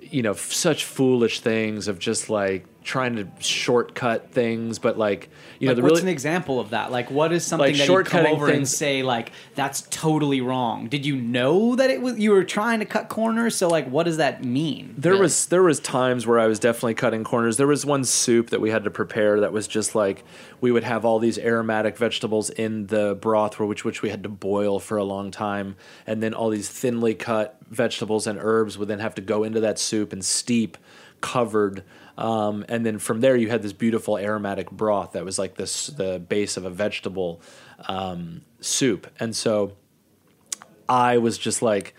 you 0.00 0.22
know, 0.22 0.32
such 0.32 0.84
foolish 0.84 1.38
things 1.40 1.86
of 1.86 2.00
just 2.00 2.28
like 2.28 2.66
trying 2.88 3.16
to 3.16 3.28
shortcut 3.38 4.30
things, 4.30 4.78
but 4.78 4.96
like 4.96 5.28
you 5.58 5.68
like 5.68 5.76
know, 5.76 5.82
the 5.82 5.82
what's 5.82 6.00
really 6.00 6.08
an 6.10 6.12
example 6.12 6.58
of 6.58 6.70
that? 6.70 6.90
Like, 6.90 7.10
what 7.10 7.32
is 7.34 7.44
something 7.44 7.76
Like 7.76 7.76
that 7.76 7.86
you 7.86 8.04
come 8.04 8.24
over 8.24 8.48
and 8.48 8.66
say 8.66 9.02
like 9.02 9.30
that's 9.54 9.82
totally 9.90 10.40
wrong? 10.40 10.88
Did 10.88 11.04
you 11.04 11.16
know 11.16 11.76
that 11.76 11.90
it 11.90 12.00
was 12.00 12.18
you 12.18 12.30
were 12.30 12.44
trying 12.44 12.78
to 12.78 12.86
cut 12.86 13.10
corners? 13.10 13.54
So 13.56 13.68
like, 13.68 13.86
what 13.90 14.04
does 14.04 14.16
that 14.16 14.42
mean? 14.42 14.94
There 14.96 15.12
really? 15.12 15.22
was 15.22 15.46
there 15.46 15.62
was 15.62 15.80
times 15.80 16.26
where 16.26 16.38
I 16.40 16.46
was 16.46 16.58
definitely 16.58 16.94
cutting 16.94 17.24
corners. 17.24 17.58
There 17.58 17.66
was 17.66 17.84
one 17.84 18.04
soup 18.04 18.48
that 18.50 18.60
we 18.62 18.70
had 18.70 18.84
to 18.84 18.90
prepare 18.90 19.40
that 19.40 19.52
was 19.52 19.68
just 19.68 19.94
like 19.94 20.24
we 20.62 20.72
would 20.72 20.84
have 20.84 21.04
all 21.04 21.18
these 21.18 21.38
aromatic 21.38 21.98
vegetables 21.98 22.48
in 22.48 22.86
the 22.86 23.18
broth, 23.20 23.60
which 23.60 23.84
which 23.84 24.00
we 24.00 24.08
had 24.08 24.22
to 24.22 24.30
boil 24.30 24.80
for 24.80 24.96
a 24.96 25.04
long 25.04 25.30
time, 25.30 25.76
and 26.06 26.22
then 26.22 26.32
all 26.32 26.48
these 26.48 26.70
thinly 26.70 27.14
cut 27.14 27.58
vegetables 27.68 28.26
and 28.26 28.38
herbs 28.40 28.78
would 28.78 28.88
then 28.88 29.00
have 29.00 29.14
to 29.16 29.20
go 29.20 29.44
into 29.44 29.60
that 29.60 29.78
soup 29.78 30.10
and 30.10 30.24
steep, 30.24 30.78
covered. 31.20 31.84
Um, 32.18 32.64
and 32.68 32.84
then 32.84 32.98
from 32.98 33.20
there, 33.20 33.36
you 33.36 33.48
had 33.48 33.62
this 33.62 33.72
beautiful 33.72 34.18
aromatic 34.18 34.72
broth 34.72 35.12
that 35.12 35.24
was 35.24 35.38
like 35.38 35.54
this 35.54 35.86
the 35.86 36.18
base 36.18 36.56
of 36.56 36.64
a 36.64 36.70
vegetable 36.70 37.40
um, 37.86 38.42
soup. 38.60 39.06
And 39.20 39.34
so 39.36 39.76
I 40.88 41.18
was 41.18 41.38
just 41.38 41.62
like, 41.62 41.94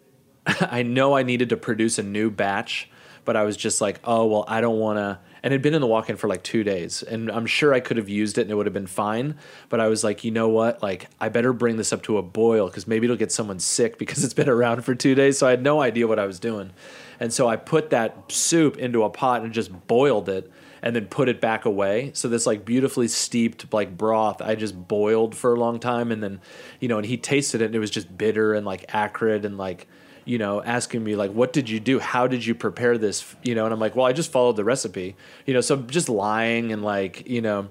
I 0.46 0.82
know 0.82 1.16
I 1.16 1.22
needed 1.22 1.50
to 1.50 1.56
produce 1.56 2.00
a 2.00 2.02
new 2.02 2.30
batch, 2.30 2.90
but 3.24 3.36
I 3.36 3.44
was 3.44 3.56
just 3.56 3.80
like, 3.80 4.00
oh 4.02 4.26
well, 4.26 4.44
I 4.48 4.60
don't 4.60 4.78
want 4.78 4.98
to. 4.98 5.20
And 5.42 5.52
it'd 5.52 5.62
been 5.62 5.74
in 5.74 5.80
the 5.80 5.86
walk-in 5.86 6.16
for 6.16 6.28
like 6.28 6.42
two 6.42 6.62
days, 6.64 7.02
and 7.02 7.30
I'm 7.30 7.46
sure 7.46 7.72
I 7.72 7.80
could 7.80 7.96
have 7.96 8.08
used 8.08 8.38
it 8.38 8.42
and 8.42 8.50
it 8.50 8.54
would 8.54 8.66
have 8.66 8.72
been 8.72 8.86
fine. 8.86 9.36
But 9.68 9.80
I 9.80 9.88
was 9.88 10.04
like, 10.04 10.22
you 10.24 10.30
know 10.30 10.48
what? 10.48 10.82
Like, 10.82 11.08
I 11.20 11.28
better 11.28 11.52
bring 11.52 11.76
this 11.76 11.92
up 11.92 12.02
to 12.04 12.18
a 12.18 12.22
boil 12.22 12.66
because 12.66 12.86
maybe 12.86 13.06
it'll 13.06 13.16
get 13.16 13.32
someone 13.32 13.58
sick 13.58 13.98
because 13.98 14.22
it's 14.24 14.34
been 14.34 14.48
around 14.48 14.84
for 14.84 14.94
two 14.94 15.14
days. 15.14 15.38
So 15.38 15.46
I 15.46 15.50
had 15.50 15.62
no 15.62 15.80
idea 15.80 16.06
what 16.06 16.18
I 16.18 16.26
was 16.26 16.38
doing, 16.38 16.72
and 17.18 17.32
so 17.32 17.48
I 17.48 17.56
put 17.56 17.90
that 17.90 18.30
soup 18.30 18.76
into 18.76 19.02
a 19.02 19.10
pot 19.10 19.42
and 19.42 19.52
just 19.52 19.86
boiled 19.86 20.28
it. 20.28 20.50
And 20.82 20.96
then 20.96 21.08
put 21.08 21.28
it 21.28 21.42
back 21.42 21.66
away. 21.66 22.10
So 22.14 22.26
this 22.26 22.46
like 22.46 22.64
beautifully 22.64 23.06
steeped 23.06 23.70
like 23.70 23.98
broth, 23.98 24.40
I 24.40 24.54
just 24.54 24.88
boiled 24.88 25.34
for 25.34 25.52
a 25.52 25.60
long 25.60 25.78
time, 25.78 26.10
and 26.10 26.22
then, 26.22 26.40
you 26.80 26.88
know, 26.88 26.96
and 26.96 27.04
he 27.04 27.18
tasted 27.18 27.60
it, 27.60 27.66
and 27.66 27.74
it 27.74 27.80
was 27.80 27.90
just 27.90 28.16
bitter 28.16 28.54
and 28.54 28.64
like 28.64 28.86
acrid 28.94 29.44
and 29.44 29.58
like 29.58 29.86
you 30.30 30.38
know, 30.38 30.62
asking 30.62 31.02
me 31.02 31.16
like, 31.16 31.32
"What 31.32 31.52
did 31.52 31.68
you 31.68 31.80
do? 31.80 31.98
How 31.98 32.28
did 32.28 32.46
you 32.46 32.54
prepare 32.54 32.96
this?" 32.96 33.34
You 33.42 33.56
know, 33.56 33.64
and 33.64 33.74
I'm 33.74 33.80
like, 33.80 33.96
"Well, 33.96 34.06
I 34.06 34.12
just 34.12 34.30
followed 34.30 34.54
the 34.54 34.62
recipe." 34.62 35.16
You 35.44 35.54
know, 35.54 35.60
so 35.60 35.76
just 35.78 36.08
lying 36.08 36.72
and 36.72 36.84
like, 36.84 37.28
you 37.28 37.40
know, 37.40 37.68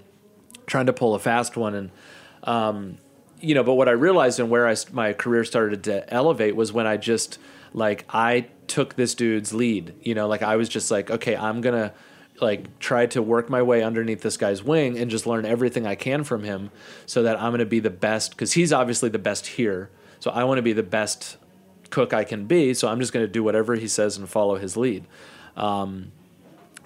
trying 0.65 0.87
to 0.87 0.93
pull 0.93 1.15
a 1.15 1.19
fast 1.19 1.55
one, 1.55 1.73
and 1.73 1.91
um, 2.43 2.97
you 3.39 3.55
know, 3.55 3.63
but 3.63 3.75
what 3.75 3.87
I 3.87 3.93
realized 3.93 4.41
and 4.41 4.49
where 4.49 4.67
I 4.67 4.75
my 4.91 5.13
career 5.13 5.45
started 5.45 5.85
to 5.85 6.13
elevate 6.13 6.53
was 6.53 6.73
when 6.73 6.85
I 6.85 6.97
just 6.97 7.39
like 7.73 8.03
I 8.09 8.47
took 8.67 8.95
this 8.95 9.15
dude's 9.15 9.53
lead. 9.53 9.93
You 10.01 10.13
know, 10.13 10.27
like 10.27 10.41
I 10.41 10.57
was 10.57 10.67
just 10.67 10.91
like, 10.91 11.09
okay, 11.09 11.37
I'm 11.37 11.61
gonna 11.61 11.93
like 12.41 12.77
try 12.79 13.05
to 13.05 13.21
work 13.21 13.49
my 13.49 13.61
way 13.61 13.83
underneath 13.83 14.21
this 14.21 14.35
guy's 14.35 14.61
wing 14.61 14.99
and 14.99 15.09
just 15.09 15.25
learn 15.25 15.45
everything 15.45 15.87
I 15.87 15.95
can 15.95 16.25
from 16.25 16.43
him 16.43 16.71
so 17.05 17.23
that 17.23 17.37
I'm 17.37 17.51
going 17.51 17.59
to 17.59 17.65
be 17.65 17.79
the 17.79 17.89
best 17.89 18.37
cuz 18.37 18.53
he's 18.53 18.71
obviously 18.71 19.09
the 19.09 19.19
best 19.19 19.47
here. 19.47 19.89
So 20.21 20.31
I 20.31 20.45
want 20.45 20.57
to 20.57 20.61
be 20.61 20.71
the 20.71 20.83
best 20.83 21.35
cook 21.89 22.13
I 22.13 22.23
can 22.23 22.45
be, 22.45 22.73
so 22.73 22.87
I'm 22.87 22.99
just 22.99 23.13
going 23.13 23.25
to 23.25 23.31
do 23.31 23.43
whatever 23.43 23.75
he 23.75 23.87
says 23.87 24.17
and 24.17 24.29
follow 24.29 24.55
his 24.55 24.77
lead. 24.77 25.05
Um, 25.55 26.11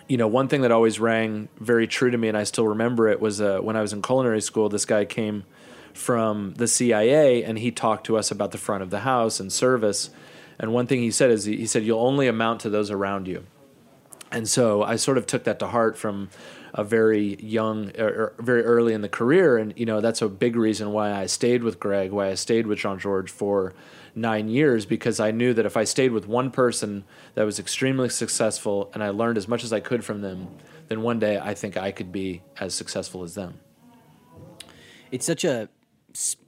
you 0.07 0.17
know, 0.17 0.27
one 0.27 0.47
thing 0.47 0.61
that 0.61 0.71
always 0.71 0.99
rang 0.99 1.49
very 1.59 1.87
true 1.87 2.11
to 2.11 2.17
me, 2.17 2.27
and 2.27 2.37
I 2.37 2.43
still 2.43 2.67
remember 2.67 3.07
it, 3.07 3.19
was 3.19 3.39
uh, 3.41 3.59
when 3.59 3.75
I 3.75 3.81
was 3.81 3.93
in 3.93 4.01
culinary 4.01 4.41
school. 4.41 4.69
This 4.69 4.85
guy 4.85 5.05
came 5.05 5.43
from 5.93 6.53
the 6.55 6.67
CIA, 6.67 7.43
and 7.43 7.57
he 7.57 7.71
talked 7.71 8.05
to 8.07 8.17
us 8.17 8.31
about 8.31 8.51
the 8.51 8.57
front 8.57 8.83
of 8.83 8.89
the 8.89 9.01
house 9.01 9.39
and 9.39 9.51
service. 9.51 10.09
And 10.59 10.73
one 10.73 10.87
thing 10.87 11.01
he 11.01 11.11
said 11.11 11.31
is, 11.31 11.45
he 11.45 11.65
said, 11.65 11.83
"You'll 11.83 12.05
only 12.05 12.27
amount 12.27 12.61
to 12.61 12.69
those 12.69 12.91
around 12.91 13.27
you." 13.27 13.45
And 14.31 14.47
so 14.47 14.83
I 14.83 14.95
sort 14.95 15.17
of 15.17 15.27
took 15.27 15.43
that 15.43 15.59
to 15.59 15.67
heart 15.67 15.97
from 15.97 16.29
a 16.73 16.83
very 16.83 17.35
young, 17.35 17.91
or, 17.99 18.07
or 18.07 18.33
very 18.39 18.63
early 18.63 18.93
in 18.93 19.01
the 19.01 19.09
career, 19.09 19.57
and 19.57 19.73
you 19.77 19.85
know 19.85 20.01
that's 20.01 20.21
a 20.21 20.27
big 20.27 20.55
reason 20.55 20.91
why 20.91 21.13
I 21.13 21.27
stayed 21.27 21.63
with 21.63 21.79
Greg, 21.79 22.11
why 22.11 22.29
I 22.29 22.33
stayed 22.33 22.67
with 22.67 22.79
Jean 22.79 22.99
George 22.99 23.29
for 23.29 23.73
nine 24.15 24.47
years, 24.49 24.85
because 24.85 25.19
I 25.19 25.31
knew 25.31 25.53
that 25.53 25.65
if 25.65 25.75
I 25.75 25.83
stayed 25.83 26.11
with 26.11 26.27
one 26.27 26.51
person 26.51 27.03
that 27.35 27.43
was 27.43 27.59
extremely 27.59 28.09
successful, 28.09 28.91
and 28.93 29.03
I 29.03 29.09
learned 29.09 29.37
as 29.37 29.47
much 29.47 29.63
as 29.63 29.73
I 29.73 29.79
could 29.79 30.03
from 30.05 30.21
them, 30.21 30.47
then 30.87 31.01
one 31.01 31.19
day 31.19 31.39
I 31.39 31.53
think 31.53 31.77
I 31.77 31.91
could 31.91 32.11
be 32.11 32.41
as 32.59 32.73
successful 32.73 33.23
as 33.23 33.35
them. 33.35 33.59
it's 35.11 35.25
such 35.25 35.43
a 35.43 35.69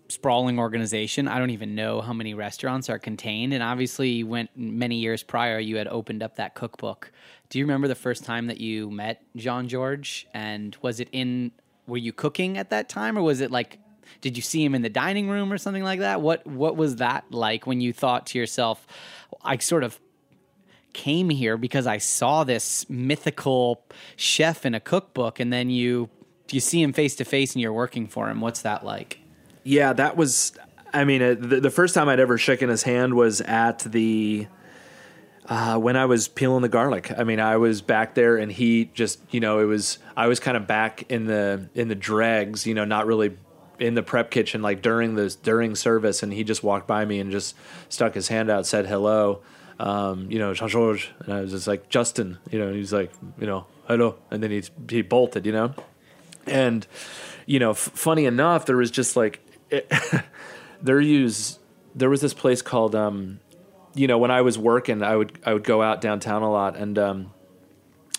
sprawling 0.07 0.59
organization. 0.59 1.27
I 1.27 1.39
don't 1.39 1.51
even 1.51 1.75
know 1.75 2.01
how 2.01 2.13
many 2.13 2.33
restaurants 2.33 2.89
are 2.89 2.99
contained. 2.99 3.53
And 3.53 3.61
obviously, 3.61 4.09
you 4.09 4.27
went 4.27 4.49
many 4.55 4.97
years 4.97 5.23
prior, 5.23 5.59
you 5.59 5.77
had 5.77 5.87
opened 5.87 6.23
up 6.23 6.35
that 6.37 6.55
cookbook. 6.55 7.11
Do 7.49 7.59
you 7.59 7.65
remember 7.65 7.87
the 7.87 7.95
first 7.95 8.23
time 8.23 8.47
that 8.47 8.59
you 8.59 8.89
met 8.89 9.23
Jean 9.35 9.67
George? 9.67 10.27
And 10.33 10.75
was 10.81 10.99
it 10.99 11.09
in 11.11 11.51
were 11.87 11.97
you 11.97 12.11
cooking 12.11 12.57
at 12.57 12.71
that 12.71 12.89
time, 12.89 13.17
or 13.17 13.21
was 13.21 13.41
it 13.41 13.51
like 13.51 13.77
did 14.21 14.35
you 14.35 14.41
see 14.41 14.63
him 14.63 14.75
in 14.75 14.81
the 14.81 14.89
dining 14.89 15.29
room 15.29 15.51
or 15.51 15.57
something 15.57 15.83
like 15.83 15.99
that? 15.99 16.21
What 16.21 16.45
what 16.45 16.75
was 16.75 16.97
that 16.97 17.25
like 17.31 17.67
when 17.67 17.81
you 17.81 17.93
thought 17.93 18.25
to 18.27 18.37
yourself, 18.37 18.85
I 19.43 19.57
sort 19.57 19.83
of 19.83 19.99
came 20.93 21.29
here 21.29 21.57
because 21.57 21.85
I 21.85 21.97
saw 21.97 22.43
this 22.43 22.89
mythical 22.89 23.83
chef 24.15 24.65
in 24.65 24.73
a 24.73 24.79
cookbook, 24.79 25.39
and 25.39 25.51
then 25.51 25.69
you 25.69 26.09
you 26.51 26.59
see 26.59 26.81
him 26.81 26.93
face 26.93 27.15
to 27.17 27.25
face 27.25 27.53
and 27.53 27.61
you're 27.61 27.73
working 27.73 28.07
for 28.07 28.29
him. 28.29 28.41
What's 28.41 28.61
that 28.61 28.85
like? 28.85 29.19
Yeah, 29.63 29.93
that 29.93 30.17
was. 30.17 30.53
I 30.93 31.03
mean, 31.03 31.21
uh, 31.21 31.35
the, 31.37 31.59
the 31.59 31.69
first 31.69 31.93
time 31.93 32.07
I'd 32.07 32.19
ever 32.21 32.37
shaken 32.37 32.69
his 32.69 32.83
hand 32.83 33.15
was 33.15 33.41
at 33.41 33.79
the 33.79 34.47
uh, 35.47 35.77
when 35.77 35.95
I 35.95 36.05
was 36.05 36.27
peeling 36.27 36.61
the 36.61 36.69
garlic. 36.69 37.11
I 37.15 37.23
mean, 37.23 37.39
I 37.39 37.57
was 37.57 37.81
back 37.81 38.15
there, 38.15 38.37
and 38.37 38.51
he 38.51 38.85
just, 38.93 39.19
you 39.31 39.39
know, 39.39 39.59
it 39.59 39.65
was 39.65 39.99
I 40.15 40.27
was 40.27 40.39
kind 40.39 40.57
of 40.57 40.67
back 40.67 41.11
in 41.11 41.25
the 41.25 41.69
in 41.73 41.87
the 41.87 41.95
dregs, 41.95 42.65
you 42.65 42.73
know, 42.73 42.85
not 42.85 43.05
really 43.05 43.35
in 43.79 43.95
the 43.95 44.03
prep 44.03 44.31
kitchen 44.31 44.61
like 44.61 44.81
during 44.81 45.15
this 45.15 45.35
during 45.35 45.75
service, 45.75 46.23
and 46.23 46.33
he 46.33 46.43
just 46.43 46.63
walked 46.63 46.87
by 46.87 47.05
me 47.05 47.19
and 47.19 47.31
just 47.31 47.55
stuck 47.89 48.13
his 48.13 48.27
hand 48.27 48.49
out, 48.49 48.65
said 48.65 48.85
hello, 48.85 49.41
um, 49.79 50.29
you 50.31 50.39
know, 50.39 50.53
Jean 50.53 50.69
Georges, 50.69 51.09
and 51.19 51.33
I 51.33 51.41
was 51.41 51.51
just 51.51 51.67
like 51.67 51.89
Justin, 51.89 52.37
you 52.51 52.59
know, 52.59 52.73
he's 52.73 52.93
like, 52.93 53.11
you 53.39 53.47
know, 53.47 53.65
hello, 53.87 54.15
and 54.31 54.41
then 54.41 54.51
he 54.51 54.63
he 54.89 55.01
bolted, 55.01 55.45
you 55.45 55.51
know, 55.51 55.73
and 56.47 56.85
you 57.45 57.59
know, 57.59 57.71
f- 57.71 57.77
funny 57.77 58.25
enough, 58.25 58.65
there 58.65 58.77
was 58.77 58.91
just 58.91 59.15
like 59.15 59.39
it, 59.69 59.91
there 60.81 60.99
use 60.99 61.59
there 61.93 62.09
was 62.09 62.21
this 62.21 62.33
place 62.33 62.61
called 62.61 62.95
um, 62.95 63.39
you 63.93 64.07
know, 64.07 64.17
when 64.17 64.31
I 64.31 64.41
was 64.41 64.57
working, 64.57 65.01
I 65.03 65.15
would 65.15 65.39
I 65.45 65.53
would 65.53 65.63
go 65.63 65.81
out 65.81 66.01
downtown 66.01 66.41
a 66.41 66.51
lot 66.51 66.75
and 66.75 66.97
um, 66.99 67.31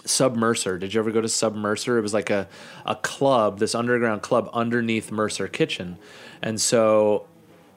Sub 0.06 0.36
Mercer. 0.36 0.78
Did 0.78 0.94
you 0.94 1.00
ever 1.00 1.10
go 1.10 1.20
to 1.20 1.28
Sub 1.28 1.54
Mercer? 1.54 1.98
It 1.98 2.02
was 2.02 2.14
like 2.14 2.30
a 2.30 2.48
a 2.84 2.96
club, 2.96 3.58
this 3.58 3.74
underground 3.74 4.22
club 4.22 4.48
underneath 4.52 5.10
Mercer 5.10 5.48
Kitchen, 5.48 5.98
and 6.42 6.60
so. 6.60 7.26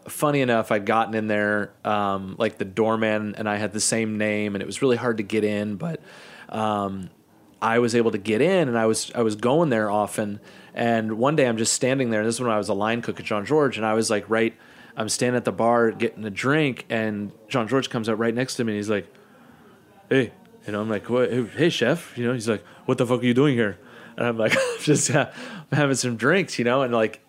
Funny 0.07 0.41
enough, 0.41 0.71
I'd 0.71 0.87
gotten 0.87 1.13
in 1.13 1.27
there, 1.27 1.71
um, 1.85 2.35
like 2.39 2.57
the 2.57 2.65
doorman 2.65 3.35
and 3.37 3.47
I 3.47 3.57
had 3.57 3.73
the 3.73 3.79
same 3.79 4.17
name, 4.17 4.55
and 4.55 4.61
it 4.61 4.65
was 4.65 4.81
really 4.81 4.95
hard 4.97 5.17
to 5.17 5.23
get 5.23 5.43
in. 5.43 5.75
But 5.75 6.01
um, 6.47 7.11
I 7.61 7.79
was 7.79 7.93
able 7.93 8.09
to 8.11 8.17
get 8.17 8.41
in, 8.41 8.67
and 8.67 8.77
I 8.77 8.85
was 8.87 9.11
I 9.13 9.21
was 9.21 9.35
going 9.35 9.69
there 9.69 9.89
often. 9.89 10.39
And 10.73 11.17
one 11.17 11.35
day, 11.35 11.47
I'm 11.47 11.57
just 11.57 11.73
standing 11.73 12.09
there. 12.09 12.21
And 12.21 12.27
this 12.27 12.35
is 12.35 12.41
when 12.41 12.49
I 12.49 12.57
was 12.57 12.69
a 12.69 12.73
line 12.73 13.01
cook 13.01 13.19
at 13.19 13.25
Jean 13.25 13.45
George, 13.45 13.77
and 13.77 13.85
I 13.85 13.93
was 13.93 14.09
like, 14.09 14.27
right, 14.29 14.55
I'm 14.95 15.09
standing 15.09 15.37
at 15.37 15.45
the 15.45 15.51
bar 15.51 15.91
getting 15.91 16.25
a 16.25 16.29
drink, 16.29 16.85
and 16.89 17.31
Jean 17.47 17.67
George 17.67 17.89
comes 17.89 18.09
up 18.09 18.17
right 18.17 18.33
next 18.33 18.55
to 18.55 18.63
me, 18.63 18.73
and 18.73 18.77
he's 18.77 18.89
like, 18.89 19.07
"Hey, 20.09 20.31
you 20.65 20.73
know, 20.73 20.81
I'm 20.81 20.89
like, 20.89 21.09
what, 21.09 21.31
hey, 21.31 21.69
chef, 21.69 22.17
you 22.17 22.25
know, 22.25 22.33
he's 22.33 22.49
like, 22.49 22.63
what 22.85 22.97
the 22.97 23.05
fuck 23.05 23.21
are 23.21 23.25
you 23.25 23.33
doing 23.33 23.55
here? 23.55 23.77
And 24.17 24.27
I'm 24.27 24.37
like, 24.37 24.55
just 24.81 25.09
uh, 25.11 25.29
I'm 25.71 25.77
having 25.77 25.95
some 25.95 26.15
drinks, 26.15 26.59
you 26.59 26.65
know, 26.65 26.81
and 26.81 26.93
like, 26.93 27.21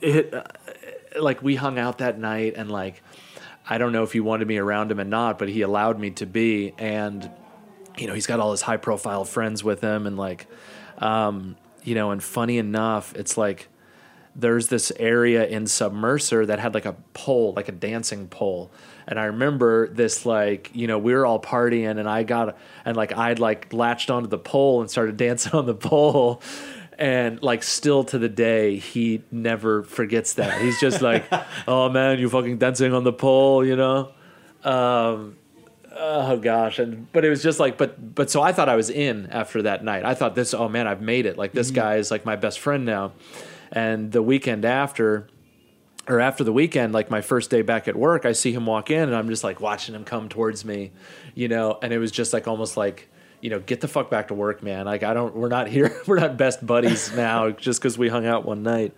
it, 0.00 0.32
uh, 0.34 0.44
like 1.20 1.42
we 1.42 1.54
hung 1.54 1.78
out 1.78 1.98
that 1.98 2.18
night, 2.18 2.54
and 2.56 2.70
like, 2.70 3.02
I 3.68 3.78
don't 3.78 3.92
know 3.92 4.02
if 4.02 4.12
he 4.12 4.20
wanted 4.20 4.46
me 4.48 4.58
around 4.58 4.90
him 4.90 5.00
or 5.00 5.04
not, 5.04 5.38
but 5.38 5.48
he 5.48 5.62
allowed 5.62 5.98
me 5.98 6.10
to 6.10 6.26
be, 6.26 6.74
and 6.78 7.30
you 7.96 8.06
know, 8.06 8.14
he's 8.14 8.26
got 8.26 8.40
all 8.40 8.50
his 8.50 8.62
high 8.62 8.76
profile 8.76 9.24
friends 9.24 9.62
with 9.62 9.80
him, 9.80 10.06
and 10.06 10.16
like, 10.16 10.46
um, 10.98 11.56
you 11.82 11.94
know, 11.94 12.10
and 12.10 12.22
funny 12.22 12.58
enough, 12.58 13.14
it's 13.14 13.36
like 13.36 13.68
there's 14.36 14.68
this 14.68 14.92
area 14.98 15.46
in 15.46 15.66
Sub 15.66 15.92
Mercer 15.92 16.44
that 16.46 16.58
had 16.58 16.74
like 16.74 16.86
a 16.86 16.94
pole, 17.12 17.52
like 17.54 17.68
a 17.68 17.72
dancing 17.72 18.26
pole. 18.26 18.70
And 19.06 19.18
I 19.18 19.24
remember 19.26 19.88
this 19.88 20.24
like, 20.24 20.70
you 20.74 20.86
know, 20.86 20.98
we 20.98 21.14
were 21.14 21.26
all 21.26 21.40
partying 21.40 21.98
and 21.98 22.08
I 22.08 22.22
got 22.22 22.56
and 22.84 22.96
like 22.96 23.16
I'd 23.16 23.38
like 23.38 23.72
latched 23.72 24.10
onto 24.10 24.28
the 24.28 24.38
pole 24.38 24.80
and 24.80 24.90
started 24.90 25.16
dancing 25.18 25.52
on 25.52 25.66
the 25.66 25.74
pole. 25.74 26.42
And 26.96 27.42
like 27.42 27.64
still 27.64 28.04
to 28.04 28.18
the 28.18 28.28
day, 28.28 28.76
he 28.76 29.22
never 29.32 29.82
forgets 29.82 30.34
that. 30.34 30.60
He's 30.60 30.78
just 30.80 31.02
like, 31.02 31.24
Oh 31.68 31.88
man, 31.88 32.18
you 32.18 32.28
fucking 32.28 32.58
dancing 32.58 32.92
on 32.94 33.04
the 33.04 33.12
pole, 33.12 33.64
you 33.64 33.76
know? 33.76 34.12
Um 34.62 35.36
oh 35.96 36.36
gosh 36.36 36.80
and 36.80 37.12
but 37.12 37.24
it 37.24 37.30
was 37.30 37.40
just 37.40 37.60
like 37.60 37.78
but 37.78 38.16
but 38.16 38.28
so 38.28 38.42
i 38.42 38.50
thought 38.50 38.68
i 38.68 38.74
was 38.74 38.90
in 38.90 39.28
after 39.30 39.62
that 39.62 39.84
night 39.84 40.04
i 40.04 40.12
thought 40.12 40.34
this 40.34 40.52
oh 40.52 40.68
man 40.68 40.88
i've 40.88 41.00
made 41.00 41.24
it 41.24 41.38
like 41.38 41.52
this 41.52 41.68
mm-hmm. 41.68 41.76
guy 41.76 41.96
is 41.98 42.10
like 42.10 42.24
my 42.24 42.34
best 42.34 42.58
friend 42.58 42.84
now 42.84 43.12
and 43.74 44.12
the 44.12 44.22
weekend 44.22 44.64
after, 44.64 45.26
or 46.08 46.20
after 46.20 46.44
the 46.44 46.52
weekend, 46.52 46.92
like 46.92 47.10
my 47.10 47.20
first 47.20 47.50
day 47.50 47.62
back 47.62 47.88
at 47.88 47.96
work, 47.96 48.26
I 48.26 48.32
see 48.32 48.52
him 48.52 48.66
walk 48.66 48.90
in 48.90 49.02
and 49.02 49.14
I'm 49.14 49.28
just 49.28 49.44
like 49.44 49.60
watching 49.60 49.94
him 49.94 50.04
come 50.04 50.28
towards 50.28 50.64
me, 50.64 50.92
you 51.34 51.48
know, 51.48 51.78
and 51.82 51.92
it 51.92 51.98
was 51.98 52.10
just 52.12 52.32
like 52.32 52.46
almost 52.46 52.76
like, 52.76 53.08
you 53.40 53.50
know, 53.50 53.60
get 53.60 53.80
the 53.80 53.88
fuck 53.88 54.10
back 54.10 54.28
to 54.28 54.34
work, 54.34 54.62
man. 54.62 54.86
Like 54.86 55.02
I 55.02 55.14
don't, 55.14 55.34
we're 55.34 55.48
not 55.48 55.68
here, 55.68 56.00
we're 56.06 56.20
not 56.20 56.36
best 56.36 56.64
buddies 56.64 57.14
now 57.14 57.50
just 57.50 57.80
because 57.80 57.96
we 57.96 58.08
hung 58.08 58.26
out 58.26 58.44
one 58.44 58.62
night. 58.62 58.94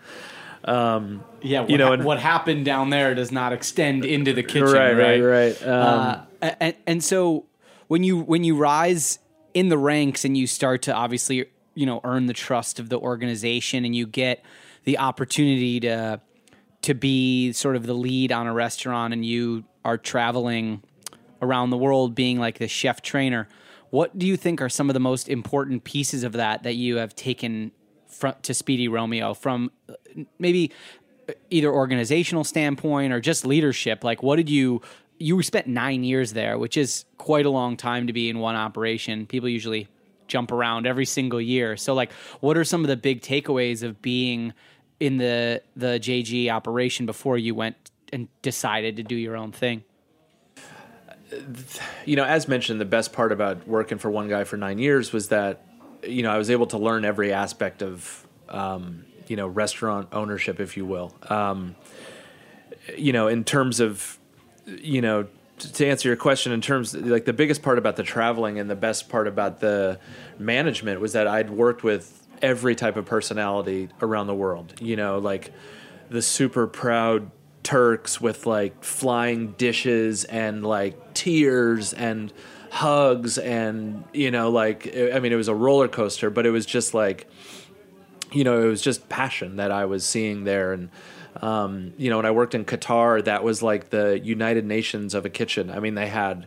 Um, 0.64 1.22
yeah, 1.42 1.64
you 1.66 1.78
know, 1.78 1.92
and, 1.92 2.04
what 2.04 2.18
happened 2.18 2.64
down 2.64 2.90
there 2.90 3.14
does 3.14 3.30
not 3.30 3.52
extend 3.52 4.04
into 4.04 4.32
the 4.32 4.42
kitchen, 4.42 4.72
right, 4.72 4.92
right, 4.94 5.20
right, 5.20 5.60
right. 5.60 5.62
Um, 5.62 6.26
uh, 6.42 6.50
and, 6.60 6.74
and 6.88 7.04
so 7.04 7.44
when 7.86 8.02
you 8.02 8.18
when 8.18 8.42
you 8.42 8.56
rise 8.56 9.20
in 9.54 9.68
the 9.68 9.78
ranks 9.78 10.24
and 10.24 10.36
you 10.36 10.48
start 10.48 10.82
to 10.82 10.92
obviously 10.92 11.46
you 11.74 11.86
know 11.86 12.00
earn 12.02 12.26
the 12.26 12.32
trust 12.32 12.80
of 12.80 12.88
the 12.88 12.98
organization 12.98 13.84
and 13.84 13.94
you 13.94 14.08
get 14.08 14.44
the 14.82 14.98
opportunity 14.98 15.78
to 15.78 16.20
to 16.86 16.94
be 16.94 17.52
sort 17.52 17.74
of 17.74 17.84
the 17.84 17.94
lead 17.94 18.30
on 18.30 18.46
a 18.46 18.52
restaurant 18.52 19.12
and 19.12 19.26
you 19.26 19.64
are 19.84 19.98
traveling 19.98 20.80
around 21.42 21.70
the 21.70 21.76
world 21.76 22.14
being 22.14 22.38
like 22.38 22.58
the 22.58 22.68
chef 22.68 23.02
trainer 23.02 23.48
what 23.90 24.16
do 24.16 24.24
you 24.24 24.36
think 24.36 24.60
are 24.60 24.68
some 24.68 24.88
of 24.88 24.94
the 24.94 25.00
most 25.00 25.28
important 25.28 25.82
pieces 25.82 26.22
of 26.22 26.32
that 26.32 26.62
that 26.62 26.74
you 26.74 26.96
have 26.96 27.14
taken 27.16 27.72
from, 28.06 28.34
to 28.42 28.54
Speedy 28.54 28.86
Romeo 28.86 29.34
from 29.34 29.72
uh, 29.88 29.94
maybe 30.38 30.70
either 31.50 31.72
organizational 31.72 32.44
standpoint 32.44 33.12
or 33.12 33.20
just 33.20 33.44
leadership 33.44 34.04
like 34.04 34.22
what 34.22 34.36
did 34.36 34.48
you 34.48 34.80
you 35.18 35.42
spent 35.42 35.66
nine 35.66 36.04
years 36.04 36.34
there 36.34 36.56
which 36.56 36.76
is 36.76 37.04
quite 37.18 37.46
a 37.46 37.50
long 37.50 37.76
time 37.76 38.06
to 38.06 38.12
be 38.12 38.30
in 38.30 38.38
one 38.38 38.54
operation 38.54 39.26
people 39.26 39.48
usually 39.48 39.88
jump 40.28 40.52
around 40.52 40.86
every 40.86 41.06
single 41.06 41.40
year. 41.40 41.76
So 41.76 41.94
like 41.94 42.12
what 42.40 42.56
are 42.56 42.64
some 42.64 42.82
of 42.82 42.88
the 42.88 42.96
big 42.96 43.20
takeaways 43.22 43.82
of 43.82 44.02
being 44.02 44.52
in 45.00 45.18
the 45.18 45.62
the 45.74 45.98
JG 46.00 46.50
operation 46.50 47.06
before 47.06 47.38
you 47.38 47.54
went 47.54 47.90
and 48.12 48.28
decided 48.42 48.96
to 48.96 49.02
do 49.02 49.14
your 49.14 49.36
own 49.36 49.52
thing? 49.52 49.84
You 52.04 52.16
know, 52.16 52.24
as 52.24 52.46
mentioned, 52.46 52.80
the 52.80 52.84
best 52.84 53.12
part 53.12 53.32
about 53.32 53.66
working 53.66 53.98
for 53.98 54.10
one 54.10 54.28
guy 54.28 54.44
for 54.44 54.56
nine 54.56 54.78
years 54.78 55.12
was 55.12 55.28
that 55.28 55.62
you 56.02 56.22
know 56.22 56.30
I 56.30 56.38
was 56.38 56.50
able 56.50 56.66
to 56.68 56.78
learn 56.78 57.04
every 57.04 57.32
aspect 57.32 57.82
of 57.82 58.26
um, 58.48 59.04
you 59.26 59.36
know 59.36 59.48
restaurant 59.48 60.08
ownership, 60.12 60.60
if 60.60 60.76
you 60.76 60.86
will. 60.86 61.14
Um, 61.28 61.74
you 62.96 63.12
know, 63.12 63.28
in 63.28 63.44
terms 63.44 63.80
of 63.80 64.18
you 64.66 65.00
know 65.00 65.26
to 65.58 65.86
answer 65.86 66.08
your 66.08 66.16
question 66.16 66.52
in 66.52 66.60
terms 66.60 66.94
like 66.94 67.24
the 67.24 67.32
biggest 67.32 67.62
part 67.62 67.78
about 67.78 67.96
the 67.96 68.02
traveling 68.02 68.58
and 68.58 68.68
the 68.68 68.76
best 68.76 69.08
part 69.08 69.26
about 69.26 69.60
the 69.60 69.98
management 70.38 71.00
was 71.00 71.14
that 71.14 71.26
I'd 71.26 71.50
worked 71.50 71.82
with 71.82 72.25
every 72.42 72.74
type 72.74 72.96
of 72.96 73.04
personality 73.04 73.88
around 74.00 74.26
the 74.26 74.34
world. 74.34 74.74
You 74.80 74.96
know, 74.96 75.18
like 75.18 75.52
the 76.08 76.22
super 76.22 76.66
proud 76.66 77.30
Turks 77.62 78.20
with 78.20 78.46
like 78.46 78.84
flying 78.84 79.52
dishes 79.52 80.22
and 80.22 80.64
like 80.64 81.14
tears 81.14 81.92
and 81.92 82.32
hugs 82.70 83.38
and 83.38 84.04
you 84.12 84.30
know 84.30 84.50
like 84.50 84.86
I 84.96 85.18
mean 85.18 85.32
it 85.32 85.36
was 85.36 85.48
a 85.48 85.54
roller 85.54 85.88
coaster 85.88 86.30
but 86.30 86.46
it 86.46 86.50
was 86.50 86.64
just 86.64 86.94
like 86.94 87.28
you 88.30 88.44
know 88.44 88.62
it 88.62 88.68
was 88.68 88.82
just 88.82 89.08
passion 89.08 89.56
that 89.56 89.72
I 89.72 89.86
was 89.86 90.04
seeing 90.06 90.44
there 90.44 90.74
and 90.74 90.90
um, 91.42 91.92
you 91.96 92.10
know, 92.10 92.16
when 92.16 92.26
I 92.26 92.30
worked 92.30 92.54
in 92.54 92.64
Qatar, 92.64 93.24
that 93.24 93.44
was 93.44 93.62
like 93.62 93.90
the 93.90 94.18
United 94.18 94.64
Nations 94.64 95.14
of 95.14 95.24
a 95.24 95.28
kitchen. 95.30 95.70
I 95.70 95.80
mean, 95.80 95.94
they 95.94 96.06
had, 96.06 96.46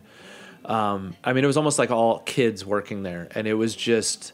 um, 0.64 1.14
I 1.22 1.32
mean, 1.32 1.44
it 1.44 1.46
was 1.46 1.56
almost 1.56 1.78
like 1.78 1.90
all 1.90 2.20
kids 2.20 2.64
working 2.64 3.02
there, 3.02 3.28
and 3.34 3.46
it 3.46 3.54
was 3.54 3.74
just, 3.74 4.32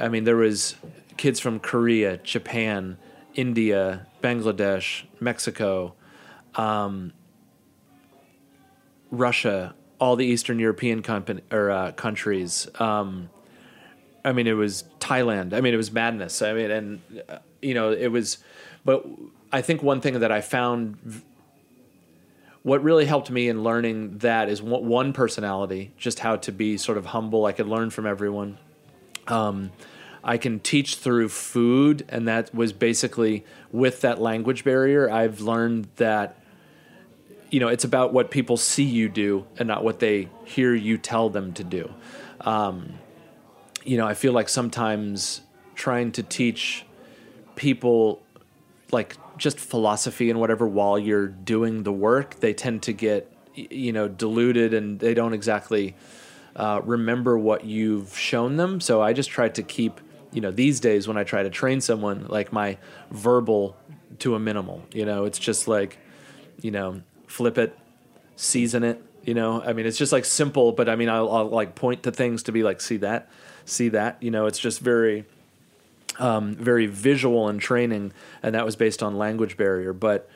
I 0.00 0.08
mean, 0.08 0.24
there 0.24 0.36
was 0.36 0.76
kids 1.16 1.40
from 1.40 1.60
Korea, 1.60 2.18
Japan, 2.18 2.98
India, 3.34 4.06
Bangladesh, 4.22 5.04
Mexico, 5.20 5.94
um, 6.54 7.12
Russia, 9.10 9.74
all 9.98 10.16
the 10.16 10.26
Eastern 10.26 10.58
European 10.58 11.02
or 11.50 11.70
uh, 11.70 11.92
countries. 11.92 12.68
Um, 12.78 13.30
I 14.24 14.32
mean, 14.32 14.46
it 14.46 14.54
was 14.54 14.84
Thailand. 15.00 15.54
I 15.54 15.60
mean, 15.60 15.72
it 15.72 15.76
was 15.76 15.92
madness. 15.92 16.42
I 16.42 16.52
mean, 16.52 16.70
and 16.70 17.22
uh, 17.28 17.38
you 17.62 17.74
know, 17.74 17.92
it 17.92 18.08
was, 18.08 18.38
but 18.84 19.06
I 19.52 19.62
think 19.62 19.82
one 19.82 20.00
thing 20.00 20.20
that 20.20 20.32
I 20.32 20.40
found 20.40 21.22
what 22.62 22.82
really 22.82 23.04
helped 23.04 23.30
me 23.30 23.48
in 23.48 23.62
learning 23.62 24.18
that 24.18 24.48
is 24.48 24.60
one 24.60 25.12
personality, 25.12 25.92
just 25.96 26.18
how 26.18 26.34
to 26.34 26.50
be 26.50 26.76
sort 26.76 26.98
of 26.98 27.06
humble. 27.06 27.46
I 27.46 27.52
could 27.52 27.68
learn 27.68 27.90
from 27.90 28.06
everyone. 28.06 28.58
Um, 29.28 29.72
I 30.22 30.38
can 30.38 30.58
teach 30.58 30.96
through 30.96 31.28
food, 31.28 32.04
and 32.08 32.26
that 32.26 32.52
was 32.54 32.72
basically 32.72 33.44
with 33.70 34.00
that 34.00 34.20
language 34.20 34.64
barrier. 34.64 35.08
I've 35.08 35.40
learned 35.40 35.88
that 35.96 36.40
you 37.50 37.60
know 37.60 37.68
it's 37.68 37.84
about 37.84 38.12
what 38.12 38.30
people 38.30 38.56
see 38.56 38.82
you 38.82 39.08
do 39.08 39.46
and 39.56 39.68
not 39.68 39.84
what 39.84 40.00
they 40.00 40.28
hear 40.44 40.74
you 40.74 40.98
tell 40.98 41.30
them 41.30 41.52
to 41.54 41.64
do. 41.64 41.90
Um, 42.40 42.94
you 43.84 43.96
know, 43.96 44.06
I 44.06 44.14
feel 44.14 44.32
like 44.32 44.48
sometimes 44.48 45.42
trying 45.76 46.10
to 46.12 46.22
teach 46.24 46.84
people 47.54 48.22
like 48.90 49.16
just 49.38 49.60
philosophy 49.60 50.28
and 50.30 50.40
whatever 50.40 50.66
while 50.66 50.98
you're 50.98 51.28
doing 51.28 51.84
the 51.84 51.92
work, 51.92 52.40
they 52.40 52.52
tend 52.52 52.82
to 52.82 52.92
get 52.92 53.32
you 53.54 53.92
know 53.92 54.08
diluted 54.08 54.74
and 54.74 54.98
they 54.98 55.14
don't 55.14 55.32
exactly 55.32 55.94
uh, 56.56 56.80
remember 56.84 57.38
what 57.38 57.64
you've 57.64 58.18
shown 58.18 58.56
them. 58.56 58.80
So 58.80 59.02
I 59.02 59.12
just 59.12 59.30
try 59.30 59.48
to 59.50 59.62
keep 59.62 60.00
you 60.32 60.40
know 60.40 60.50
these 60.50 60.80
days 60.80 61.06
when 61.06 61.16
I 61.16 61.24
try 61.24 61.42
to 61.42 61.50
train 61.50 61.80
someone 61.80 62.26
like 62.28 62.52
my 62.52 62.78
verbal 63.10 63.76
to 64.18 64.34
a 64.34 64.38
minimal. 64.38 64.82
You 64.92 65.04
know, 65.04 65.24
it's 65.24 65.38
just 65.38 65.68
like 65.68 65.98
you 66.60 66.70
know 66.70 67.02
flip 67.26 67.58
it, 67.58 67.78
season 68.36 68.82
it. 68.82 69.02
You 69.22 69.34
know, 69.34 69.60
I 69.62 69.72
mean, 69.72 69.86
it's 69.86 69.98
just 69.98 70.12
like 70.12 70.24
simple, 70.24 70.70
but 70.72 70.88
I 70.88 70.94
mean, 70.94 71.08
I'll, 71.08 71.30
I'll 71.30 71.48
like 71.48 71.74
point 71.74 72.04
to 72.04 72.12
things 72.12 72.44
to 72.44 72.52
be 72.52 72.62
like, 72.62 72.80
see 72.80 72.98
that, 72.98 73.28
see 73.64 73.88
that. 73.88 74.22
You 74.22 74.30
know, 74.30 74.46
it's 74.46 74.58
just 74.58 74.80
very 74.80 75.24
um, 76.18 76.54
very 76.54 76.86
visual 76.86 77.48
in 77.48 77.58
training, 77.58 78.12
and 78.42 78.54
that 78.54 78.64
was 78.64 78.76
based 78.76 79.02
on 79.02 79.18
language 79.18 79.56
barrier. 79.56 79.92
But 79.92 80.28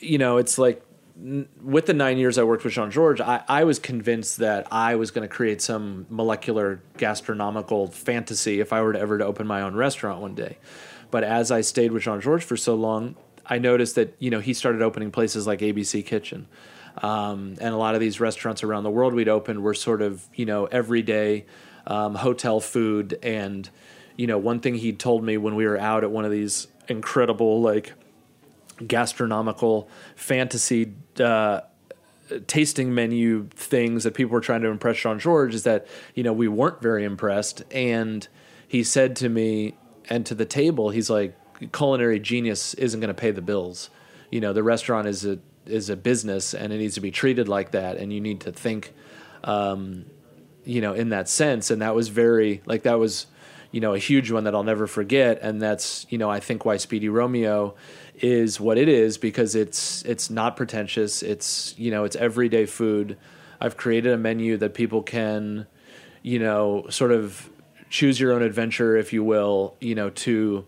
you 0.00 0.18
know, 0.18 0.38
it's 0.38 0.58
like 0.58 0.82
with 1.16 1.86
the 1.86 1.94
nine 1.94 2.18
years 2.18 2.38
I 2.38 2.42
worked 2.42 2.64
with 2.64 2.74
Jean 2.74 2.90
George, 2.90 3.20
I, 3.20 3.42
I 3.48 3.64
was 3.64 3.78
convinced 3.78 4.38
that 4.38 4.66
I 4.70 4.96
was 4.96 5.10
going 5.10 5.26
to 5.26 5.34
create 5.34 5.62
some 5.62 6.06
molecular 6.10 6.82
gastronomical 6.98 7.88
fantasy 7.88 8.60
if 8.60 8.72
I 8.72 8.82
were 8.82 8.92
to 8.92 8.98
ever 8.98 9.18
to 9.18 9.24
open 9.24 9.46
my 9.46 9.62
own 9.62 9.74
restaurant 9.74 10.20
one 10.20 10.34
day. 10.34 10.58
But 11.10 11.24
as 11.24 11.50
I 11.50 11.62
stayed 11.62 11.92
with 11.92 12.02
Jean 12.02 12.20
George 12.20 12.44
for 12.44 12.56
so 12.56 12.74
long, 12.74 13.16
I 13.46 13.58
noticed 13.58 13.94
that 13.94 14.14
you 14.18 14.30
know 14.30 14.40
he 14.40 14.52
started 14.54 14.82
opening 14.82 15.10
places 15.10 15.46
like 15.46 15.60
ABC 15.60 16.04
Kitchen. 16.04 16.48
Um, 17.02 17.56
and 17.60 17.74
a 17.74 17.76
lot 17.76 17.94
of 17.94 18.00
these 18.00 18.20
restaurants 18.20 18.62
around 18.62 18.84
the 18.84 18.90
world 18.90 19.12
we'd 19.12 19.28
opened 19.28 19.62
were 19.62 19.74
sort 19.74 20.02
of 20.02 20.26
you 20.34 20.46
know 20.46 20.66
everyday 20.66 21.46
um, 21.86 22.14
hotel 22.14 22.60
food 22.60 23.18
and 23.22 23.70
you 24.16 24.26
know, 24.26 24.38
one 24.38 24.60
thing 24.60 24.74
he 24.74 24.92
told 24.92 25.22
me 25.22 25.36
when 25.36 25.54
we 25.54 25.66
were 25.66 25.78
out 25.78 26.02
at 26.02 26.10
one 26.10 26.24
of 26.24 26.30
these 26.30 26.68
incredible, 26.88 27.60
like, 27.60 27.92
gastronomical 28.86 29.88
fantasy 30.16 30.94
uh, 31.20 31.62
tasting 32.46 32.94
menu 32.94 33.48
things 33.50 34.04
that 34.04 34.14
people 34.14 34.32
were 34.32 34.40
trying 34.40 34.62
to 34.62 34.68
impress 34.68 34.98
Jean 34.98 35.18
George 35.18 35.54
is 35.54 35.62
that, 35.64 35.86
you 36.14 36.22
know, 36.22 36.32
we 36.32 36.48
weren't 36.48 36.80
very 36.82 37.04
impressed. 37.04 37.62
And 37.70 38.26
he 38.66 38.82
said 38.82 39.16
to 39.16 39.28
me 39.28 39.74
and 40.08 40.26
to 40.26 40.34
the 40.34 40.44
table, 40.44 40.90
he's 40.90 41.10
like, 41.10 41.36
culinary 41.72 42.18
genius 42.18 42.74
isn't 42.74 43.00
going 43.00 43.08
to 43.08 43.14
pay 43.14 43.30
the 43.30 43.42
bills. 43.42 43.90
You 44.30 44.40
know, 44.40 44.52
the 44.52 44.62
restaurant 44.62 45.06
is 45.08 45.24
a 45.24 45.38
is 45.66 45.90
a 45.90 45.96
business 45.96 46.54
and 46.54 46.72
it 46.72 46.78
needs 46.78 46.94
to 46.94 47.00
be 47.00 47.10
treated 47.10 47.48
like 47.48 47.72
that 47.72 47.96
and 47.96 48.12
you 48.12 48.20
need 48.20 48.40
to 48.40 48.52
think 48.52 48.94
um, 49.42 50.04
you 50.64 50.80
know 50.80 50.92
in 50.92 51.08
that 51.08 51.28
sense 51.28 51.72
and 51.72 51.82
that 51.82 51.92
was 51.92 52.06
very 52.06 52.62
like 52.66 52.84
that 52.84 53.00
was 53.00 53.26
you 53.76 53.80
know, 53.80 53.92
a 53.92 53.98
huge 53.98 54.30
one 54.30 54.44
that 54.44 54.54
I'll 54.54 54.62
never 54.62 54.86
forget, 54.86 55.40
and 55.42 55.60
that's 55.60 56.06
you 56.08 56.16
know 56.16 56.30
I 56.30 56.40
think 56.40 56.64
why 56.64 56.78
Speedy 56.78 57.10
Romeo 57.10 57.74
is 58.18 58.58
what 58.58 58.78
it 58.78 58.88
is 58.88 59.18
because 59.18 59.54
it's 59.54 60.02
it's 60.04 60.30
not 60.30 60.56
pretentious. 60.56 61.22
It's 61.22 61.74
you 61.78 61.90
know 61.90 62.04
it's 62.04 62.16
everyday 62.16 62.66
food. 62.66 63.16
I've 63.60 63.76
created 63.76 64.12
a 64.12 64.18
menu 64.18 64.56
that 64.58 64.74
people 64.74 65.02
can, 65.02 65.66
you 66.22 66.38
know, 66.38 66.86
sort 66.90 67.12
of 67.12 67.48
choose 67.88 68.20
your 68.20 68.32
own 68.32 68.42
adventure, 68.42 68.96
if 68.96 69.12
you 69.12 69.24
will, 69.24 69.76
you 69.80 69.94
know, 69.94 70.10
to 70.10 70.64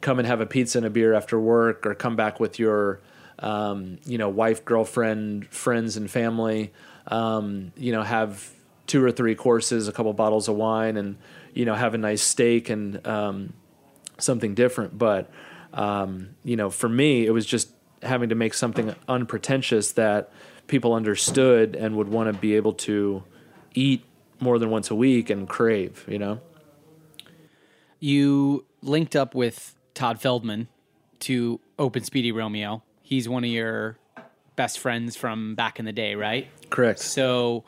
come 0.00 0.18
and 0.18 0.28
have 0.28 0.40
a 0.40 0.46
pizza 0.46 0.78
and 0.78 0.86
a 0.86 0.90
beer 0.90 1.14
after 1.14 1.38
work, 1.40 1.84
or 1.86 1.94
come 1.94 2.14
back 2.14 2.38
with 2.38 2.58
your, 2.58 3.00
um, 3.40 3.98
you 4.06 4.18
know, 4.18 4.28
wife, 4.28 4.64
girlfriend, 4.64 5.48
friends, 5.48 5.96
and 5.96 6.10
family. 6.10 6.72
Um, 7.08 7.72
you 7.76 7.90
know, 7.90 8.02
have 8.02 8.50
two 8.86 9.02
or 9.02 9.10
three 9.10 9.34
courses, 9.34 9.88
a 9.88 9.92
couple 9.92 10.12
bottles 10.12 10.48
of 10.48 10.56
wine, 10.56 10.96
and 10.96 11.16
you 11.54 11.64
know, 11.64 11.74
have 11.74 11.94
a 11.94 11.98
nice 11.98 12.22
steak 12.22 12.70
and 12.70 13.04
um, 13.06 13.52
something 14.18 14.54
different. 14.54 14.96
But 14.96 15.30
um, 15.72 16.30
you 16.44 16.56
know, 16.56 16.70
for 16.70 16.88
me, 16.88 17.26
it 17.26 17.30
was 17.30 17.46
just 17.46 17.70
having 18.02 18.28
to 18.28 18.34
make 18.34 18.54
something 18.54 18.94
unpretentious 19.08 19.92
that 19.92 20.32
people 20.66 20.94
understood 20.94 21.74
and 21.74 21.96
would 21.96 22.08
want 22.08 22.32
to 22.32 22.38
be 22.38 22.56
able 22.56 22.72
to 22.72 23.22
eat 23.74 24.04
more 24.40 24.58
than 24.58 24.70
once 24.70 24.90
a 24.90 24.94
week 24.94 25.30
and 25.30 25.48
crave. 25.48 26.04
You 26.08 26.18
know, 26.18 26.40
you 28.00 28.64
linked 28.82 29.16
up 29.16 29.34
with 29.34 29.74
Todd 29.94 30.20
Feldman 30.20 30.68
to 31.20 31.60
open 31.78 32.04
Speedy 32.04 32.32
Romeo. 32.32 32.82
He's 33.02 33.28
one 33.28 33.44
of 33.44 33.50
your 33.50 33.98
best 34.56 34.78
friends 34.78 35.16
from 35.16 35.54
back 35.54 35.78
in 35.78 35.84
the 35.84 35.92
day, 35.92 36.14
right? 36.14 36.48
Correct. 36.70 36.98
So 37.00 37.64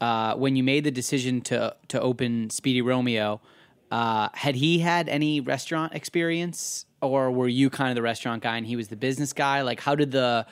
uh, 0.00 0.34
when 0.34 0.56
you 0.56 0.62
made 0.62 0.84
the 0.84 0.90
decision 0.90 1.40
to 1.42 1.76
to 1.88 2.00
open 2.00 2.50
Speedy 2.50 2.82
Romeo, 2.82 3.40
uh, 3.90 4.28
had 4.34 4.56
he 4.56 4.80
had 4.80 5.08
any 5.08 5.40
restaurant 5.40 5.94
experience, 5.94 6.86
or 7.08 7.30
were 7.30 7.48
you 7.48 7.70
kind 7.70 7.90
of 7.90 7.96
the 7.96 8.02
restaurant 8.02 8.42
guy 8.42 8.56
and 8.56 8.66
he 8.66 8.76
was 8.76 8.88
the 8.88 8.96
business 8.96 9.32
guy? 9.32 9.62
Like, 9.62 9.80
how 9.80 9.94
did 9.94 10.10
the 10.10 10.46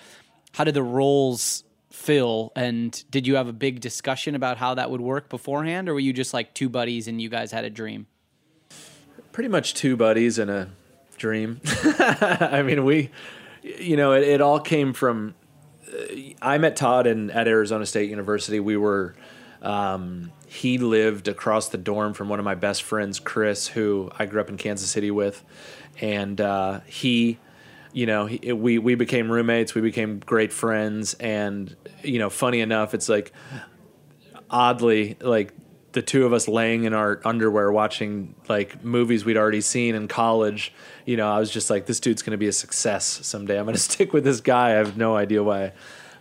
how 0.52 0.64
did 0.64 0.74
the 0.74 0.82
roles 0.82 1.64
fill, 1.90 2.52
and 2.56 3.04
did 3.10 3.26
you 3.26 3.36
have 3.36 3.48
a 3.48 3.52
big 3.52 3.80
discussion 3.80 4.34
about 4.34 4.56
how 4.56 4.74
that 4.74 4.90
would 4.90 5.00
work 5.00 5.28
beforehand, 5.28 5.88
or 5.88 5.94
were 5.94 6.00
you 6.00 6.12
just 6.12 6.34
like 6.34 6.54
two 6.54 6.68
buddies 6.68 7.08
and 7.08 7.20
you 7.20 7.28
guys 7.28 7.52
had 7.52 7.64
a 7.64 7.70
dream? 7.70 8.06
Pretty 9.32 9.48
much 9.48 9.74
two 9.74 9.96
buddies 9.96 10.38
and 10.38 10.50
a 10.50 10.70
dream. 11.16 11.60
I 11.84 12.62
mean, 12.62 12.84
we, 12.84 13.10
you 13.62 13.96
know, 13.96 14.12
it, 14.12 14.24
it 14.24 14.40
all 14.40 14.60
came 14.60 14.92
from. 14.92 15.34
Uh, 15.86 16.14
I 16.40 16.58
met 16.58 16.76
Todd 16.76 17.06
in, 17.06 17.30
at 17.30 17.48
Arizona 17.48 17.86
State 17.86 18.10
University. 18.10 18.60
We 18.60 18.76
were 18.76 19.14
um, 19.62 20.32
he 20.46 20.76
lived 20.78 21.28
across 21.28 21.68
the 21.68 21.78
dorm 21.78 22.12
from 22.12 22.28
one 22.28 22.38
of 22.38 22.44
my 22.44 22.56
best 22.56 22.82
friends, 22.82 23.20
Chris, 23.20 23.68
who 23.68 24.10
I 24.18 24.26
grew 24.26 24.40
up 24.40 24.48
in 24.50 24.56
Kansas 24.58 24.90
City 24.90 25.10
with, 25.10 25.42
and 26.00 26.40
uh, 26.40 26.80
he, 26.86 27.38
you 27.92 28.06
know, 28.06 28.26
he, 28.26 28.52
we 28.52 28.78
we 28.78 28.94
became 28.94 29.30
roommates. 29.30 29.74
We 29.74 29.80
became 29.80 30.18
great 30.20 30.52
friends, 30.52 31.14
and 31.14 31.74
you 32.02 32.18
know, 32.18 32.30
funny 32.30 32.60
enough, 32.60 32.94
it's 32.94 33.08
like 33.08 33.32
oddly 34.50 35.16
like 35.20 35.52
the 35.92 36.02
two 36.02 36.24
of 36.24 36.32
us 36.32 36.48
laying 36.48 36.84
in 36.84 36.94
our 36.94 37.20
underwear 37.24 37.70
watching 37.70 38.34
like 38.48 38.82
movies 38.84 39.24
we'd 39.24 39.36
already 39.36 39.60
seen 39.60 39.94
in 39.94 40.08
college. 40.08 40.72
You 41.04 41.16
know, 41.16 41.30
I 41.30 41.38
was 41.38 41.50
just 41.50 41.70
like, 41.70 41.86
this 41.86 42.00
dude's 42.00 42.22
going 42.22 42.32
to 42.32 42.38
be 42.38 42.48
a 42.48 42.52
success 42.52 43.04
someday. 43.04 43.58
I'm 43.58 43.64
going 43.64 43.74
to 43.76 43.80
stick 43.80 44.12
with 44.12 44.24
this 44.24 44.40
guy. 44.40 44.70
I 44.70 44.74
have 44.74 44.96
no 44.96 45.16
idea 45.16 45.42
why 45.42 45.72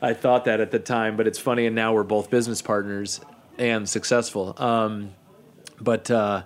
I 0.02 0.14
thought 0.14 0.46
that 0.46 0.60
at 0.60 0.72
the 0.72 0.80
time, 0.80 1.16
but 1.16 1.28
it's 1.28 1.40
funny. 1.40 1.66
And 1.66 1.76
now 1.76 1.94
we're 1.94 2.04
both 2.04 2.30
business 2.30 2.62
partners 2.62 3.22
and 3.58 3.88
successful. 3.88 4.56
Um, 4.58 5.12
but 5.80 6.12
uh, 6.12 6.44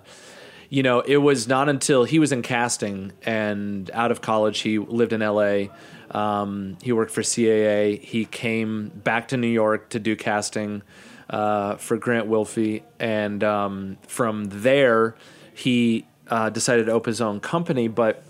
you 0.68 0.82
know, 0.82 1.00
it 1.00 1.18
was 1.18 1.46
not 1.46 1.68
until 1.68 2.04
he 2.04 2.18
was 2.18 2.32
in 2.32 2.42
casting 2.42 3.12
and 3.22 3.90
out 3.92 4.10
of 4.10 4.20
college, 4.20 4.60
he 4.60 4.78
lived 4.78 5.12
in 5.12 5.22
L.A. 5.22 5.70
Um, 6.10 6.76
he 6.82 6.92
worked 6.92 7.12
for 7.12 7.22
CAA. 7.22 8.00
He 8.00 8.24
came 8.24 8.88
back 8.88 9.28
to 9.28 9.36
New 9.36 9.48
York 9.48 9.90
to 9.90 9.98
do 9.98 10.16
casting 10.16 10.82
uh, 11.28 11.76
for 11.76 11.96
Grant 11.96 12.28
Wilfley, 12.28 12.82
and 13.00 13.42
um, 13.42 13.98
from 14.06 14.44
there, 14.44 15.16
he 15.52 16.06
uh, 16.28 16.50
decided 16.50 16.86
to 16.86 16.92
open 16.92 17.10
his 17.10 17.20
own 17.20 17.40
company. 17.40 17.88
But 17.88 18.22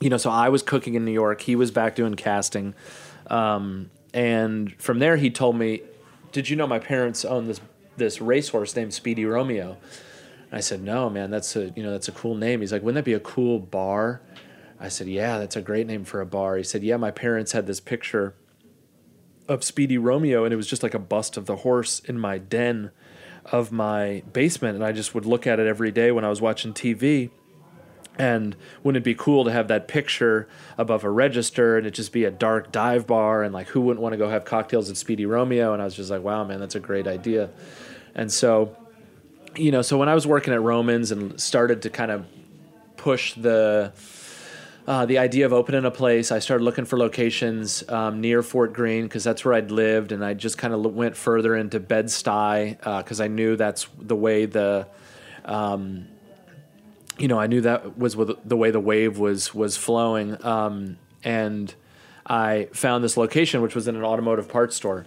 you 0.00 0.10
know, 0.10 0.16
so 0.16 0.30
I 0.30 0.48
was 0.48 0.62
cooking 0.62 0.94
in 0.94 1.04
New 1.04 1.12
York. 1.12 1.40
He 1.40 1.54
was 1.54 1.70
back 1.70 1.94
doing 1.94 2.14
casting, 2.14 2.74
um, 3.28 3.90
and 4.12 4.74
from 4.82 4.98
there, 4.98 5.16
he 5.16 5.30
told 5.30 5.54
me, 5.54 5.82
"Did 6.32 6.48
you 6.48 6.56
know 6.56 6.66
my 6.66 6.80
parents 6.80 7.24
own 7.24 7.46
this 7.46 7.60
this 7.96 8.20
racehorse 8.20 8.76
named 8.76 8.94
Speedy 8.94 9.24
Romeo. 9.24 9.76
I 10.52 10.60
said, 10.60 10.82
no, 10.82 11.10
man, 11.10 11.30
that's 11.30 11.56
a 11.56 11.72
you 11.76 11.82
know 11.82 11.90
that's 11.90 12.08
a 12.08 12.12
cool 12.12 12.34
name. 12.34 12.60
He's 12.60 12.72
like, 12.72 12.82
wouldn't 12.82 12.96
that 12.96 13.04
be 13.04 13.14
a 13.14 13.20
cool 13.20 13.58
bar? 13.58 14.22
I 14.78 14.88
said, 14.88 15.08
yeah, 15.08 15.38
that's 15.38 15.56
a 15.56 15.62
great 15.62 15.86
name 15.86 16.04
for 16.04 16.20
a 16.20 16.26
bar. 16.26 16.56
He 16.56 16.62
said, 16.62 16.82
yeah, 16.82 16.96
my 16.96 17.10
parents 17.10 17.52
had 17.52 17.66
this 17.66 17.80
picture 17.80 18.34
of 19.48 19.64
Speedy 19.64 19.96
Romeo, 19.96 20.44
and 20.44 20.52
it 20.52 20.56
was 20.56 20.66
just 20.66 20.82
like 20.82 20.94
a 20.94 20.98
bust 20.98 21.36
of 21.36 21.46
the 21.46 21.56
horse 21.56 22.00
in 22.00 22.18
my 22.18 22.38
den 22.38 22.90
of 23.52 23.72
my 23.72 24.22
basement, 24.32 24.74
and 24.74 24.84
I 24.84 24.92
just 24.92 25.14
would 25.14 25.24
look 25.24 25.46
at 25.46 25.60
it 25.60 25.66
every 25.66 25.90
day 25.90 26.10
when 26.10 26.24
I 26.24 26.28
was 26.28 26.40
watching 26.40 26.72
TV. 26.72 27.30
And 28.18 28.56
wouldn't 28.82 29.02
it 29.02 29.04
be 29.04 29.14
cool 29.14 29.44
to 29.44 29.52
have 29.52 29.68
that 29.68 29.88
picture 29.88 30.48
above 30.78 31.04
a 31.04 31.10
register 31.10 31.76
and 31.76 31.86
it 31.86 31.90
just 31.90 32.12
be 32.12 32.24
a 32.24 32.30
dark 32.30 32.72
dive 32.72 33.06
bar 33.06 33.42
and 33.42 33.52
like 33.52 33.68
who 33.68 33.82
wouldn't 33.82 34.00
want 34.00 34.14
to 34.14 34.16
go 34.16 34.30
have 34.30 34.46
cocktails 34.46 34.88
at 34.88 34.96
Speedy 34.96 35.26
Romeo? 35.26 35.74
And 35.74 35.82
I 35.82 35.84
was 35.84 35.94
just 35.94 36.10
like, 36.10 36.22
wow, 36.22 36.42
man, 36.42 36.58
that's 36.58 36.74
a 36.74 36.80
great 36.80 37.06
idea. 37.06 37.50
And 38.14 38.32
so, 38.32 38.74
you 39.56 39.70
know, 39.70 39.82
so 39.82 39.98
when 39.98 40.08
I 40.08 40.14
was 40.14 40.26
working 40.26 40.52
at 40.52 40.62
Roman's 40.62 41.10
and 41.10 41.40
started 41.40 41.82
to 41.82 41.90
kind 41.90 42.10
of 42.10 42.26
push 42.96 43.34
the 43.34 43.92
uh, 44.86 45.04
the 45.04 45.18
idea 45.18 45.44
of 45.44 45.52
opening 45.52 45.84
a 45.84 45.90
place, 45.90 46.30
I 46.30 46.38
started 46.38 46.62
looking 46.62 46.84
for 46.84 46.96
locations 46.96 47.88
um, 47.88 48.20
near 48.20 48.40
Fort 48.42 48.72
Greene 48.72 49.02
because 49.02 49.24
that's 49.24 49.44
where 49.44 49.54
I'd 49.54 49.72
lived, 49.72 50.12
and 50.12 50.24
I 50.24 50.34
just 50.34 50.58
kind 50.58 50.72
of 50.72 50.80
went 50.94 51.16
further 51.16 51.56
into 51.56 51.80
Bed 51.80 52.06
Stuy 52.06 52.78
because 52.78 53.20
uh, 53.20 53.24
I 53.24 53.26
knew 53.26 53.56
that's 53.56 53.88
the 53.98 54.14
way 54.14 54.46
the, 54.46 54.86
um, 55.44 56.06
you 57.18 57.26
know, 57.26 57.38
I 57.38 57.48
knew 57.48 57.62
that 57.62 57.98
was 57.98 58.14
the 58.14 58.56
way 58.56 58.70
the 58.70 58.80
wave 58.80 59.18
was 59.18 59.52
was 59.52 59.76
flowing, 59.76 60.44
um, 60.44 60.98
and 61.24 61.74
I 62.24 62.68
found 62.72 63.02
this 63.02 63.16
location 63.16 63.62
which 63.62 63.74
was 63.74 63.88
in 63.88 63.96
an 63.96 64.04
automotive 64.04 64.48
parts 64.48 64.76
store, 64.76 65.04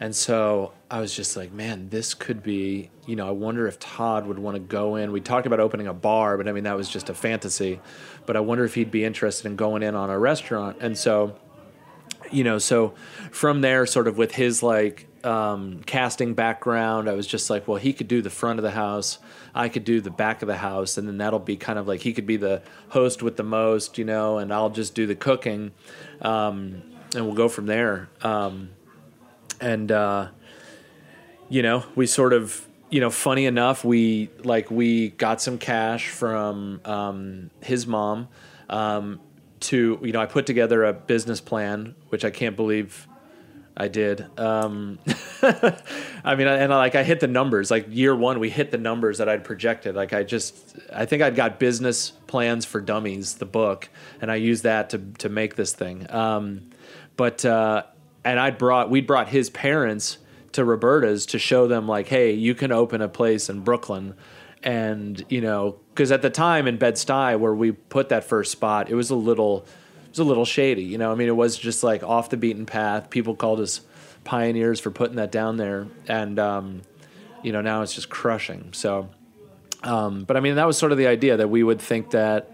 And 0.00 0.16
so 0.16 0.72
I 0.90 0.98
was 0.98 1.14
just 1.14 1.36
like, 1.36 1.52
man, 1.52 1.90
this 1.90 2.14
could 2.14 2.42
be, 2.42 2.90
you 3.06 3.16
know, 3.16 3.28
I 3.28 3.32
wonder 3.32 3.66
if 3.66 3.78
Todd 3.78 4.26
would 4.26 4.38
want 4.38 4.54
to 4.54 4.60
go 4.60 4.96
in. 4.96 5.12
We 5.12 5.20
talked 5.20 5.46
about 5.46 5.60
opening 5.60 5.86
a 5.86 5.92
bar, 5.92 6.38
but 6.38 6.48
I 6.48 6.52
mean, 6.52 6.64
that 6.64 6.74
was 6.74 6.88
just 6.88 7.10
a 7.10 7.14
fantasy. 7.14 7.80
But 8.24 8.34
I 8.34 8.40
wonder 8.40 8.64
if 8.64 8.74
he'd 8.74 8.90
be 8.90 9.04
interested 9.04 9.46
in 9.46 9.56
going 9.56 9.82
in 9.82 9.94
on 9.94 10.08
a 10.08 10.18
restaurant. 10.18 10.78
And 10.80 10.96
so, 10.96 11.36
you 12.30 12.44
know, 12.44 12.58
so 12.58 12.94
from 13.30 13.60
there, 13.60 13.84
sort 13.84 14.08
of 14.08 14.16
with 14.16 14.34
his 14.34 14.62
like 14.62 15.06
um, 15.22 15.82
casting 15.84 16.32
background, 16.32 17.06
I 17.06 17.12
was 17.12 17.26
just 17.26 17.50
like, 17.50 17.68
well, 17.68 17.76
he 17.76 17.92
could 17.92 18.08
do 18.08 18.22
the 18.22 18.30
front 18.30 18.58
of 18.58 18.62
the 18.62 18.70
house. 18.70 19.18
I 19.54 19.68
could 19.68 19.84
do 19.84 20.00
the 20.00 20.10
back 20.10 20.40
of 20.40 20.48
the 20.48 20.56
house. 20.56 20.96
And 20.96 21.06
then 21.06 21.18
that'll 21.18 21.40
be 21.40 21.56
kind 21.56 21.78
of 21.78 21.86
like 21.86 22.00
he 22.00 22.14
could 22.14 22.26
be 22.26 22.38
the 22.38 22.62
host 22.88 23.22
with 23.22 23.36
the 23.36 23.42
most, 23.42 23.98
you 23.98 24.06
know, 24.06 24.38
and 24.38 24.50
I'll 24.50 24.70
just 24.70 24.94
do 24.94 25.06
the 25.06 25.14
cooking. 25.14 25.72
Um, 26.22 26.82
and 27.14 27.26
we'll 27.26 27.34
go 27.34 27.50
from 27.50 27.66
there. 27.66 28.08
Um, 28.22 28.70
and, 29.60 29.90
uh, 29.92 30.28
you 31.48 31.62
know, 31.62 31.84
we 31.94 32.06
sort 32.06 32.32
of, 32.32 32.66
you 32.90 33.00
know, 33.00 33.10
funny 33.10 33.46
enough, 33.46 33.84
we 33.84 34.30
like 34.42 34.70
we 34.70 35.10
got 35.10 35.40
some 35.40 35.58
cash 35.58 36.08
from 36.08 36.80
um, 36.84 37.50
his 37.60 37.86
mom 37.86 38.28
um, 38.68 39.20
to, 39.60 39.98
you 40.02 40.12
know, 40.12 40.20
I 40.20 40.26
put 40.26 40.46
together 40.46 40.84
a 40.84 40.92
business 40.92 41.40
plan, 41.40 41.94
which 42.08 42.24
I 42.24 42.30
can't 42.30 42.56
believe 42.56 43.06
I 43.76 43.88
did. 43.88 44.26
Um, 44.38 44.98
I 45.42 46.34
mean, 46.36 46.46
and 46.46 46.70
like 46.70 46.94
I 46.94 47.02
hit 47.02 47.20
the 47.20 47.26
numbers. 47.26 47.70
Like 47.70 47.86
year 47.88 48.14
one, 48.14 48.38
we 48.38 48.50
hit 48.50 48.70
the 48.70 48.78
numbers 48.78 49.18
that 49.18 49.28
I'd 49.28 49.42
projected. 49.44 49.94
Like 49.94 50.12
I 50.12 50.22
just, 50.22 50.76
I 50.92 51.06
think 51.06 51.22
I'd 51.22 51.34
got 51.34 51.58
business 51.58 52.10
plans 52.26 52.64
for 52.64 52.80
dummies, 52.80 53.34
the 53.34 53.46
book, 53.46 53.88
and 54.20 54.30
I 54.30 54.36
used 54.36 54.64
that 54.64 54.90
to 54.90 54.98
to 55.18 55.28
make 55.28 55.56
this 55.56 55.72
thing. 55.72 56.10
Um, 56.12 56.70
but 57.16 57.44
uh, 57.44 57.84
and 58.24 58.38
I 58.38 58.50
brought, 58.50 58.90
we'd 58.90 59.06
brought 59.06 59.28
his 59.28 59.50
parents 59.50 60.18
to 60.52 60.64
Roberta's 60.64 61.26
to 61.26 61.38
show 61.38 61.66
them 61.66 61.86
like, 61.86 62.08
hey, 62.08 62.32
you 62.32 62.54
can 62.54 62.72
open 62.72 63.00
a 63.00 63.08
place 63.08 63.48
in 63.48 63.60
Brooklyn, 63.60 64.14
and 64.62 65.24
you 65.28 65.40
know, 65.40 65.78
because 65.94 66.12
at 66.12 66.22
the 66.22 66.30
time 66.30 66.66
in 66.66 66.76
Bed 66.76 66.94
Stuy 66.94 67.38
where 67.38 67.54
we 67.54 67.72
put 67.72 68.08
that 68.10 68.24
first 68.24 68.52
spot, 68.52 68.90
it 68.90 68.94
was 68.94 69.10
a 69.10 69.14
little 69.14 69.64
it 70.04 70.10
was 70.10 70.18
a 70.18 70.24
little 70.24 70.44
shady. 70.44 70.82
You 70.82 70.98
know, 70.98 71.12
I 71.12 71.14
mean, 71.14 71.28
it 71.28 71.36
was 71.36 71.56
just 71.56 71.82
like 71.82 72.02
off 72.02 72.30
the 72.30 72.36
beaten 72.36 72.66
path. 72.66 73.10
People 73.10 73.36
called 73.36 73.60
us 73.60 73.80
pioneers 74.24 74.80
for 74.80 74.90
putting 74.90 75.16
that 75.16 75.32
down 75.32 75.56
there, 75.56 75.86
and 76.08 76.38
um, 76.38 76.82
you 77.42 77.52
know, 77.52 77.60
now 77.60 77.82
it's 77.82 77.94
just 77.94 78.10
crushing. 78.10 78.70
So, 78.72 79.08
um, 79.82 80.24
but 80.24 80.36
I 80.36 80.40
mean, 80.40 80.56
that 80.56 80.66
was 80.66 80.76
sort 80.76 80.92
of 80.92 80.98
the 80.98 81.06
idea 81.06 81.36
that 81.38 81.48
we 81.48 81.62
would 81.62 81.80
think 81.80 82.10
that. 82.10 82.50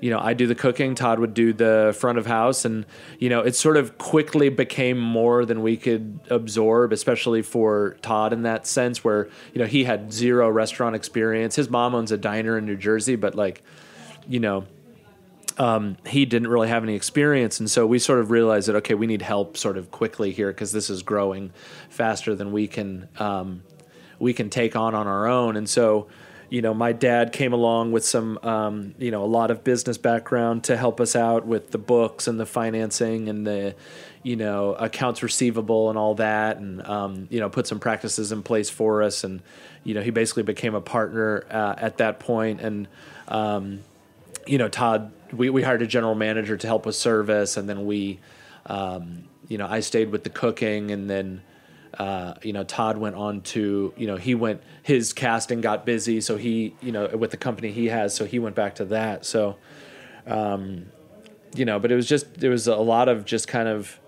You 0.00 0.10
know, 0.10 0.18
I 0.20 0.34
do 0.34 0.46
the 0.46 0.54
cooking. 0.54 0.94
Todd 0.94 1.18
would 1.18 1.34
do 1.34 1.52
the 1.52 1.96
front 1.98 2.18
of 2.18 2.26
house, 2.26 2.64
and 2.64 2.84
you 3.18 3.28
know, 3.28 3.40
it 3.40 3.56
sort 3.56 3.76
of 3.76 3.98
quickly 3.98 4.48
became 4.48 4.98
more 4.98 5.44
than 5.44 5.62
we 5.62 5.76
could 5.76 6.20
absorb, 6.30 6.92
especially 6.92 7.42
for 7.42 7.96
Todd 8.02 8.32
in 8.32 8.42
that 8.42 8.66
sense, 8.66 9.02
where 9.02 9.28
you 9.54 9.60
know 9.60 9.66
he 9.66 9.84
had 9.84 10.12
zero 10.12 10.48
restaurant 10.50 10.96
experience. 10.96 11.56
His 11.56 11.70
mom 11.70 11.94
owns 11.94 12.12
a 12.12 12.18
diner 12.18 12.58
in 12.58 12.66
New 12.66 12.76
Jersey, 12.76 13.16
but 13.16 13.34
like, 13.34 13.62
you 14.28 14.40
know, 14.40 14.64
um, 15.58 15.96
he 16.06 16.26
didn't 16.26 16.48
really 16.48 16.68
have 16.68 16.82
any 16.82 16.94
experience, 16.94 17.60
and 17.60 17.70
so 17.70 17.86
we 17.86 17.98
sort 17.98 18.18
of 18.18 18.30
realized 18.30 18.68
that 18.68 18.76
okay, 18.76 18.94
we 18.94 19.06
need 19.06 19.22
help 19.22 19.56
sort 19.56 19.78
of 19.78 19.90
quickly 19.90 20.32
here 20.32 20.48
because 20.48 20.72
this 20.72 20.90
is 20.90 21.02
growing 21.02 21.52
faster 21.88 22.34
than 22.34 22.52
we 22.52 22.68
can 22.68 23.08
um, 23.18 23.62
we 24.18 24.32
can 24.32 24.50
take 24.50 24.76
on 24.76 24.94
on 24.94 25.06
our 25.06 25.26
own. 25.26 25.56
And 25.56 25.68
so, 25.68 26.08
you 26.48 26.62
know, 26.62 26.72
my 26.72 26.92
dad 26.92 27.32
came 27.32 27.52
along 27.52 27.92
with 27.92 28.04
some 28.04 28.38
um, 28.42 28.94
you 28.98 29.10
know 29.10 29.24
a 29.24 29.26
lot 29.26 29.50
of 29.50 29.64
business 29.64 29.98
background 29.98 30.64
to 30.64 30.76
help 30.76 31.00
us 31.00 31.16
out 31.16 31.46
with 31.46 31.70
the 31.70 31.78
books 31.78 32.28
and 32.28 32.38
the 32.38 32.46
financing 32.46 33.28
and 33.28 33.46
the 33.46 33.74
you 34.22 34.36
know 34.36 34.74
accounts 34.74 35.22
receivable 35.22 35.88
and 35.90 35.98
all 35.98 36.14
that, 36.16 36.58
and 36.58 36.86
um, 36.86 37.26
you 37.30 37.40
know 37.40 37.48
put 37.48 37.66
some 37.66 37.80
practices 37.80 38.32
in 38.32 38.42
place 38.42 38.70
for 38.70 39.02
us. 39.02 39.24
And 39.24 39.42
you 39.84 39.94
know, 39.94 40.02
he 40.02 40.10
basically 40.10 40.42
became 40.42 40.74
a 40.74 40.80
partner 40.80 41.44
uh, 41.50 41.74
at 41.78 41.98
that 41.98 42.20
point, 42.20 42.60
and 42.60 42.88
um, 43.28 43.80
you 44.46 44.58
know, 44.58 44.68
Todd 44.68 45.12
we, 45.32 45.50
we 45.50 45.62
hired 45.62 45.82
a 45.82 45.86
general 45.86 46.14
manager 46.14 46.56
to 46.56 46.66
help 46.66 46.86
with 46.86 46.94
service, 46.94 47.56
and 47.56 47.68
then 47.68 47.86
we, 47.86 48.20
um, 48.66 49.24
you 49.48 49.58
know, 49.58 49.66
I 49.66 49.80
stayed 49.80 50.10
with 50.10 50.24
the 50.24 50.30
cooking, 50.30 50.90
and 50.90 51.10
then. 51.10 51.42
Uh, 51.98 52.34
you 52.42 52.52
know, 52.52 52.62
Todd 52.62 52.98
went 52.98 53.16
on 53.16 53.40
to, 53.40 53.94
you 53.96 54.06
know, 54.06 54.16
he 54.16 54.34
went, 54.34 54.62
his 54.82 55.12
casting 55.12 55.62
got 55.62 55.86
busy. 55.86 56.20
So 56.20 56.36
he, 56.36 56.74
you 56.82 56.92
know, 56.92 57.08
with 57.08 57.30
the 57.30 57.36
company 57.38 57.72
he 57.72 57.86
has, 57.86 58.14
so 58.14 58.26
he 58.26 58.38
went 58.38 58.54
back 58.54 58.74
to 58.76 58.84
that. 58.86 59.24
So, 59.24 59.56
um, 60.26 60.86
you 61.54 61.64
know, 61.64 61.78
but 61.78 61.90
it 61.90 61.96
was 61.96 62.06
just, 62.06 62.34
there 62.34 62.50
was 62.50 62.66
a 62.66 62.76
lot 62.76 63.08
of 63.08 63.24
just 63.24 63.48
kind 63.48 63.68
of, 63.68 63.98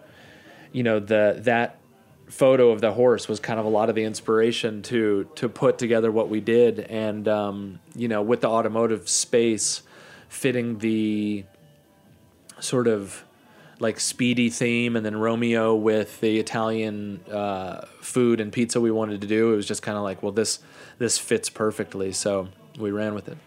you 0.70 0.82
know, 0.82 1.00
the, 1.00 1.38
that 1.44 1.78
photo 2.26 2.70
of 2.70 2.82
the 2.82 2.92
horse 2.92 3.26
was 3.26 3.40
kind 3.40 3.58
of 3.58 3.64
a 3.64 3.70
lot 3.70 3.88
of 3.88 3.94
the 3.94 4.04
inspiration 4.04 4.82
to, 4.82 5.26
to 5.34 5.48
put 5.48 5.78
together 5.78 6.12
what 6.12 6.28
we 6.28 6.40
did. 6.40 6.80
And, 6.80 7.26
um, 7.26 7.80
you 7.96 8.06
know, 8.06 8.20
with 8.20 8.42
the 8.42 8.48
automotive 8.48 9.08
space, 9.08 9.82
fitting 10.28 10.78
the 10.78 11.44
sort 12.60 12.86
of 12.86 13.24
like 13.80 14.00
speedy 14.00 14.50
theme 14.50 14.96
and 14.96 15.04
then 15.04 15.16
Romeo 15.16 15.74
with 15.74 16.20
the 16.20 16.38
Italian 16.38 17.20
uh, 17.30 17.86
food 18.00 18.40
and 18.40 18.52
pizza 18.52 18.80
we 18.80 18.90
wanted 18.90 19.20
to 19.20 19.26
do. 19.26 19.52
It 19.52 19.56
was 19.56 19.66
just 19.66 19.82
kind 19.82 19.96
of 19.96 20.04
like, 20.04 20.22
well, 20.22 20.32
this 20.32 20.60
this 20.98 21.18
fits 21.18 21.48
perfectly, 21.48 22.12
so 22.12 22.48
we 22.78 22.90
ran 22.90 23.14
with 23.14 23.28
it. 23.28 23.38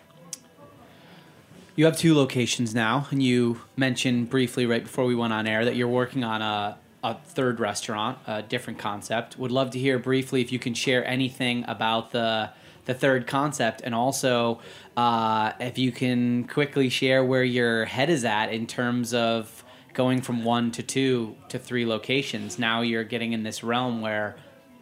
You 1.75 1.85
have 1.85 1.97
two 1.97 2.13
locations 2.13 2.75
now, 2.75 3.07
and 3.11 3.23
you 3.23 3.61
mentioned 3.75 4.29
briefly 4.29 4.65
right 4.65 4.83
before 4.83 5.05
we 5.05 5.15
went 5.15 5.33
on 5.33 5.47
air 5.47 5.65
that 5.65 5.75
you're 5.75 5.87
working 5.87 6.23
on 6.23 6.41
a, 6.41 6.77
a 7.03 7.15
third 7.15 7.59
restaurant, 7.59 8.19
a 8.27 8.41
different 8.41 8.77
concept. 8.77 9.37
Would 9.37 9.51
love 9.51 9.71
to 9.71 9.79
hear 9.79 9.97
briefly 9.97 10.41
if 10.41 10.51
you 10.51 10.59
can 10.59 10.73
share 10.73 11.05
anything 11.05 11.65
about 11.67 12.11
the 12.11 12.51
the 12.85 12.93
third 12.93 13.27
concept, 13.27 13.81
and 13.83 13.93
also 13.93 14.59
uh, 14.97 15.53
if 15.59 15.77
you 15.77 15.91
can 15.91 16.45
quickly 16.45 16.89
share 16.89 17.23
where 17.23 17.43
your 17.43 17.85
head 17.85 18.09
is 18.09 18.25
at 18.25 18.47
in 18.47 18.65
terms 18.67 19.13
of 19.13 19.60
going 19.93 20.21
from 20.21 20.43
one 20.43 20.71
to 20.71 20.83
two 20.83 21.35
to 21.49 21.59
three 21.59 21.85
locations. 21.85 22.57
Now 22.57 22.81
you're 22.81 23.03
getting 23.03 23.33
in 23.33 23.43
this 23.43 23.63
realm 23.63 24.01
where 24.01 24.35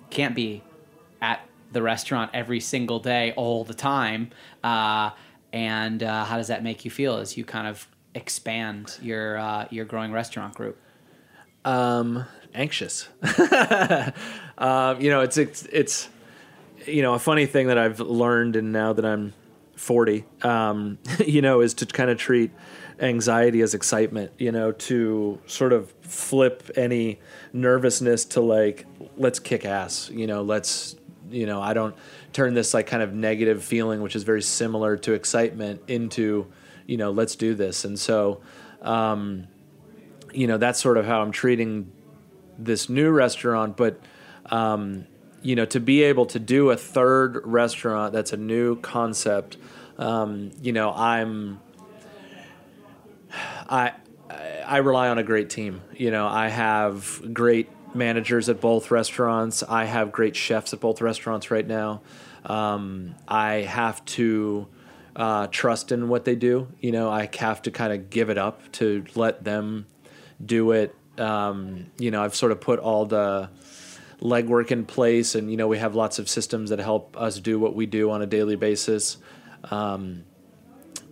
can't 0.09 0.35
be 0.35 0.63
at 1.21 1.41
the 1.71 1.81
restaurant 1.81 2.31
every 2.33 2.59
single 2.59 2.99
day 2.99 3.33
all 3.35 3.63
the 3.63 3.73
time. 3.73 4.31
Uh, 4.63 5.11
and 5.51 6.03
uh, 6.03 6.25
how 6.25 6.37
does 6.37 6.47
that 6.47 6.63
make 6.63 6.85
you 6.85 6.91
feel 6.91 7.17
as 7.17 7.37
you 7.37 7.43
kind 7.43 7.67
of 7.67 7.87
expand 8.15 8.97
your 9.01 9.37
uh, 9.37 9.67
your 9.69 9.85
growing 9.85 10.11
restaurant 10.11 10.55
group? 10.55 10.77
Um, 11.65 12.25
anxious. 12.53 13.07
um, 14.57 15.01
you 15.01 15.09
know, 15.09 15.21
it's 15.21 15.37
it's 15.37 15.63
it's 15.63 16.09
you 16.85 17.01
know, 17.01 17.13
a 17.13 17.19
funny 17.19 17.45
thing 17.45 17.67
that 17.67 17.77
I've 17.77 17.99
learned, 17.99 18.55
and 18.55 18.71
now 18.71 18.93
that 18.93 19.05
I'm 19.05 19.33
40, 19.79 20.25
um, 20.41 20.99
you 21.25 21.41
know, 21.41 21.61
is 21.61 21.73
to 21.75 21.85
kind 21.85 22.09
of 22.09 22.17
treat 22.17 22.51
anxiety 22.99 23.61
as 23.61 23.73
excitement, 23.73 24.31
you 24.37 24.51
know, 24.51 24.73
to 24.73 25.39
sort 25.47 25.71
of 25.71 25.89
flip 26.01 26.69
any 26.75 27.19
nervousness 27.53 28.25
to 28.25 28.41
like, 28.41 28.85
let's 29.15 29.39
kick 29.39 29.63
ass, 29.63 30.09
you 30.09 30.27
know, 30.27 30.41
let's, 30.41 30.97
you 31.31 31.45
know, 31.45 31.61
I 31.61 31.73
don't 31.73 31.95
turn 32.33 32.53
this 32.53 32.73
like 32.73 32.87
kind 32.87 33.01
of 33.01 33.13
negative 33.13 33.63
feeling, 33.63 34.01
which 34.01 34.17
is 34.17 34.23
very 34.23 34.41
similar 34.41 34.97
to 34.97 35.13
excitement, 35.13 35.81
into, 35.87 36.51
you 36.85 36.97
know, 36.97 37.11
let's 37.11 37.37
do 37.37 37.55
this. 37.55 37.85
And 37.85 37.97
so, 37.97 38.41
um, 38.81 39.47
you 40.33 40.45
know, 40.45 40.57
that's 40.57 40.81
sort 40.81 40.97
of 40.97 41.05
how 41.05 41.21
I'm 41.21 41.31
treating 41.31 41.89
this 42.57 42.89
new 42.89 43.11
restaurant, 43.11 43.77
but, 43.77 43.97
um, 44.47 45.07
you 45.41 45.55
know, 45.55 45.65
to 45.65 45.79
be 45.79 46.03
able 46.03 46.25
to 46.27 46.39
do 46.39 46.71
a 46.71 46.77
third 46.77 47.41
restaurant 47.45 48.13
that's 48.13 48.33
a 48.33 48.37
new 48.37 48.75
concept, 48.77 49.57
um, 49.97 50.51
you 50.61 50.71
know, 50.71 50.91
I'm, 50.93 51.59
I, 53.69 53.93
I 54.65 54.77
rely 54.77 55.09
on 55.09 55.17
a 55.17 55.23
great 55.23 55.49
team. 55.49 55.81
You 55.95 56.11
know, 56.11 56.27
I 56.27 56.49
have 56.49 57.21
great 57.33 57.69
managers 57.95 58.49
at 58.49 58.61
both 58.61 58.91
restaurants. 58.91 59.63
I 59.63 59.85
have 59.85 60.11
great 60.11 60.35
chefs 60.35 60.73
at 60.73 60.79
both 60.79 61.01
restaurants 61.01 61.51
right 61.51 61.65
now. 61.65 62.01
Um, 62.45 63.15
I 63.27 63.55
have 63.55 64.03
to 64.05 64.67
uh, 65.15 65.47
trust 65.47 65.91
in 65.91 66.07
what 66.07 66.25
they 66.25 66.35
do. 66.35 66.67
You 66.79 66.91
know, 66.91 67.09
I 67.09 67.29
have 67.37 67.61
to 67.63 67.71
kind 67.71 67.91
of 67.93 68.09
give 68.09 68.29
it 68.29 68.37
up 68.37 68.71
to 68.73 69.05
let 69.15 69.43
them 69.43 69.87
do 70.43 70.71
it. 70.71 70.95
Um, 71.17 71.87
you 71.97 72.11
know, 72.11 72.23
I've 72.23 72.35
sort 72.35 72.51
of 72.51 72.61
put 72.61 72.79
all 72.79 73.05
the 73.05 73.49
legwork 74.21 74.71
in 74.71 74.85
place, 74.85 75.35
and 75.35 75.49
you 75.49 75.57
know 75.57 75.67
we 75.67 75.77
have 75.77 75.95
lots 75.95 76.19
of 76.19 76.29
systems 76.29 76.69
that 76.69 76.79
help 76.79 77.15
us 77.17 77.39
do 77.39 77.59
what 77.59 77.75
we 77.75 77.85
do 77.85 78.11
on 78.11 78.21
a 78.21 78.25
daily 78.25 78.55
basis. 78.55 79.17
Um, 79.65 80.23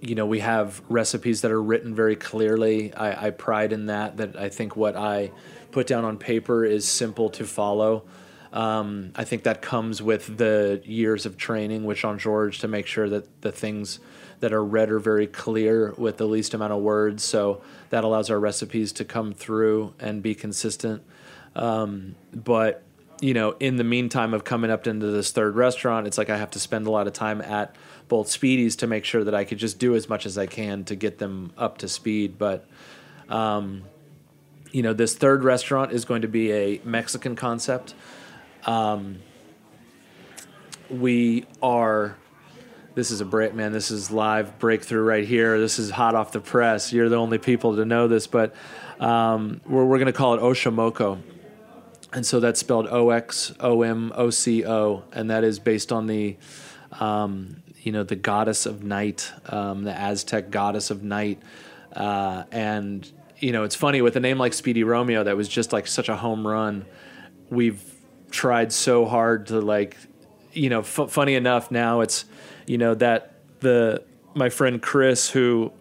you 0.02 0.16
know 0.16 0.26
we 0.26 0.40
have 0.40 0.82
recipes 0.90 1.42
that 1.42 1.52
are 1.52 1.62
written 1.62 1.96
very 1.96 2.16
clearly. 2.16 2.94
I, 2.94 3.28
I, 3.28 3.30
pride 3.32 3.74
in 3.74 3.88
that. 3.88 4.18
That 4.18 4.36
I 4.36 4.50
think 4.50 4.76
what 4.76 4.96
I 4.96 5.32
put 5.72 5.88
down 5.88 6.06
on 6.06 6.18
paper 6.18 6.66
is 6.66 6.88
simple 6.88 7.30
to 7.32 7.46
follow. 7.46 8.06
Um, 8.54 9.12
I 9.16 9.24
think 9.24 9.44
that 9.44 9.62
comes 9.62 10.02
with 10.02 10.38
the 10.38 10.82
years 10.86 11.26
of 11.26 11.38
training 11.38 11.84
with 11.84 11.98
Jean 11.98 12.18
George 12.18 12.60
to 12.60 12.68
make 12.68 12.88
sure 12.88 13.10
that 13.10 13.42
the 13.42 13.52
things 13.52 14.00
that 14.40 14.54
are 14.54 14.64
read 14.64 14.90
are 14.90 15.00
very 15.00 15.28
clear 15.28 15.94
with 15.98 16.18
the 16.18 16.28
least 16.28 16.54
amount 16.54 16.72
of 16.72 16.80
words. 16.80 17.24
So 17.24 17.62
that 17.90 18.04
allows 18.04 18.30
our 18.30 18.40
recipes 18.40 18.92
to 18.94 19.06
come 19.06 19.34
through 19.34 19.94
and 20.00 20.22
be 20.22 20.34
consistent. 20.34 21.04
Um, 21.56 22.16
but 22.34 22.84
you 23.20 23.34
know, 23.34 23.56
in 23.60 23.78
the 23.78 23.84
meantime 23.84 24.34
of 24.34 24.44
coming 24.44 24.70
up 24.70 24.86
into 24.86 25.08
this 25.08 25.32
third 25.32 25.56
restaurant, 25.56 26.08
it's 26.08 26.18
like 26.18 26.30
I 26.30 26.38
have 26.38 26.52
to 26.52 26.60
spend 26.60 26.88
a 26.88 26.92
lot 26.92 27.08
of 27.08 27.14
time 27.14 27.42
at 27.42 27.76
both 28.08 28.28
Speedies 28.28 28.78
to 28.78 28.88
make 28.88 29.06
sure 29.06 29.24
that 29.24 29.34
I 29.34 29.44
could 29.44 29.58
just 29.58 29.80
do 29.80 29.96
as 29.96 30.08
much 30.08 30.26
as 30.26 30.38
I 30.38 30.46
can 30.46 30.84
to 30.86 30.96
get 30.96 31.18
them 31.18 31.52
up 31.58 31.80
to 31.80 31.88
speed. 31.88 32.38
But, 32.38 32.68
um, 33.28 33.84
you 34.72 34.84
know, 34.84 34.94
this 34.94 35.16
third 35.16 35.44
restaurant 35.44 35.92
is 35.92 36.06
going 36.06 36.22
to 36.22 36.28
be 36.28 36.52
a 36.52 36.82
Mexican 36.84 37.36
concept. 37.36 37.96
Um, 38.66 39.20
we 40.90 41.46
are. 41.62 42.16
This 42.94 43.12
is 43.12 43.22
a 43.22 43.26
break, 43.26 43.54
man. 43.54 43.74
This 43.74 43.92
is 43.92 44.10
live 44.10 44.58
breakthrough 44.58 45.04
right 45.04 45.26
here. 45.26 45.60
This 45.60 45.78
is 45.78 45.92
hot 45.92 46.16
off 46.16 46.32
the 46.32 46.40
press. 46.40 46.92
You're 46.92 47.10
the 47.10 47.18
only 47.18 47.38
people 47.38 47.76
to 47.76 47.86
know 47.86 48.08
this, 48.08 48.26
but 48.26 48.56
um, 49.00 49.62
we're, 49.68 49.86
we're 49.86 49.98
going 49.98 50.08
to 50.08 50.14
call 50.14 50.34
it 50.34 50.42
Oxomoco 50.42 51.22
and 52.14 52.26
so 52.26 52.40
that's 52.40 52.60
spelled 52.60 52.88
O 52.90 53.10
X 53.10 53.54
O 53.60 53.82
M 53.82 54.12
O 54.16 54.30
C 54.30 54.66
O, 54.66 55.04
and 55.12 55.30
that 55.30 55.44
is 55.44 55.60
based 55.60 55.92
on 55.92 56.08
the, 56.08 56.38
um, 57.00 57.64
you 57.82 57.92
know, 57.92 58.04
the 58.04 58.16
goddess 58.16 58.66
of 58.66 58.84
night, 58.84 59.32
um, 59.48 59.84
the 59.84 59.94
Aztec 59.94 60.50
goddess 60.50 60.90
of 60.90 61.04
night, 61.04 61.42
uh, 61.94 62.44
and 62.52 63.12
you 63.40 63.52
know, 63.52 63.64
it's 63.64 63.76
funny 63.76 64.02
with 64.02 64.16
a 64.16 64.20
name 64.20 64.38
like 64.38 64.54
Speedy 64.54 64.84
Romeo 64.84 65.24
that 65.24 65.38
was 65.38 65.48
just 65.48 65.72
like 65.72 65.88
such 65.88 66.10
a 66.10 66.16
home 66.16 66.46
run. 66.48 66.86
We've 67.50 67.84
tried 68.32 68.74
so 68.74 69.06
hard 69.06 69.48
to 69.48 69.62
like, 69.62 69.96
you 70.54 70.70
know, 70.70 70.80
f- 70.80 71.10
funny 71.10 71.36
enough 71.36 71.70
now 71.70 72.02
it's, 72.02 72.26
you 72.66 72.78
know, 72.78 72.96
that 72.96 73.34
the 73.60 74.04
my 74.34 74.50
friend 74.50 74.82
Chris 74.82 75.30
who 75.30 75.72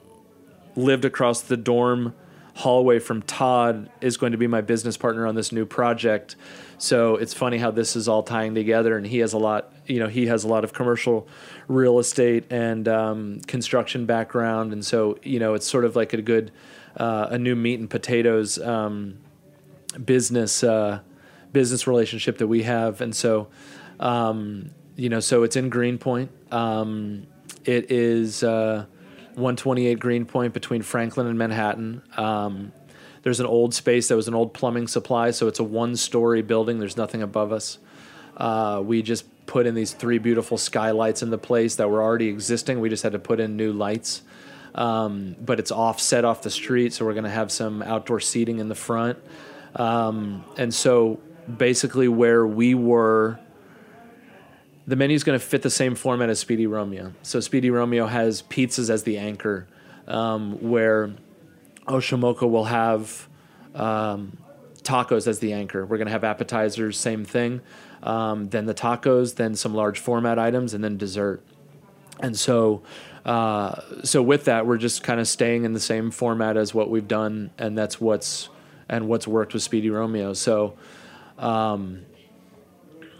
lived 0.74 1.05
across 1.05 1.41
the 1.43 1.57
dorm 1.57 2.14
hallway 2.57 2.98
from 2.98 3.20
Todd 3.20 3.90
is 4.00 4.16
going 4.16 4.32
to 4.32 4.38
be 4.38 4.46
my 4.46 4.62
business 4.62 4.96
partner 4.96 5.26
on 5.26 5.34
this 5.34 5.52
new 5.52 5.66
project. 5.66 6.36
So 6.78 7.16
it's 7.16 7.34
funny 7.34 7.59
how 7.59 7.70
this 7.70 7.94
is 7.96 8.09
all 8.09 8.22
tying 8.22 8.54
together, 8.54 8.96
and 8.96 9.07
he 9.07 9.18
has 9.18 9.34
a 9.34 9.38
lot. 9.38 9.72
You 9.86 10.00
know, 10.00 10.09
he 10.09 10.26
has 10.26 10.42
a 10.42 10.48
lot 10.48 10.64
of 10.64 10.72
commercial 10.72 11.28
real 11.68 11.98
estate 11.98 12.44
and 12.50 12.88
um, 12.88 13.40
construction 13.46 14.07
background, 14.07 14.72
and 14.72 14.84
so 14.84 15.18
you 15.22 15.38
know, 15.38 15.52
it's 15.52 15.66
sort 15.66 15.84
of 15.84 15.96
like 15.96 16.14
a 16.14 16.22
good, 16.22 16.50
uh, 16.96 17.28
a 17.30 17.38
new 17.38 17.54
meat 17.54 17.78
and 17.78 17.90
potatoes 17.90 18.59
um, 18.59 19.18
business 20.02 20.64
uh, 20.64 21.00
business 21.52 21.86
relationship 21.86 22.38
that 22.38 22.48
we 22.48 22.62
have, 22.62 23.00
and 23.00 23.14
so. 23.14 23.48
Um, 24.00 24.70
you 24.98 25.11
know, 25.11 25.20
so 25.20 25.42
it's 25.42 25.57
in 25.57 25.68
Greenpoint. 25.68 26.30
Um, 26.50 27.26
it 27.66 27.90
is 27.90 28.42
uh, 28.42 28.86
128 29.37 29.99
Greenpoint 30.01 30.55
between 30.55 30.82
Franklin 30.82 31.26
and 31.26 31.39
Manhattan. 31.39 32.03
Um, 32.16 32.72
there's 33.22 33.39
an 33.39 33.47
old 33.47 33.74
space 33.74 34.09
that 34.09 34.16
was 34.16 34.28
an 34.28 34.34
old 34.34 34.55
plumbing 34.55 34.87
supply, 34.89 35.30
so 35.30 35.47
it's 35.47 35.59
a 35.59 35.64
one-story 35.64 36.43
building. 36.43 36.78
There's 36.78 36.97
nothing 36.97 37.22
above 37.22 37.53
us. 37.53 37.78
Uh, 38.37 38.82
we 38.84 39.03
just 39.03 39.24
put 39.47 39.66
in 39.66 39.74
these 39.74 39.93
three 39.93 40.18
beautiful 40.18 40.57
skylights 40.57 41.22
in 41.22 41.30
the 41.30 41.39
place 41.39 41.76
that 41.76 41.91
were 41.91 42.03
already 42.03 42.28
existing. 42.28 42.80
We 42.80 42.89
just 42.89 43.03
had 43.03 43.12
to 43.12 43.18
put 43.18 43.39
in 43.39 43.57
new 43.57 43.72
lights. 43.72 44.22
Um, 44.74 45.37
but 45.41 45.59
it's 45.59 45.70
offset 45.70 46.24
off 46.24 46.43
the 46.43 46.51
street, 46.51 46.93
so 46.93 47.05
we're 47.05 47.14
going 47.14 47.24
to 47.24 47.30
have 47.30 47.51
some 47.51 47.82
outdoor 47.82 48.20
seating 48.20 48.59
in 48.59 48.68
the 48.68 48.74
front. 48.74 49.18
Um, 49.74 50.45
and 50.57 50.72
so 50.72 51.20
basically, 51.57 52.09
where 52.09 52.47
we 52.47 52.74
were 52.74 53.39
the 54.87 54.97
menu 54.97 55.14
is 55.14 55.24
going 55.24 55.39
to 55.39 55.45
fit 55.45 55.62
the 55.62 55.70
same 55.70 55.95
format 55.95 56.30
as 56.30 56.39
Speedy 56.39 56.66
Romeo. 56.66 57.12
So 57.22 57.41
Speedy 57.41 57.70
Romeo 57.70 58.07
has 58.07 58.43
pizzas 58.43 58.89
as 58.89 59.03
the 59.03 59.18
anchor, 59.18 59.66
um, 60.07 60.59
where 60.70 61.12
Oxomoco 61.89 62.49
will 62.49 62.64
have 62.64 63.28
um, 63.74 64.37
tacos 64.82 65.26
as 65.26 65.41
the 65.41 65.53
anchor. 65.53 65.84
We're 65.84 65.97
going 65.97 66.07
to 66.07 66.12
have 66.12 66.24
appetizers, 66.24 66.99
same 66.99 67.24
thing. 67.24 67.62
Um, 68.03 68.49
then 68.51 68.66
the 68.66 68.74
tacos, 68.74 69.34
then 69.34 69.57
some 69.57 69.74
large 69.74 69.99
format 69.99 70.39
items, 70.39 70.72
and 70.72 70.84
then 70.84 70.97
dessert. 70.97 71.43
And 72.20 72.39
so, 72.39 72.82
uh, 73.24 73.80
so 74.05 74.22
with 74.22 74.45
that, 74.45 74.66
we're 74.66 74.78
just 74.78 75.03
kind 75.03 75.18
of 75.18 75.26
staying 75.26 75.64
in 75.64 75.72
the 75.72 75.80
same 75.80 76.12
format 76.12 76.57
as 76.57 76.72
what 76.72 76.91
we've 76.91 77.09
done, 77.09 77.51
and 77.59 77.76
that's 77.76 78.01
what's 78.01 78.49
and 78.89 79.09
what's 79.09 79.26
worked 79.26 79.53
with 79.53 79.64
Speedy 79.64 79.91
Romeo. 79.91 80.32
So. 80.32 80.76
Um, 81.39 82.07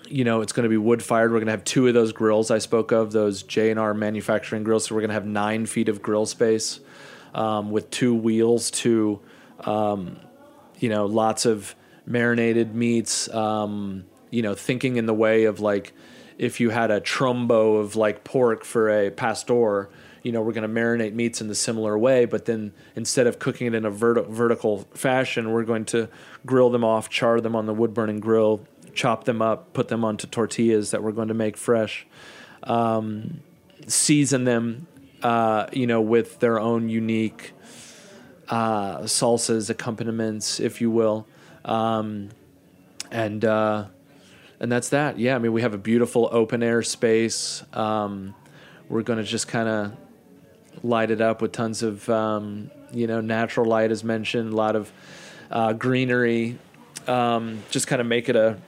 you 0.09 0.25
know, 0.25 0.41
it's 0.41 0.53
going 0.53 0.65
to 0.65 0.71
be 0.71 0.77
wood 0.77 1.03
fired. 1.03 1.31
We're 1.31 1.39
going 1.39 1.47
to 1.47 1.53
have 1.53 1.65
two 1.65 1.87
of 1.89 1.95
those 1.95 2.13
grills 2.13 2.51
I 2.51 2.59
spoke 2.59 2.93
of, 2.93 3.13
those 3.13 3.43
J 3.43 3.71
and 3.71 3.81
R 3.81 3.95
manufacturing 3.95 4.65
grills. 4.65 4.87
So 4.87 4.95
we're 4.95 5.03
going 5.03 5.11
to 5.11 5.15
have 5.15 5.27
nine 5.27 5.67
feet 5.67 5.89
of 5.89 6.03
grill 6.03 6.27
space 6.27 6.81
um, 7.35 7.71
with 7.71 7.91
two 7.91 8.15
wheels 8.15 8.71
to, 8.73 9.21
um, 9.61 10.19
you 10.79 10.89
know, 10.89 11.07
lots 11.07 11.47
of 11.47 11.75
marinated 12.07 12.75
meats. 12.75 13.29
Um, 13.33 14.05
you 14.31 14.43
know, 14.43 14.55
thinking 14.55 14.97
in 14.97 15.07
the 15.07 15.15
way 15.15 15.45
of 15.45 15.61
like 15.61 15.93
if 16.39 16.61
you 16.61 16.71
had 16.71 16.91
a 16.91 17.01
trompo 17.01 17.81
of 17.81 17.97
like 17.97 18.25
pork 18.25 18.65
for 18.65 18.91
al 18.91 19.11
pastor. 19.11 19.89
You 20.23 20.33
know, 20.33 20.43
we're 20.43 20.55
going 20.55 20.69
to 20.69 20.81
marinate 20.81 21.13
meats 21.13 21.41
in 21.41 21.47
the 21.47 21.55
similar 21.55 21.97
way, 21.97 22.25
but 22.25 22.47
then 22.47 22.73
instead 22.97 23.29
of 23.29 23.39
cooking 23.39 23.69
it 23.69 23.75
in 23.75 23.85
a 23.85 23.93
verti- 23.93 24.29
vertical 24.29 24.79
fashion, 24.93 25.53
we're 25.53 25.63
going 25.63 25.85
to 25.87 26.09
grill 26.45 26.69
them 26.69 26.83
off, 26.83 27.09
char 27.09 27.41
them 27.41 27.55
on 27.55 27.67
the 27.67 27.73
wood 27.73 27.95
burning 27.95 28.19
grill, 28.19 28.67
chop 28.97 29.24
them 29.24 29.40
up, 29.42 29.72
put 29.72 29.88
them 29.88 30.05
onto 30.05 30.26
tortillas 30.26 30.90
that 30.90 31.03
we're 31.03 31.12
going 31.12 31.28
to 31.28 31.34
make 31.34 31.57
fresh, 31.57 32.07
um, 32.64 33.40
season 33.86 34.44
them, 34.44 34.86
uh, 35.22 35.66
you 35.72 35.86
know, 35.86 36.01
with 36.01 36.40
their 36.40 36.59
own 36.59 36.88
unique 36.88 37.53
uh, 38.49 39.01
salsas, 39.01 39.70
accompaniments, 39.70 40.61
if 40.61 40.80
you 40.80 40.90
will, 40.90 41.26
um, 41.64 42.30
and 43.11 43.44
uh, 43.44 43.84
and 44.59 44.72
that's 44.72 44.88
that. 44.90 45.18
Yeah, 45.18 45.36
I 45.36 45.38
mean, 45.38 45.53
we 45.53 45.62
have 45.62 45.74
a 45.74 45.78
beautiful 45.78 46.28
open 46.32 46.62
air 46.62 46.82
space. 46.82 47.62
Um, 47.72 48.34
we're 48.88 49.03
going 49.03 49.18
to 49.18 49.24
just 49.24 49.49
kind 49.49 49.68
of 49.68 49.92
light 50.82 51.11
it 51.11 51.20
up 51.20 51.42
with 51.42 51.53
tons 51.53 51.82
of 51.82 52.09
um, 52.09 52.70
you 52.92 53.07
know 53.07 53.20
natural 53.20 53.66
light, 53.66 53.90
as 53.90 54.03
mentioned, 54.05 54.53
a 54.53 54.57
lot 54.57 54.76
of 54.76 54.92
uh, 55.51 55.72
greenery. 55.72 56.59
Um, 57.07 57.62
just 57.70 57.86
kind 57.86 58.01
of 58.01 58.07
make 58.07 58.28
it 58.28 58.36
a 58.36 58.59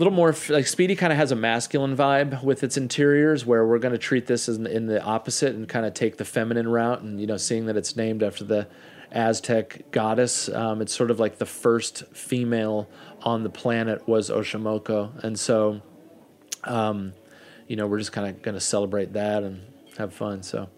little 0.00 0.14
more 0.14 0.34
like 0.48 0.66
Speedy 0.66 0.96
kind 0.96 1.12
of 1.12 1.18
has 1.18 1.30
a 1.30 1.36
masculine 1.36 1.94
vibe 1.94 2.42
with 2.42 2.64
its 2.64 2.78
interiors, 2.78 3.44
where 3.44 3.66
we're 3.66 3.78
going 3.78 3.92
to 3.92 3.98
treat 3.98 4.26
this 4.26 4.48
in, 4.48 4.66
in 4.66 4.86
the 4.86 5.02
opposite 5.02 5.54
and 5.54 5.68
kind 5.68 5.84
of 5.84 5.92
take 5.92 6.16
the 6.16 6.24
feminine 6.24 6.68
route. 6.68 7.02
And 7.02 7.20
you 7.20 7.26
know, 7.26 7.36
seeing 7.36 7.66
that 7.66 7.76
it's 7.76 7.96
named 7.96 8.22
after 8.22 8.42
the 8.42 8.66
Aztec 9.12 9.90
goddess, 9.90 10.48
um, 10.48 10.80
it's 10.80 10.94
sort 10.94 11.10
of 11.10 11.20
like 11.20 11.36
the 11.36 11.46
first 11.46 12.04
female 12.14 12.88
on 13.22 13.42
the 13.42 13.50
planet 13.50 14.08
was 14.08 14.30
Oxomoco, 14.30 15.22
and 15.22 15.38
so, 15.38 15.82
um, 16.64 17.12
you 17.68 17.76
know, 17.76 17.86
we're 17.86 17.98
just 17.98 18.12
kind 18.12 18.26
of 18.26 18.40
going 18.40 18.54
to 18.54 18.60
celebrate 18.60 19.12
that 19.12 19.42
and 19.42 19.60
have 19.98 20.14
fun. 20.14 20.42
So. 20.42 20.70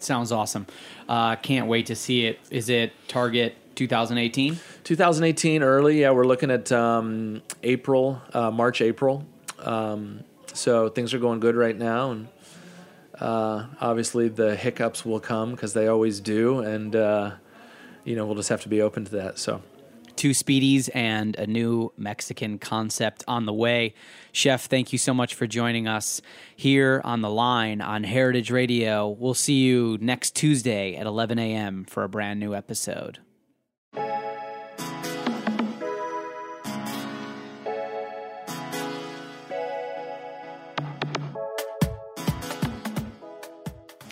Sounds 0.00 0.30
awesome. 0.30 0.64
Uh, 1.08 1.34
can't 1.34 1.66
wait 1.66 1.86
to 1.86 1.96
see 1.96 2.26
it. 2.26 2.38
Is 2.52 2.68
it 2.68 2.92
Target 3.08 3.56
2018? 3.78 4.58
2018 4.82 5.62
early. 5.62 6.00
Yeah, 6.00 6.10
we're 6.10 6.26
looking 6.26 6.50
at 6.50 6.70
um, 6.72 7.42
April, 7.62 8.20
uh, 8.34 8.50
March, 8.50 8.82
April. 8.82 9.24
Um, 9.60 10.24
so 10.52 10.88
things 10.88 11.14
are 11.14 11.18
going 11.20 11.38
good 11.38 11.54
right 11.54 11.76
now, 11.76 12.10
and 12.10 12.28
uh, 13.20 13.66
obviously 13.80 14.28
the 14.28 14.56
hiccups 14.56 15.04
will 15.04 15.20
come 15.20 15.52
because 15.52 15.74
they 15.74 15.86
always 15.86 16.20
do, 16.20 16.60
and 16.60 16.96
uh, 16.96 17.32
you 18.04 18.16
know 18.16 18.26
we'll 18.26 18.34
just 18.34 18.48
have 18.48 18.62
to 18.62 18.68
be 18.68 18.82
open 18.82 19.04
to 19.04 19.10
that. 19.12 19.38
So 19.38 19.62
two 20.16 20.30
speedies 20.30 20.90
and 20.92 21.36
a 21.36 21.46
new 21.46 21.92
Mexican 21.96 22.58
concept 22.58 23.22
on 23.28 23.46
the 23.46 23.52
way. 23.52 23.94
Chef, 24.32 24.66
thank 24.66 24.92
you 24.92 24.98
so 24.98 25.14
much 25.14 25.34
for 25.34 25.46
joining 25.46 25.86
us 25.86 26.20
here 26.56 27.00
on 27.04 27.20
the 27.20 27.30
line 27.30 27.80
on 27.80 28.02
Heritage 28.02 28.50
Radio. 28.50 29.08
We'll 29.08 29.34
see 29.34 29.60
you 29.60 29.96
next 30.00 30.34
Tuesday 30.34 30.96
at 30.96 31.06
11 31.06 31.38
a.m. 31.38 31.84
for 31.84 32.02
a 32.02 32.08
brand 32.08 32.40
new 32.40 32.56
episode. 32.56 33.20